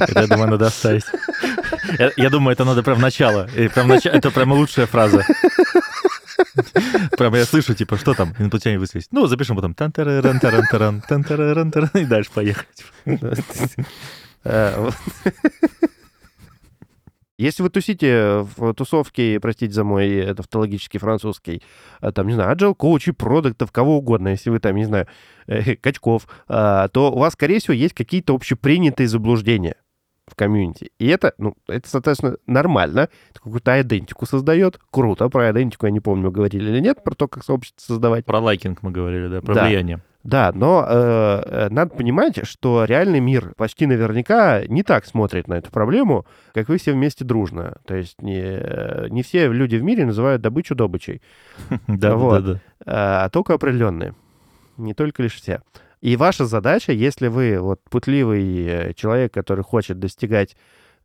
Это, 0.00 0.20
я 0.20 0.26
думаю, 0.26 0.50
надо 0.50 0.66
оставить. 0.66 1.04
Я, 1.98 2.12
я 2.16 2.30
думаю, 2.30 2.52
это 2.54 2.64
надо 2.64 2.82
прям 2.82 3.00
начало. 3.00 3.48
И 3.56 3.68
прям 3.68 3.90
нач- 3.90 4.08
Это 4.10 4.30
прям 4.30 4.52
лучшая 4.52 4.86
фраза. 4.86 5.24
Прям 7.16 7.34
я 7.34 7.44
слышу, 7.46 7.74
типа, 7.74 7.96
что 7.96 8.14
там, 8.14 8.34
инопланетяне 8.38 8.78
высадились. 8.78 9.08
Ну, 9.10 9.26
запишем 9.26 9.56
потом. 9.56 9.74
тан 9.74 9.92
тараран 9.92 10.38
таран 10.40 10.66
таран 10.70 11.00
тан 11.00 11.24
тараран 11.24 11.70
таран 11.70 11.90
И 11.94 12.04
дальше 12.04 12.30
поехать. 12.34 12.84
Э. 17.38 17.42
Если 17.42 17.62
вы 17.62 17.70
тусите 17.70 18.46
в 18.56 18.74
тусовке, 18.74 19.38
простите 19.40 19.72
за 19.72 19.84
мой 19.84 20.08
э, 20.08 20.34
тавтологический 20.34 20.98
французский, 20.98 21.62
а, 22.00 22.12
там, 22.12 22.26
не 22.26 22.34
знаю, 22.34 22.56
agile 22.56 22.74
коучи, 22.74 23.12
продуктов, 23.12 23.72
кого 23.72 23.98
угодно, 23.98 24.28
если 24.28 24.50
вы 24.50 24.58
там, 24.58 24.76
не 24.76 24.84
знаю, 24.84 25.06
э, 25.46 25.76
качков, 25.76 26.26
а, 26.48 26.88
то 26.88 27.12
у 27.12 27.18
вас, 27.18 27.34
скорее 27.34 27.58
всего, 27.58 27.74
есть 27.74 27.94
какие-то 27.94 28.34
общепринятые 28.34 29.08
заблуждения 29.08 29.76
в 30.26 30.34
комьюнити. 30.34 30.90
И 30.98 31.06
это, 31.06 31.34
ну, 31.38 31.54
это, 31.68 31.88
соответственно, 31.88 32.36
нормально. 32.46 33.08
Это 33.30 33.40
какую-то 33.40 33.80
идентику 33.80 34.26
создает. 34.26 34.80
Круто. 34.90 35.28
Про 35.28 35.52
идентику 35.52 35.86
я 35.86 35.92
не 35.92 36.00
помню, 36.00 36.32
говорили 36.32 36.68
или 36.68 36.80
нет, 36.80 37.04
про 37.04 37.14
то, 37.14 37.28
как 37.28 37.44
сообщество 37.44 37.80
создавать. 37.80 38.24
Про 38.24 38.40
лайкинг 38.40 38.82
мы 38.82 38.90
говорили, 38.90 39.28
да, 39.28 39.40
про 39.40 39.54
Да. 39.54 39.66
влияние. 39.66 40.00
Да, 40.26 40.50
но 40.52 40.84
э, 40.88 41.42
э, 41.46 41.68
надо 41.70 41.94
понимать, 41.94 42.44
что 42.48 42.82
реальный 42.84 43.20
мир 43.20 43.52
почти 43.56 43.86
наверняка 43.86 44.66
не 44.66 44.82
так 44.82 45.06
смотрит 45.06 45.46
на 45.46 45.54
эту 45.54 45.70
проблему, 45.70 46.26
как 46.52 46.68
вы 46.68 46.78
все 46.78 46.92
вместе 46.92 47.24
дружно. 47.24 47.76
То 47.86 47.94
есть 47.94 48.20
не, 48.20 48.40
э, 48.42 49.06
не 49.08 49.22
все 49.22 49.46
люди 49.46 49.76
в 49.76 49.84
мире 49.84 50.04
называют 50.04 50.42
добычу 50.42 50.74
добычей, 50.74 51.22
Да, 51.86 52.16
Вот. 52.16 52.44
да, 52.44 52.52
да. 52.54 52.58
э, 52.58 53.24
а 53.26 53.28
только 53.28 53.54
определенные. 53.54 54.16
Не 54.76 54.94
только 54.94 55.22
лишь 55.22 55.34
все. 55.36 55.62
И 56.00 56.16
ваша 56.16 56.44
задача, 56.44 56.90
если 56.90 57.28
вы 57.28 57.60
вот 57.60 57.80
путливый 57.88 58.94
человек, 58.94 59.32
который 59.32 59.62
хочет 59.62 60.00
достигать 60.00 60.56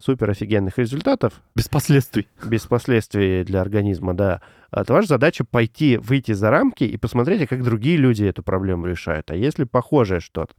супер 0.03 0.29
офигенных 0.29 0.77
результатов, 0.77 1.33
Без 1.55 1.67
последствий. 1.69 2.27
без 2.45 2.65
последствий 2.65 3.43
для 3.43 3.61
организма, 3.61 4.13
да, 4.13 4.41
то 4.71 4.93
ваша 4.93 5.07
задача 5.07 5.43
пойти, 5.43 5.97
выйти 5.97 6.31
за 6.33 6.49
рамки 6.49 6.83
и 6.83 6.97
посмотреть, 6.97 7.41
а 7.43 7.47
как 7.47 7.63
другие 7.63 7.97
люди 7.97 8.23
эту 8.23 8.43
проблему 8.43 8.87
решают. 8.87 9.31
А 9.31 9.35
если 9.35 9.63
похожее 9.65 10.19
что-то? 10.19 10.53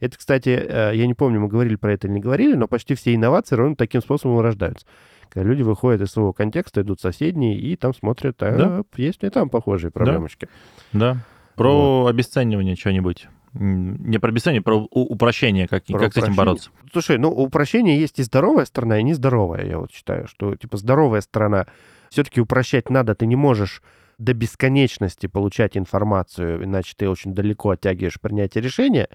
Это, 0.00 0.16
кстати, 0.16 0.48
э, 0.48 0.92
я 0.94 1.06
не 1.06 1.12
помню, 1.14 1.40
мы 1.40 1.48
говорили 1.48 1.76
про 1.76 1.92
это 1.92 2.06
или 2.06 2.14
не 2.14 2.20
говорили, 2.20 2.54
но 2.54 2.66
почти 2.68 2.94
все 2.94 3.14
инновации 3.14 3.54
ровно 3.54 3.76
таким 3.76 4.00
способом 4.00 4.40
рождаются. 4.40 4.86
Когда 5.28 5.46
люди 5.48 5.62
выходят 5.62 6.00
из 6.00 6.10
своего 6.10 6.32
контекста, 6.32 6.80
идут 6.80 7.00
соседние 7.00 7.58
и 7.58 7.76
там 7.76 7.94
смотрят, 7.94 8.42
а 8.42 8.56
Да. 8.56 8.82
есть 8.96 9.22
ли 9.22 9.28
там 9.30 9.50
похожие 9.50 9.90
проблемочки. 9.90 10.48
Да. 10.94 11.18
Про 11.54 12.06
обесценивание 12.06 12.76
что-нибудь. 12.76 13.28
Не 13.52 14.18
про 14.18 14.28
обесценивание, 14.30 14.62
про 14.62 14.76
у- 14.76 14.88
упрощение, 14.90 15.66
как, 15.66 15.84
Про 15.84 15.98
как 15.98 16.12
с 16.12 16.16
этим 16.16 16.32
упрощение. 16.32 16.36
бороться. 16.36 16.70
Слушай, 16.92 17.18
ну, 17.18 17.30
у 17.30 17.44
упрощения 17.46 17.98
есть 17.98 18.18
и 18.18 18.22
здоровая 18.22 18.64
сторона, 18.64 18.98
и 19.00 19.02
нездоровая, 19.02 19.66
я 19.66 19.78
вот 19.78 19.90
считаю, 19.92 20.28
что, 20.28 20.54
типа, 20.54 20.76
здоровая 20.76 21.20
сторона, 21.20 21.66
все-таки 22.10 22.40
упрощать 22.40 22.90
надо, 22.90 23.14
ты 23.14 23.26
не 23.26 23.36
можешь 23.36 23.82
до 24.18 24.34
бесконечности 24.34 25.26
получать 25.26 25.76
информацию, 25.76 26.62
иначе 26.64 26.94
ты 26.96 27.08
очень 27.08 27.34
далеко 27.34 27.70
оттягиваешь 27.70 28.20
принятие 28.20 28.62
решения. 28.62 29.08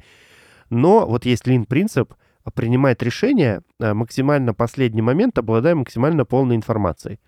Но 0.70 1.06
вот 1.06 1.26
есть 1.26 1.48
лин-принцип, 1.48 2.14
принимает 2.54 3.02
решение 3.04 3.62
э, 3.80 3.94
максимально 3.94 4.54
последний 4.54 5.02
момент, 5.02 5.38
обладая 5.38 5.76
максимально 5.76 6.26
полной 6.26 6.56
информацией. 6.56 7.20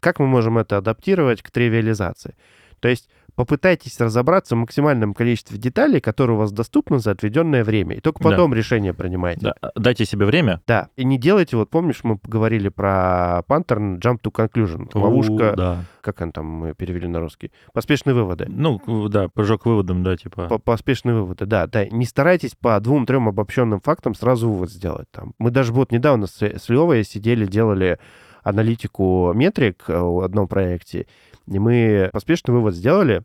Как 0.00 0.18
мы 0.18 0.26
можем 0.26 0.58
это 0.58 0.76
адаптировать 0.78 1.42
к 1.42 1.50
тривиализации? 1.50 2.36
То 2.80 2.88
есть 2.88 3.08
попытайтесь 3.38 4.00
разобраться 4.00 4.56
в 4.56 4.58
максимальном 4.58 5.14
количестве 5.14 5.58
деталей, 5.58 6.00
которые 6.00 6.34
у 6.34 6.40
вас 6.40 6.50
доступны 6.50 6.98
за 6.98 7.12
отведенное 7.12 7.62
время. 7.62 7.94
И 7.94 8.00
только 8.00 8.20
Да. 8.20 8.30
потом 8.30 8.52
решение 8.52 8.92
принимайте. 8.92 9.52
Да, 9.62 9.70
дайте 9.76 10.04
себе 10.04 10.26
время. 10.26 10.60
Да. 10.66 10.88
И 10.96 11.04
не 11.04 11.18
делайте, 11.18 11.56
вот 11.56 11.70
помнишь, 11.70 12.00
мы 12.02 12.18
говорили 12.24 12.68
про 12.68 13.42
пантерн 13.46 13.98
jump 13.98 14.18
to 14.24 14.32
conclusion. 14.32 14.90
Ловушка, 14.92 15.52
У, 15.52 15.56
Да. 15.56 15.84
как 16.00 16.20
он 16.20 16.32
там 16.32 16.46
мы 16.46 16.74
перевели 16.74 17.06
на 17.06 17.20
русский? 17.20 17.52
Поспешные 17.72 18.12
выводы. 18.14 18.46
Ну, 18.48 18.80
да, 19.08 19.28
прыжок 19.28 19.62
к 19.62 19.66
выводам, 19.66 20.02
да, 20.02 20.16
типа. 20.16 20.48
По- 20.48 20.58
Поспешные 20.58 21.14
выводы, 21.14 21.46
да, 21.46 21.68
да. 21.68 21.86
Не 21.86 22.06
старайтесь 22.06 22.56
по 22.60 22.80
двум-трем 22.80 23.28
обобщенным 23.28 23.80
фактам 23.80 24.16
сразу 24.16 24.50
вывод 24.50 24.72
сделать. 24.72 25.06
Там. 25.12 25.34
Мы 25.38 25.52
даже 25.52 25.72
вот 25.72 25.92
недавно 25.92 26.26
с, 26.26 26.42
с 26.42 26.68
Левой 26.68 27.04
сидели, 27.04 27.46
делали 27.46 28.00
аналитику 28.42 29.32
метрик 29.34 29.84
э, 29.88 29.98
в 29.98 30.20
одном 30.24 30.48
проекте, 30.48 31.06
и 31.50 31.58
мы 31.58 32.10
поспешный 32.12 32.52
вывод 32.52 32.74
сделали. 32.74 33.22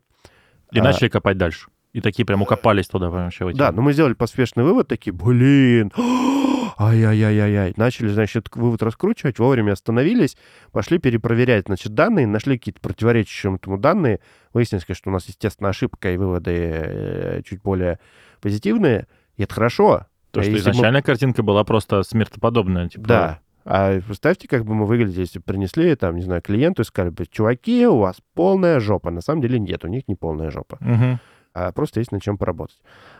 И 0.72 0.78
а, 0.78 0.82
начали 0.82 1.08
копать 1.08 1.38
дальше. 1.38 1.68
И 1.92 2.00
такие 2.00 2.26
прям 2.26 2.42
укопались 2.42 2.88
туда 2.88 3.08
вообще. 3.10 3.52
Да, 3.52 3.70
но 3.70 3.82
мы 3.82 3.92
сделали 3.92 4.14
поспешный 4.14 4.64
вывод, 4.64 4.88
такие, 4.88 5.12
блин, 5.12 5.92
ай-яй-яй-яй-яй. 6.78 7.74
Начали, 7.76 8.08
значит, 8.08 8.48
вывод 8.54 8.82
раскручивать, 8.82 9.38
вовремя 9.38 9.72
остановились, 9.72 10.36
пошли 10.72 10.98
перепроверять, 10.98 11.66
значит, 11.66 11.94
данные, 11.94 12.26
нашли 12.26 12.58
какие-то 12.58 12.80
противоречащие 12.80 13.54
этому 13.54 13.78
данные. 13.78 14.20
Выяснилось, 14.52 14.84
что 14.90 15.10
у 15.10 15.12
нас, 15.12 15.26
естественно, 15.26 15.68
ошибка, 15.68 16.12
и 16.12 16.16
выводы 16.16 16.52
э, 16.52 17.42
чуть 17.44 17.62
более 17.62 18.00
позитивные, 18.40 19.06
и 19.36 19.44
это 19.44 19.54
хорошо. 19.54 20.06
То, 20.32 20.42
что 20.42 20.50
Если 20.50 20.68
мы- 20.68 20.72
изначальная 20.72 21.02
картинка 21.02 21.42
была 21.44 21.62
просто 21.62 22.02
смертоподобная. 22.02 22.88
Типа, 22.88 23.06
Да. 23.06 23.40
А 23.64 23.98
представьте, 24.00 24.46
как 24.48 24.64
бы 24.64 24.74
мы 24.74 24.86
выглядели, 24.86 25.20
если 25.20 25.38
бы 25.38 25.44
принесли, 25.44 25.94
там, 25.96 26.16
не 26.16 26.22
знаю, 26.22 26.42
клиенту 26.42 26.82
и 26.82 26.84
сказали 26.84 27.10
бы, 27.10 27.24
чуваки, 27.26 27.86
у 27.86 27.98
вас 27.98 28.16
полная 28.34 28.78
жопа. 28.80 29.10
На 29.10 29.20
самом 29.20 29.40
деле 29.40 29.58
нет, 29.58 29.84
у 29.84 29.88
них 29.88 30.06
не 30.08 30.14
полная 30.14 30.50
жопа. 30.50 30.76
Мгм. 30.80 31.18
а 31.56 31.70
просто 31.70 32.00
есть 32.00 32.10
над 32.10 32.20
чем 32.20 32.36
поработать. 32.36 32.76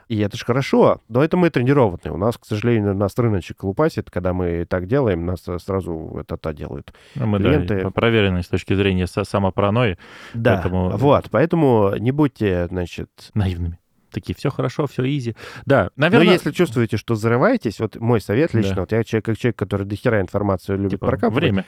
И 0.08 0.18
это 0.18 0.36
же 0.36 0.44
хорошо, 0.44 1.00
но 1.08 1.22
это 1.22 1.36
мы 1.36 1.50
тренированные. 1.50 2.12
У 2.12 2.16
нас, 2.16 2.36
к 2.36 2.44
сожалению, 2.44 2.92
нас 2.92 3.16
рыночек 3.16 3.62
лупасит, 3.62 4.10
когда 4.10 4.32
мы 4.32 4.64
так 4.64 4.88
делаем, 4.88 5.24
нас 5.24 5.46
э, 5.46 5.56
сразу 5.60 6.16
это-то 6.20 6.52
делают. 6.52 6.92
Ну, 7.14 7.26
Мы, 7.26 7.38
Клиенты- 7.38 7.84
да, 7.84 7.90
проверены 7.90 8.42
с 8.42 8.48
точки 8.48 8.74
зрения 8.74 9.06
самопаранойи 9.06 9.98
Да, 10.34 10.54
Поэтому- 10.56 10.96
вот, 10.96 11.30
поэтому 11.30 11.94
не 11.96 12.10
будьте, 12.10 12.66
значит... 12.66 13.08
наивными. 13.34 13.78
Такие, 14.14 14.34
все 14.34 14.50
хорошо, 14.50 14.86
все 14.86 15.02
изи. 15.04 15.34
Да, 15.66 15.90
Но 15.96 16.06
наверное, 16.06 16.32
если 16.32 16.50
чувствуете, 16.52 16.96
что 16.96 17.14
взрываетесь, 17.14 17.80
вот 17.80 17.96
мой 17.96 18.20
совет 18.20 18.50
Да. 18.52 18.58
лично, 18.58 18.80
вот 18.82 18.92
я 18.92 19.04
человек, 19.04 19.24
как 19.26 19.36
человек, 19.38 19.56
который 19.58 19.84
дохера 19.86 20.20
информацию 20.20 20.78
любит 20.78 20.92
типа, 20.92 21.06
прокапывать, 21.06 21.42
время. 21.42 21.64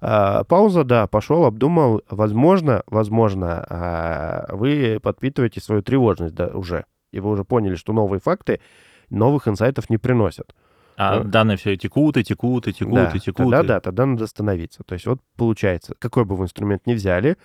А, 0.00 0.44
пауза, 0.44 0.84
да, 0.84 1.06
пошел, 1.08 1.44
обдумал. 1.44 2.02
Возможно, 2.08 2.82
возможно, 2.86 3.66
а, 3.68 4.46
вы 4.54 5.00
подпитываете 5.02 5.60
свою 5.60 5.82
тревожность 5.82 6.34
да, 6.34 6.46
уже. 6.48 6.84
И 7.12 7.20
вы 7.20 7.30
уже 7.30 7.44
поняли, 7.44 7.74
что 7.74 7.92
новые 7.92 8.20
факты 8.20 8.60
новых 9.10 9.48
инсайтов 9.48 9.90
не 9.90 9.98
приносят. 9.98 10.54
А 10.96 11.18
Ну. 11.20 11.24
данные 11.24 11.56
все 11.56 11.76
текут, 11.76 12.16
и 12.16 12.24
текут, 12.24 12.66
и 12.68 12.72
текут, 12.72 12.94
да, 12.94 13.10
и 13.14 13.18
текут. 13.20 13.46
и- 13.46 13.66
да, 13.66 13.80
тогда 13.80 14.04
надо 14.06 14.24
остановиться. 14.24 14.82
То 14.84 14.94
есть 14.94 15.06
вот 15.06 15.20
получается, 15.36 15.94
какой 15.98 16.24
бы 16.24 16.36
вы 16.36 16.44
инструмент 16.44 16.86
ни 16.86 16.94
взяли, 16.94 17.36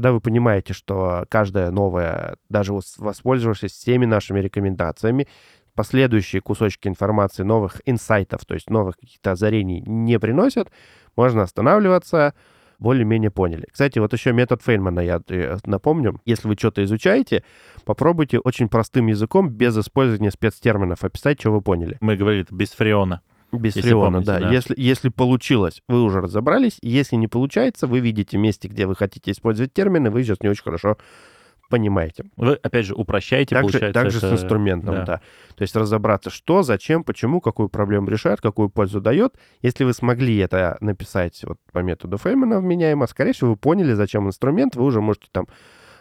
когда 0.00 0.12
вы 0.12 0.20
понимаете, 0.22 0.72
что 0.72 1.26
каждая 1.28 1.70
новая, 1.70 2.36
даже 2.48 2.72
вос- 2.72 2.94
воспользовавшись 2.96 3.72
всеми 3.72 4.06
нашими 4.06 4.40
рекомендациями, 4.40 5.28
последующие 5.74 6.40
кусочки 6.40 6.88
информации, 6.88 7.42
новых 7.42 7.82
инсайтов, 7.84 8.46
то 8.46 8.54
есть 8.54 8.70
новых 8.70 8.96
каких-то 8.96 9.32
озарений 9.32 9.82
не 9.82 10.18
приносят, 10.18 10.70
можно 11.16 11.42
останавливаться, 11.42 12.32
более-менее 12.78 13.30
поняли. 13.30 13.66
Кстати, 13.70 13.98
вот 13.98 14.14
еще 14.14 14.32
метод 14.32 14.62
Фейнмана 14.62 15.00
я 15.00 15.20
э, 15.28 15.58
напомню. 15.66 16.18
Если 16.24 16.48
вы 16.48 16.54
что-то 16.54 16.82
изучаете, 16.82 17.44
попробуйте 17.84 18.38
очень 18.38 18.70
простым 18.70 19.08
языком, 19.08 19.50
без 19.50 19.76
использования 19.76 20.30
спецтерминов, 20.30 21.04
описать, 21.04 21.38
что 21.40 21.50
вы 21.50 21.60
поняли. 21.60 21.98
Мы 22.00 22.16
говорили, 22.16 22.46
без 22.50 22.70
фреона. 22.70 23.20
Без 23.52 23.76
Если 23.76 23.88
фреона, 23.88 24.10
помните, 24.22 24.26
да. 24.32 24.38
да. 24.40 24.50
Если, 24.52 24.74
если 24.76 25.08
получилось, 25.08 25.82
вы 25.88 26.02
уже 26.02 26.20
разобрались. 26.20 26.78
Если 26.82 27.16
не 27.16 27.26
получается, 27.28 27.86
вы 27.86 28.00
видите 28.00 28.38
месте, 28.38 28.68
где 28.68 28.86
вы 28.86 28.94
хотите 28.94 29.32
использовать 29.32 29.72
термины, 29.72 30.10
вы 30.10 30.22
сейчас 30.22 30.40
не 30.40 30.48
очень 30.48 30.62
хорошо 30.62 30.96
понимаете. 31.68 32.24
Вы, 32.36 32.54
опять 32.54 32.84
же, 32.86 32.94
упрощаете, 32.94 33.54
Так 33.54 33.64
же, 33.64 33.70
получается. 33.78 33.92
так 34.02 34.10
же 34.10 34.18
с 34.18 34.24
это- 34.24 34.34
инструментом, 34.34 34.94
да. 34.96 35.04
да. 35.04 35.20
То 35.54 35.62
есть 35.62 35.74
разобраться, 35.76 36.28
что, 36.28 36.62
зачем, 36.62 37.04
почему, 37.04 37.40
какую 37.40 37.68
проблему 37.68 38.08
решает, 38.08 38.40
какую 38.40 38.70
пользу 38.70 39.00
дает. 39.00 39.34
Если 39.62 39.84
вы 39.84 39.92
смогли 39.92 40.36
это 40.38 40.76
написать 40.80 41.40
вот 41.44 41.58
по 41.72 41.78
методу 41.78 42.18
Феймана 42.18 42.60
вменяемо, 42.60 43.06
скорее 43.06 43.32
всего, 43.32 43.50
вы 43.50 43.56
поняли, 43.56 43.92
зачем 43.94 44.26
инструмент, 44.26 44.74
вы 44.74 44.84
уже 44.84 45.00
можете 45.00 45.28
там 45.30 45.46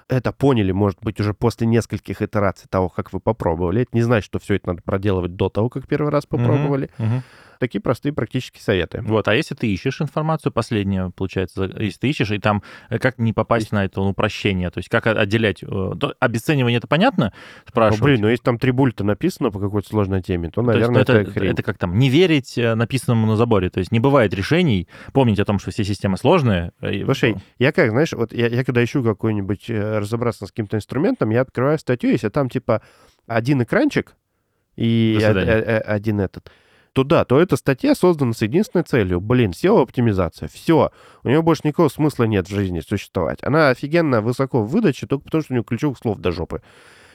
это 0.10 0.32
поняли, 0.32 0.72
может 0.72 1.00
быть, 1.02 1.20
уже 1.20 1.34
после 1.34 1.68
нескольких 1.68 2.22
итераций 2.22 2.68
того, 2.70 2.90
как 2.90 3.14
вы 3.14 3.20
попробовали. 3.20 3.84
Это 3.84 3.92
не 3.94 4.02
значит, 4.02 4.26
что 4.26 4.40
все 4.40 4.56
это 4.56 4.68
надо 4.70 4.82
проделывать 4.82 5.36
до 5.36 5.50
того, 5.50 5.70
как 5.70 5.88
первый 5.88 6.10
раз 6.12 6.26
попробовали. 6.26 6.90
мгм. 6.98 7.24
Такие 7.60 7.82
простые 7.82 8.14
практические 8.14 8.62
советы. 8.62 9.02
Вот, 9.04 9.28
а 9.28 9.36
если 9.36 9.54
ты 9.54 9.68
ищешь 9.68 10.02
информацию, 10.02 10.52
последнее, 10.52 11.12
получается, 11.16 11.70
если 11.78 12.00
ты 12.00 12.10
ищешь, 12.10 12.32
и 12.32 12.40
там 12.40 12.64
э, 12.90 13.00
как 13.00 13.18
не 13.20 13.34
попасть 13.34 13.72
на 13.74 13.84
это 13.84 14.00
упрощение, 14.02 14.70
то 14.72 14.78
есть 14.78 14.88
как 14.90 15.08
отделять, 15.08 15.62
э, 15.62 15.66
то 15.68 16.16
обесценивание 16.20 16.78
это 16.78 16.88
понятно, 16.88 17.34
Ну, 17.36 17.70
спрашивают. 17.70 18.04
блин, 18.04 18.22
ну 18.22 18.28
если 18.30 18.44
там 18.44 18.58
три 18.58 18.72
бульта 18.72 19.04
написано 19.04 19.52
по 19.52 19.60
какой-то 19.60 19.90
сложной 19.90 20.22
теме, 20.22 20.50
то, 20.50 20.64
То 20.64 20.72
есть, 20.72 20.88
наверное, 20.90 21.06
ну, 21.08 21.20
это, 21.22 21.32
хрень. 21.32 21.52
это 21.52 21.62
как 21.62 21.78
там, 21.78 22.00
не 22.00 22.10
верить 22.10 22.58
э, 22.58 22.76
написанному 22.76 23.28
на 23.28 23.36
заборе. 23.36 23.70
То 23.70 23.80
есть 23.80 23.92
не 23.92 24.00
бывает 24.00 24.34
решений, 24.34 24.88
помнить 25.12 25.40
о 25.40 25.46
том, 25.46 25.60
что 25.60 25.72
все 25.72 25.84
системы 25.84 26.18
сложные. 26.18 26.72
Слушай, 26.80 27.36
я 27.58 27.74
как, 27.74 27.90
знаешь, 27.92 28.14
вот 28.14 28.34
я, 28.34 28.48
я 28.48 28.64
когда 28.64 28.84
ищу 28.84 29.04
какой-нибудь, 29.04 29.70
разобраться 29.70 30.46
с 30.46 30.50
каким-то 30.50 30.78
инструментом, 30.78 31.30
я 31.30 31.42
открываю 31.42 31.78
статью, 31.78 32.12
если 32.12 32.30
там 32.30 32.50
типа 32.50 32.82
один 33.28 33.62
экранчик 33.64 34.16
и 34.76 35.20
один 35.22 36.22
этот, 36.22 36.50
то 36.94 37.04
да, 37.04 37.26
то 37.26 37.40
эта 37.40 37.56
статья 37.56 37.96
создана 37.96 38.34
с 38.34 38.42
единственной 38.42 38.84
целью. 38.84 39.20
Блин, 39.22 39.52
SEO-оптимизация. 39.52 40.48
Все. 40.48 40.92
У 41.24 41.30
нее 41.30 41.42
больше 41.42 41.62
никакого 41.66 41.90
смысла 41.90 42.24
нет 42.26 42.48
в 42.48 42.54
жизни 42.54 42.80
существовать. 42.80 43.40
Она 43.44 43.70
офигенно 43.70 44.22
высоко 44.22 44.62
в 44.62 44.70
выдаче, 44.70 45.08
только 45.08 45.26
потому 45.26 45.44
что 45.44 45.54
у 45.54 45.56
нее 45.56 45.64
ключевых 45.64 45.98
слов 45.98 46.20
до 46.20 46.32
жопы. 46.32 46.62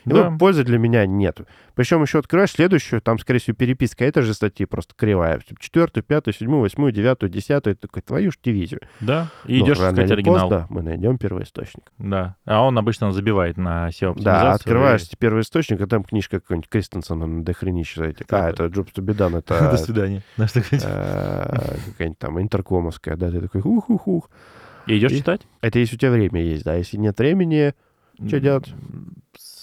И 0.07 0.11
Да. 0.11 0.29
вот 0.31 0.39
пользы 0.39 0.65
для 0.65 0.79
меня 0.79 1.07
нет. 1.07 1.41
Причем 1.75 2.03
еще 2.03 2.19
открываешь 2.19 2.51
следующую, 2.53 3.01
там, 3.01 3.19
скорее 3.19 3.39
всего, 3.41 3.57
переписка 3.57 4.05
этой 4.05 4.23
же 4.23 4.35
статьи 4.35 4.67
просто 4.67 4.95
кривая. 4.97 5.41
Четвертую, 5.59 6.05
пятую, 6.05 6.35
седьмую, 6.35 6.61
восьмую, 6.61 6.93
девятую, 6.93 7.31
десятую. 7.31 7.77
Такой, 7.77 8.03
твою 8.03 8.31
ж 8.31 8.35
дивизию. 8.45 8.81
Да, 9.01 9.29
и 9.47 9.59
Ну, 9.59 9.65
идешь 9.67 9.79
искать 9.79 10.11
оригинал. 10.11 10.41
поздно 10.49 10.67
мы 10.69 10.83
найдем 10.83 11.17
первоисточник. 11.19 11.91
Да. 11.99 12.37
А 12.45 12.63
он 12.63 12.77
обычно 12.79 13.13
забивает 13.13 13.57
на 13.57 13.89
SEO 13.89 14.15
Да, 14.21 14.53
открываешь 14.53 15.09
первоисточник, 15.19 15.81
а 15.81 15.87
там 15.87 16.05
книжка 16.05 16.39
какой-нибудь 16.41 16.69
Кристенсена 16.69 17.27
на 17.27 17.43
дохренище. 17.45 18.15
А, 18.31 18.51
это 18.51 18.67
Джобс 18.67 18.93
be 18.93 19.17
done, 19.17 19.31
До 19.47 19.55
это 19.55 19.77
свидания. 19.79 20.23
Такое- 20.37 20.81
э, 20.83 21.77
какая-нибудь 21.93 22.19
там 22.19 22.41
интеркомовская, 22.41 23.17
да, 23.17 23.31
ты 23.31 23.41
такой 23.41 23.63
ух-ух-ух. 23.63 24.29
И 24.87 24.99
идешь 24.99 25.13
И- 25.13 25.19
читать? 25.19 25.41
Это 25.63 25.79
если 25.79 25.97
у 25.97 25.99
тебя 25.99 26.11
время 26.11 26.43
есть, 26.43 26.63
да, 26.65 26.75
если 26.75 26.99
нет 26.99 27.19
времени, 27.19 27.73
что 28.29 28.39
делать? 28.39 28.73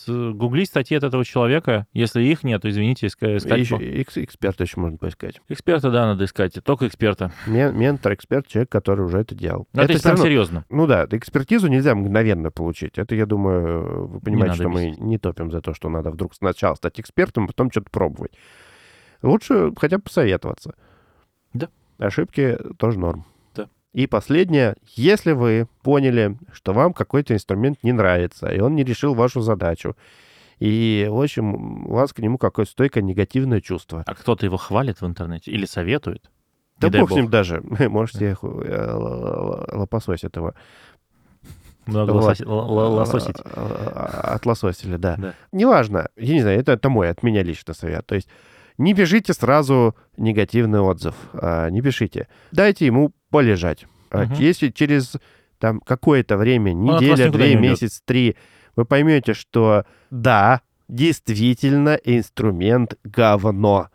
С- 0.06 0.34
Гугли 0.34 0.64
статьи 0.64 0.98
от 0.98 1.04
этого 1.04 1.24
человека. 1.26 1.86
Если 1.94 2.24
их 2.24 2.44
нет, 2.44 2.62
то, 2.62 2.70
извините, 2.70 3.08
иска- 3.08 3.38
искать. 3.38 3.60
Еще, 3.60 4.02
эксперта 4.24 4.64
еще 4.64 4.80
можно 4.80 4.98
поискать. 4.98 5.42
Эксперта, 5.50 5.92
да, 5.92 6.06
надо 6.08 6.26
искать. 6.26 6.54
Только 6.64 6.88
эксперта. 6.88 7.32
Мен- 7.48 7.76
Ментор, 7.78 8.14
эксперт, 8.14 8.48
человек, 8.48 8.70
который 8.72 9.06
уже 9.06 9.20
это 9.20 9.36
делал. 9.36 9.68
Но 9.74 9.84
это, 9.84 10.02
прям 10.02 10.18
серьезно. 10.18 10.66
Ну 10.70 10.88
да, 10.88 11.08
экспертизу 11.12 11.68
нельзя 11.68 11.94
мгновенно 11.96 12.50
получить. 12.52 12.98
Это, 12.98 13.14
я 13.16 13.26
думаю, 13.26 14.08
вы 14.08 14.20
понимаете, 14.22 14.56
что 14.56 14.70
мы 14.70 14.86
бесить. 14.88 15.00
не 15.02 15.18
топим 15.18 15.52
за 15.52 15.62
то, 15.62 15.74
что 15.74 15.90
надо 15.90 16.10
вдруг 16.12 16.34
сначала 16.34 16.76
стать 16.76 17.00
экспертом, 17.00 17.48
потом 17.48 17.70
что-то 17.72 17.90
пробовать. 17.92 18.32
Лучше 19.22 19.72
хотя 19.78 19.98
бы 19.98 20.04
посоветоваться. 20.04 20.74
Да. 21.54 21.70
Ошибки 22.00 22.58
тоже 22.78 22.98
норм. 23.00 23.26
И 23.94 24.08
последнее. 24.08 24.76
Если 24.96 25.34
вы 25.34 25.68
поняли, 25.84 26.38
что 26.54 26.74
вам 26.74 26.94
какой-то 26.94 27.34
инструмент 27.34 27.84
не 27.84 27.92
нравится, 27.92 28.48
и 28.48 28.60
он 28.60 28.76
не 28.76 28.84
решил 28.84 29.14
вашу 29.14 29.42
задачу, 29.42 29.96
и, 30.60 31.08
в 31.10 31.20
общем, 31.22 31.88
у 31.88 31.94
вас 31.94 32.14
к 32.14 32.20
нему 32.20 32.38
какое-то 32.38 32.72
стойкое 32.72 33.04
негативное 33.04 33.62
чувство. 33.62 34.04
А 34.06 34.14
кто-то 34.14 34.46
его 34.46 34.58
хвалит 34.58 35.02
в 35.02 35.06
интернете 35.06 35.52
или 35.52 35.66
советует? 35.66 36.30
Да 36.78 36.90
дай 36.90 37.02
бог 37.02 37.10
с 37.10 37.12
бог. 37.12 37.18
ним 37.18 37.30
даже. 37.30 37.62
Можете 37.90 38.38
э, 38.42 38.92
лопосось 39.74 40.24
этого. 40.24 40.56
Много 41.86 42.12
л- 42.12 42.94
лососить. 42.94 43.38
А, 43.44 44.36
Отлососили, 44.36 44.98
да. 44.98 45.16
Да. 45.18 45.34
Неважно, 45.52 46.10
я 46.16 46.34
не 46.36 46.42
знаю, 46.42 46.60
это, 46.60 46.74
это 46.74 46.90
мой, 46.90 47.10
от 47.10 47.24
меня 47.24 47.44
лично 47.44 47.74
совет. 47.74 48.06
То 48.06 48.16
есть 48.16 48.30
не 48.78 48.94
пишите 48.94 49.34
сразу 49.34 49.96
негативный 50.18 50.80
отзыв, 50.80 51.16
а, 51.34 51.70
не 51.70 51.82
пишите. 51.82 52.28
Дайте 52.52 52.86
ему 52.86 53.14
полежать. 53.30 53.86
Мгм. 54.12 54.34
Если 54.34 54.70
через 54.70 55.14
там 55.58 55.80
какое-то 55.80 56.38
время, 56.38 56.74
неделя, 56.74 57.32
две, 57.32 57.56
не 57.56 57.62
месяц, 57.62 58.02
три, 58.04 58.36
вы 58.76 58.86
поймете, 58.86 59.34
что 59.34 59.86
да, 60.10 60.62
действительно 60.88 61.96
инструмент 62.04 62.96
говно. 63.04 63.90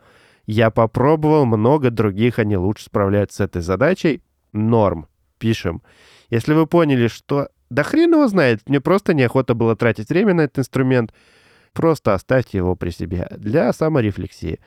Я 0.45 0.71
попробовал, 0.71 1.45
много 1.45 1.91
других, 1.91 2.39
они 2.39 2.57
лучше 2.57 2.85
справляются 2.85 3.37
с 3.37 3.45
этой 3.45 3.61
задачей. 3.61 4.21
Норм. 4.53 5.07
Пишем. 5.37 5.83
Если 6.29 6.53
вы 6.53 6.65
поняли, 6.65 7.07
что 7.07 7.49
Да 7.69 7.83
хрен 7.83 8.13
его 8.13 8.27
знает, 8.27 8.67
мне 8.67 8.79
просто 8.79 9.13
неохота 9.13 9.53
было 9.53 9.75
тратить 9.75 10.09
время 10.09 10.33
на 10.33 10.41
этот 10.41 10.59
инструмент. 10.59 11.13
Просто 11.77 12.13
оставьте 12.15 12.57
его 12.57 12.75
при 12.75 12.89
себе 12.89 13.27
для 13.37 13.71
саморефлексии. 13.71 14.59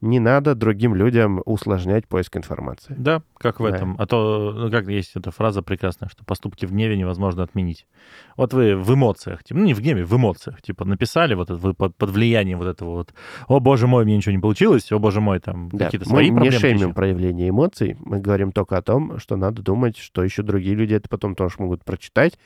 Не 0.00 0.20
надо 0.20 0.54
другим 0.54 0.94
людям 0.94 1.42
усложнять 1.44 2.06
поиск 2.06 2.36
информации. 2.36 2.94
Да, 2.96 3.22
как 3.36 3.58
в 3.58 3.68
Да. 3.68 3.74
этом. 3.76 3.96
А 3.98 4.06
то, 4.06 4.52
ну, 4.56 4.70
как 4.70 4.86
есть 4.86 5.16
эта 5.16 5.32
фраза 5.32 5.60
прекрасная, 5.60 6.08
что 6.08 6.24
поступки 6.24 6.66
в 6.66 6.70
гневе 6.72 6.96
невозможно 6.96 7.42
отменить. 7.42 7.84
Вот 8.36 8.52
вы 8.54 8.76
в 8.76 8.94
эмоциях, 8.94 9.42
типа, 9.42 9.58
ну 9.58 9.66
не 9.66 9.74
в 9.74 9.80
гневе, 9.80 10.04
в 10.04 10.14
эмоциях, 10.16 10.62
типа 10.62 10.84
написали, 10.84 11.34
вот 11.34 11.50
это, 11.50 11.58
вы 11.58 11.74
под, 11.74 11.96
под 11.96 12.10
влиянием 12.10 12.58
вот 12.58 12.68
этого 12.68 12.90
вот, 12.90 13.12
о 13.48 13.58
боже 13.58 13.88
мой, 13.88 14.04
мне 14.04 14.16
ничего 14.16 14.32
не 14.36 14.40
получилось, 14.40 14.92
о 14.92 15.00
боже 15.00 15.20
мой, 15.20 15.40
там 15.40 15.68
Да, 15.72 15.86
какие-то 15.86 16.06
мы 16.08 16.10
свои 16.10 16.30
не 16.30 16.36
проблемы. 16.36 16.58
шеймим 16.60 16.94
проявление 16.94 17.48
эмоций, 17.48 17.96
мы 17.98 18.20
говорим 18.20 18.52
только 18.52 18.76
о 18.76 18.82
том, 18.82 19.18
что 19.18 19.34
надо 19.34 19.62
думать, 19.62 19.96
что 19.96 20.22
еще 20.22 20.42
другие 20.42 20.76
люди 20.76 20.94
это 20.94 21.08
потом 21.08 21.34
тоже 21.34 21.56
могут 21.58 21.84
прочитать. 21.84 22.38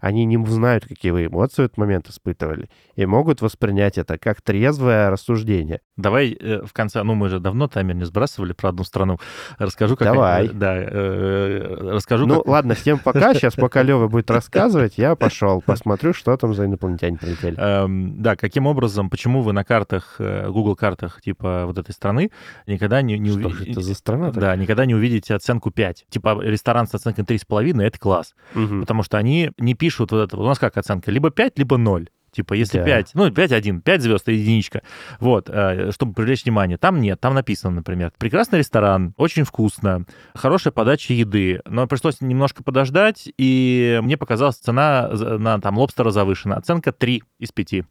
Они 0.00 0.24
не 0.24 0.44
знают, 0.46 0.86
какие 0.86 1.12
вы 1.12 1.26
эмоции 1.26 1.62
в 1.62 1.64
этот 1.66 1.76
момент 1.76 2.08
испытывали, 2.08 2.70
и 2.96 3.06
могут 3.06 3.42
воспринять 3.42 3.98
это 3.98 4.18
как 4.18 4.40
трезвое 4.40 5.10
рассуждение. 5.10 5.80
Давай 6.00 6.36
э, 6.38 6.62
в 6.64 6.72
конце, 6.72 7.02
ну 7.02 7.14
мы 7.14 7.28
же 7.28 7.40
давно 7.40 7.68
таймер 7.68 7.94
не 7.94 8.04
сбрасывали 8.04 8.52
про 8.52 8.70
одну 8.70 8.84
страну. 8.84 9.18
Расскажу, 9.58 9.96
как... 9.96 10.08
Давай. 10.08 10.44
они- 10.44 10.54
да, 10.54 10.74
э, 10.76 11.90
расскажу, 11.92 12.26
Ну, 12.26 12.36
как... 12.38 12.46
ладно, 12.48 12.74
всем 12.74 12.98
пока. 12.98 13.34
Сейчас, 13.40 13.54
пока 13.54 13.82
Лева 13.82 14.08
будет 14.08 14.30
рассказывать, 14.30 14.98
я 14.98 15.14
пошел, 15.16 15.60
посмотрю, 15.60 16.12
что 16.12 16.36
там 16.36 16.54
за 16.54 16.66
инопланетяне 16.66 17.18
прилетели. 17.18 17.56
Эм, 17.58 18.22
да, 18.22 18.36
каким 18.36 18.66
образом, 18.66 19.10
почему 19.10 19.42
вы 19.42 19.52
на 19.52 19.64
картах, 19.64 20.16
э, 20.18 20.48
Google 20.48 20.76
картах 20.76 21.20
типа 21.20 21.64
вот 21.66 21.78
этой 21.78 21.92
страны 21.92 22.30
никогда 22.66 23.02
не, 23.02 23.18
не 23.18 23.30
увидите... 23.30 23.72
это 23.72 23.80
за 23.80 23.94
страна 23.94 24.32
такая? 24.32 24.40
Да, 24.40 24.56
никогда 24.56 24.86
не 24.86 24.94
увидите 24.94 25.34
оценку 25.34 25.70
5. 25.70 26.06
Типа 26.08 26.40
ресторан 26.42 26.86
с 26.86 26.94
оценкой 26.94 27.24
3,5 27.24 27.82
это 27.82 27.98
класс. 27.98 28.34
Мгм. 28.54 28.80
Потому 28.80 29.02
что 29.02 29.18
они 29.18 29.52
не 29.58 29.74
пишут 29.74 30.12
вот 30.12 30.24
это. 30.24 30.36
У 30.36 30.44
нас 30.44 30.58
как 30.58 30.76
оценка? 30.76 31.10
Либо 31.10 31.30
5, 31.30 31.58
либо 31.58 31.76
0. 31.76 32.08
Типа, 32.30 32.54
если 32.54 32.78
Да. 32.78 32.84
5, 32.84 33.10
ну, 33.14 33.28
5-1, 33.28 33.80
5 33.82 34.02
звезд 34.02 34.28
и 34.28 34.34
единичка. 34.34 34.82
Вот, 35.18 35.48
э, 35.48 35.90
чтобы 35.92 36.14
привлечь 36.14 36.44
внимание. 36.44 36.78
Там 36.78 37.00
нет, 37.00 37.20
там 37.20 37.34
написано, 37.34 37.76
например, 37.76 38.12
прекрасный 38.18 38.60
ресторан, 38.60 39.14
очень 39.16 39.44
вкусно, 39.44 40.04
хорошая 40.34 40.72
подача 40.72 41.12
еды, 41.12 41.60
но 41.66 41.86
пришлось 41.86 42.20
немножко 42.20 42.62
подождать, 42.62 43.28
и 43.36 43.98
мне 44.02 44.16
показалась 44.16 44.56
цена 44.56 45.08
на 45.10 45.60
там 45.60 45.78
лобстера 45.78 46.10
завышена. 46.10 46.56
Оценка 46.56 46.92
3 46.92 47.22
из 47.38 47.52
5. 47.52 47.84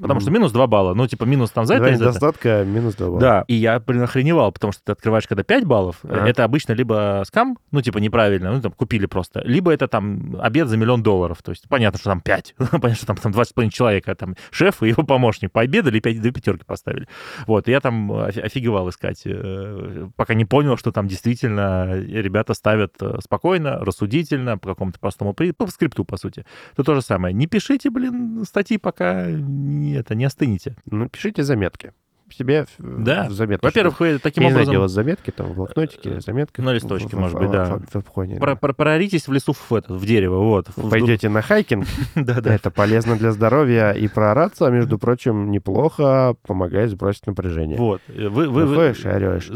Потому 0.00 0.20
что 0.20 0.30
минус 0.30 0.52
2 0.52 0.66
балла. 0.66 0.94
Ну, 0.94 1.06
типа, 1.06 1.24
минус 1.24 1.50
там 1.50 1.66
за 1.66 1.74
это, 1.74 1.82
Два 1.84 1.88
за 1.90 1.94
это. 1.94 2.04
недостатка, 2.04 2.64
минус 2.64 2.94
два 2.94 3.06
балла. 3.08 3.20
Да, 3.20 3.44
и 3.48 3.54
я, 3.54 3.78
блин, 3.80 4.02
охреневал, 4.02 4.52
потому 4.52 4.72
что 4.72 4.82
ты 4.84 4.92
открываешь, 4.92 5.26
когда 5.26 5.42
5 5.42 5.64
баллов, 5.64 5.96
Ага. 6.04 6.26
это 6.28 6.44
обычно 6.44 6.72
либо 6.72 7.22
скам, 7.26 7.58
ну, 7.70 7.82
типа, 7.82 7.98
неправильно, 7.98 8.52
ну, 8.52 8.60
там, 8.60 8.72
купили 8.72 9.06
просто, 9.06 9.40
либо 9.44 9.70
это 9.72 9.88
там 9.88 10.36
обед 10.40 10.68
за 10.68 10.76
миллион 10.76 11.02
долларов, 11.02 11.42
то 11.42 11.50
есть 11.50 11.68
понятно, 11.68 11.98
что 11.98 12.10
там 12.10 12.20
5, 12.20 12.54
понятно, 12.70 12.94
что 12.94 13.06
там, 13.06 13.16
там 13.16 13.32
20,5 13.32 13.70
человека, 13.70 14.14
там 14.14 14.34
шеф 14.50 14.82
и 14.82 14.88
его 14.88 15.02
помощник 15.04 15.52
пообедали, 15.52 16.00
5 16.00 16.20
до 16.22 16.30
пятерки 16.32 16.64
поставили. 16.64 17.06
Вот, 17.46 17.68
и 17.68 17.70
я 17.70 17.80
там 17.80 18.10
офи- 18.12 18.40
офигевал 18.40 18.88
искать, 18.88 19.22
э, 19.26 20.08
пока 20.16 20.34
не 20.34 20.44
понял, 20.44 20.76
что 20.76 20.92
там 20.92 21.06
действительно 21.08 21.94
ребята 21.98 22.54
ставят 22.54 22.94
э, 23.00 23.18
спокойно, 23.22 23.78
рассудительно, 23.78 24.58
по 24.58 24.70
какому-то 24.70 24.98
простому, 25.00 25.34
при- 25.34 25.52
по 25.52 25.66
скрипту, 25.66 26.04
по 26.04 26.16
сути. 26.16 26.44
То 26.76 26.82
то 26.82 26.94
же 26.94 27.02
самое. 27.02 27.34
Не 27.34 27.46
пишите, 27.46 27.90
блин, 27.90 28.44
статьи, 28.46 28.78
пока 28.78 29.26
не, 29.62 29.94
это, 29.94 30.14
не 30.14 30.24
остынете. 30.24 30.76
Ну, 30.90 31.08
пишите 31.08 31.42
заметки. 31.42 31.92
Себе 32.30 32.64
в- 32.78 33.04
Да. 33.04 33.28
в 33.28 33.32
заметки. 33.32 33.62
Во-первых, 33.62 34.00
вы 34.00 34.18
таким 34.18 34.44
я 34.44 34.48
образом... 34.50 34.72
делать 34.72 34.90
заметки 34.90 35.30
там 35.30 35.48
в 35.48 35.54
блокнотике, 35.54 36.18
заметки. 36.22 36.62
На 36.62 36.72
листочке, 36.72 37.14
может 37.14 37.38
быть, 37.38 37.50
да. 37.50 37.78
В, 37.92 38.00
Про- 38.02 38.26
да. 38.26 38.56
про- 38.56 38.72
Проритесь 38.72 39.28
в 39.28 39.32
лесу 39.34 39.52
в, 39.52 39.74
это, 39.74 39.92
в 39.92 40.06
дерево, 40.06 40.38
вот. 40.38 40.68
Вы 40.76 40.88
Пойдете 40.88 41.28
на 41.28 41.42
хайкинг, 41.42 41.86
Да-да. 42.14 42.54
это 42.54 42.70
полезно 42.70 43.16
для 43.18 43.32
здоровья, 43.32 43.90
и 43.92 44.08
проораться, 44.08 44.70
между 44.70 44.98
прочим, 44.98 45.50
неплохо 45.50 46.34
помогает 46.46 46.88
сбросить 46.90 47.26
напряжение. 47.26 47.76
Вот. 47.76 48.00
Вы, 48.08 48.30
вы, 48.30 48.48
вы, 48.48 48.64
Выходишь 48.64 49.04
и 49.04 49.08
орешь. 49.08 49.50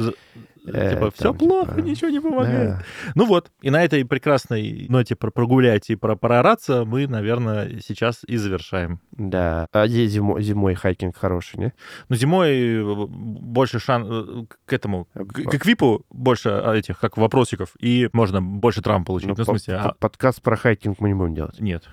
Э, 0.66 0.94
Типа, 0.94 1.10
все 1.10 1.32
плохо, 1.34 1.74
типа, 1.76 1.86
ничего 1.86 2.10
не 2.10 2.20
помогает. 2.20 2.76
Ну 3.14 3.26
вот, 3.26 3.50
и 3.62 3.70
на 3.70 3.82
этой 3.84 4.04
прекрасной 4.04 4.86
ноте 4.88 5.14
про 5.16 5.30
прогулять 5.30 5.90
и 5.90 5.96
про 5.96 6.16
проораться 6.16 6.84
мы, 6.84 7.06
наверное, 7.06 7.80
сейчас 7.86 8.22
и 8.26 8.36
завершаем. 8.36 9.00
Да. 9.12 9.66
А 9.72 9.84
е- 9.86 10.06
зимо- 10.06 10.40
зимой 10.40 10.74
хайкинг 10.74 11.16
хороший, 11.16 11.58
не? 11.60 11.72
Но 12.08 12.16
зимой 12.16 12.50
э, 12.80 13.06
больше 13.08 13.78
шан 13.78 14.06
э, 14.08 14.44
к 14.66 14.72
этому, 14.72 15.06
к, 15.14 15.54
эквипу 15.54 16.04
больше 16.10 16.48
а, 16.50 16.74
этих, 16.74 16.98
как 16.98 17.16
вопросиков, 17.16 17.70
и 17.80 18.08
можно 18.12 18.42
больше 18.42 18.82
травм 18.82 19.04
получить. 19.04 19.28
Ну, 19.28 19.34
Ну, 19.36 19.42
в 19.44 19.46
смысле, 19.46 19.76
а- 19.76 19.88
по- 19.90 19.94
подкаст 20.08 20.42
про 20.42 20.56
хайкинг 20.56 21.00
мы 21.00 21.08
не 21.08 21.14
будем 21.14 21.34
делать. 21.34 21.60
нет. 21.60 21.84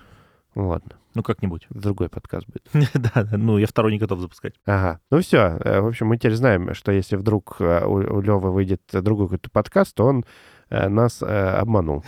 Ну 0.54 0.68
ладно, 0.68 0.92
Ну, 1.14 1.22
как-нибудь. 1.22 1.66
другой 1.70 2.08
подкаст 2.08 2.46
будет. 2.46 2.68
Да, 2.94 3.24
да, 3.24 3.36
ну, 3.36 3.58
я 3.58 3.66
второй 3.66 3.92
не 3.92 3.98
готов 3.98 4.20
запускать. 4.20 4.54
Ага. 4.66 5.00
Ну 5.10 5.20
все. 5.20 5.58
В 5.62 5.86
общем, 5.88 6.06
мы 6.08 6.16
теперь 6.16 6.34
знаем, 6.34 6.74
что 6.74 6.92
если 6.92 7.16
вдруг 7.16 7.56
э, 7.60 7.84
у, 7.84 8.20
Левы 8.20 8.52
выйдет 8.52 8.82
другой 8.92 9.26
какой-то 9.26 9.50
подкаст, 9.50 9.94
то 9.94 10.04
он 10.06 10.20
э, 10.20 10.24
нас 10.70 11.22
э, 11.22 11.26
обманул. 11.60 12.04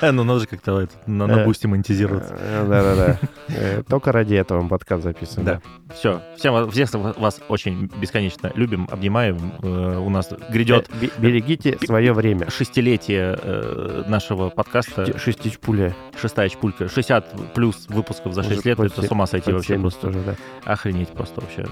Э, 0.00 0.10
Ну, 0.10 0.24
надо 0.24 0.40
же 0.40 0.46
как-то 0.46 0.88
на, 1.06 1.24
Э, 1.24 1.44
бусте 1.44 1.68
монетизироваться. 1.68 2.34
Э, 2.38 2.66
Да-да-да. 2.68 3.18
Э, 3.48 3.82
Только 3.88 4.12
ради 4.12 4.34
этого 4.34 4.62
мы 4.62 4.68
подкаст 4.68 5.02
записываем. 5.04 5.44
Да. 5.46 5.94
Все. 5.94 6.20
Всем 6.36 6.70
всех 6.70 6.92
вас 6.94 7.40
очень 7.48 7.90
бесконечно 8.00 8.50
любим, 8.54 8.88
обнимаем. 8.90 9.52
Э, 9.62 9.98
У 9.98 10.10
нас 10.10 10.30
грядет 10.50 10.88
Э, 10.90 10.98
бе- 11.00 11.10
Берегите 11.18 11.78
свое 11.84 12.12
время. 12.12 12.50
шестилетие 12.50 13.38
э, 13.40 14.04
нашего 14.08 14.50
подкаста. 14.50 15.18
Шестичпуля. 15.18 15.94
Шестая 16.20 16.48
чпулька. 16.48 16.88
60 16.88 17.52
плюс 17.54 17.86
выпусков 17.88 18.34
за 18.34 18.42
6 18.42 18.58
Уже 18.60 18.68
лет. 18.68 18.80
Это 18.80 19.02
с 19.02 19.10
ума 19.10 19.26
сойти 19.26 19.52
вообще 19.52 19.74
70 19.74 20.00
просто. 20.00 20.36
Охренеть 20.64 21.08
просто 21.10 21.40
вообще. 21.40 21.66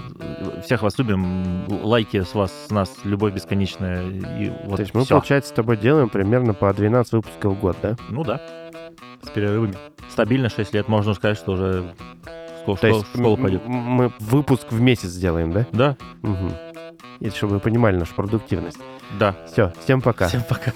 Всех 0.63 0.81
вас 0.83 0.97
любим. 0.97 1.65
Лайки 1.83 2.21
с 2.23 2.33
вас, 2.33 2.51
с 2.67 2.71
нас, 2.71 2.91
любовь 3.03 3.33
бесконечная. 3.33 4.03
И 4.39 4.51
вот 4.65 4.75
То 4.77 4.81
есть 4.81 4.93
мы, 4.93 5.05
получается, 5.05 5.53
тобой 5.63 5.77
делаем 5.77 6.09
примерно 6.09 6.53
по 6.53 6.73
12 6.73 7.13
выпусков 7.13 7.53
в 7.53 7.59
год, 7.59 7.77
да? 7.81 7.95
Ну 8.09 8.23
да. 8.23 8.41
С 9.21 9.29
перерывами. 9.29 9.73
Стабильно 10.09 10.49
6 10.49 10.73
лет. 10.73 10.87
Можно 10.89 11.13
сказать, 11.13 11.37
что 11.37 11.53
уже 11.53 11.93
школа, 12.61 12.77
То 12.77 12.87
есть 12.87 13.07
школа 13.15 13.35
пойдет. 13.37 13.61
мы 13.65 14.11
выпуск 14.19 14.67
в 14.71 14.81
месяц 14.81 15.09
сделаем, 15.09 15.51
да? 15.53 15.65
Да, 15.71 15.97
Угу. 16.21 16.51
И 17.21 17.29
чтобы 17.29 17.53
вы 17.53 17.59
понимали 17.61 17.95
нашу 17.95 18.13
продуктивность. 18.13 18.79
да. 19.17 19.35
Все, 19.51 19.71
всем 19.83 20.01
пока. 20.01 20.27
Всем 20.27 20.43
пока. 20.43 20.73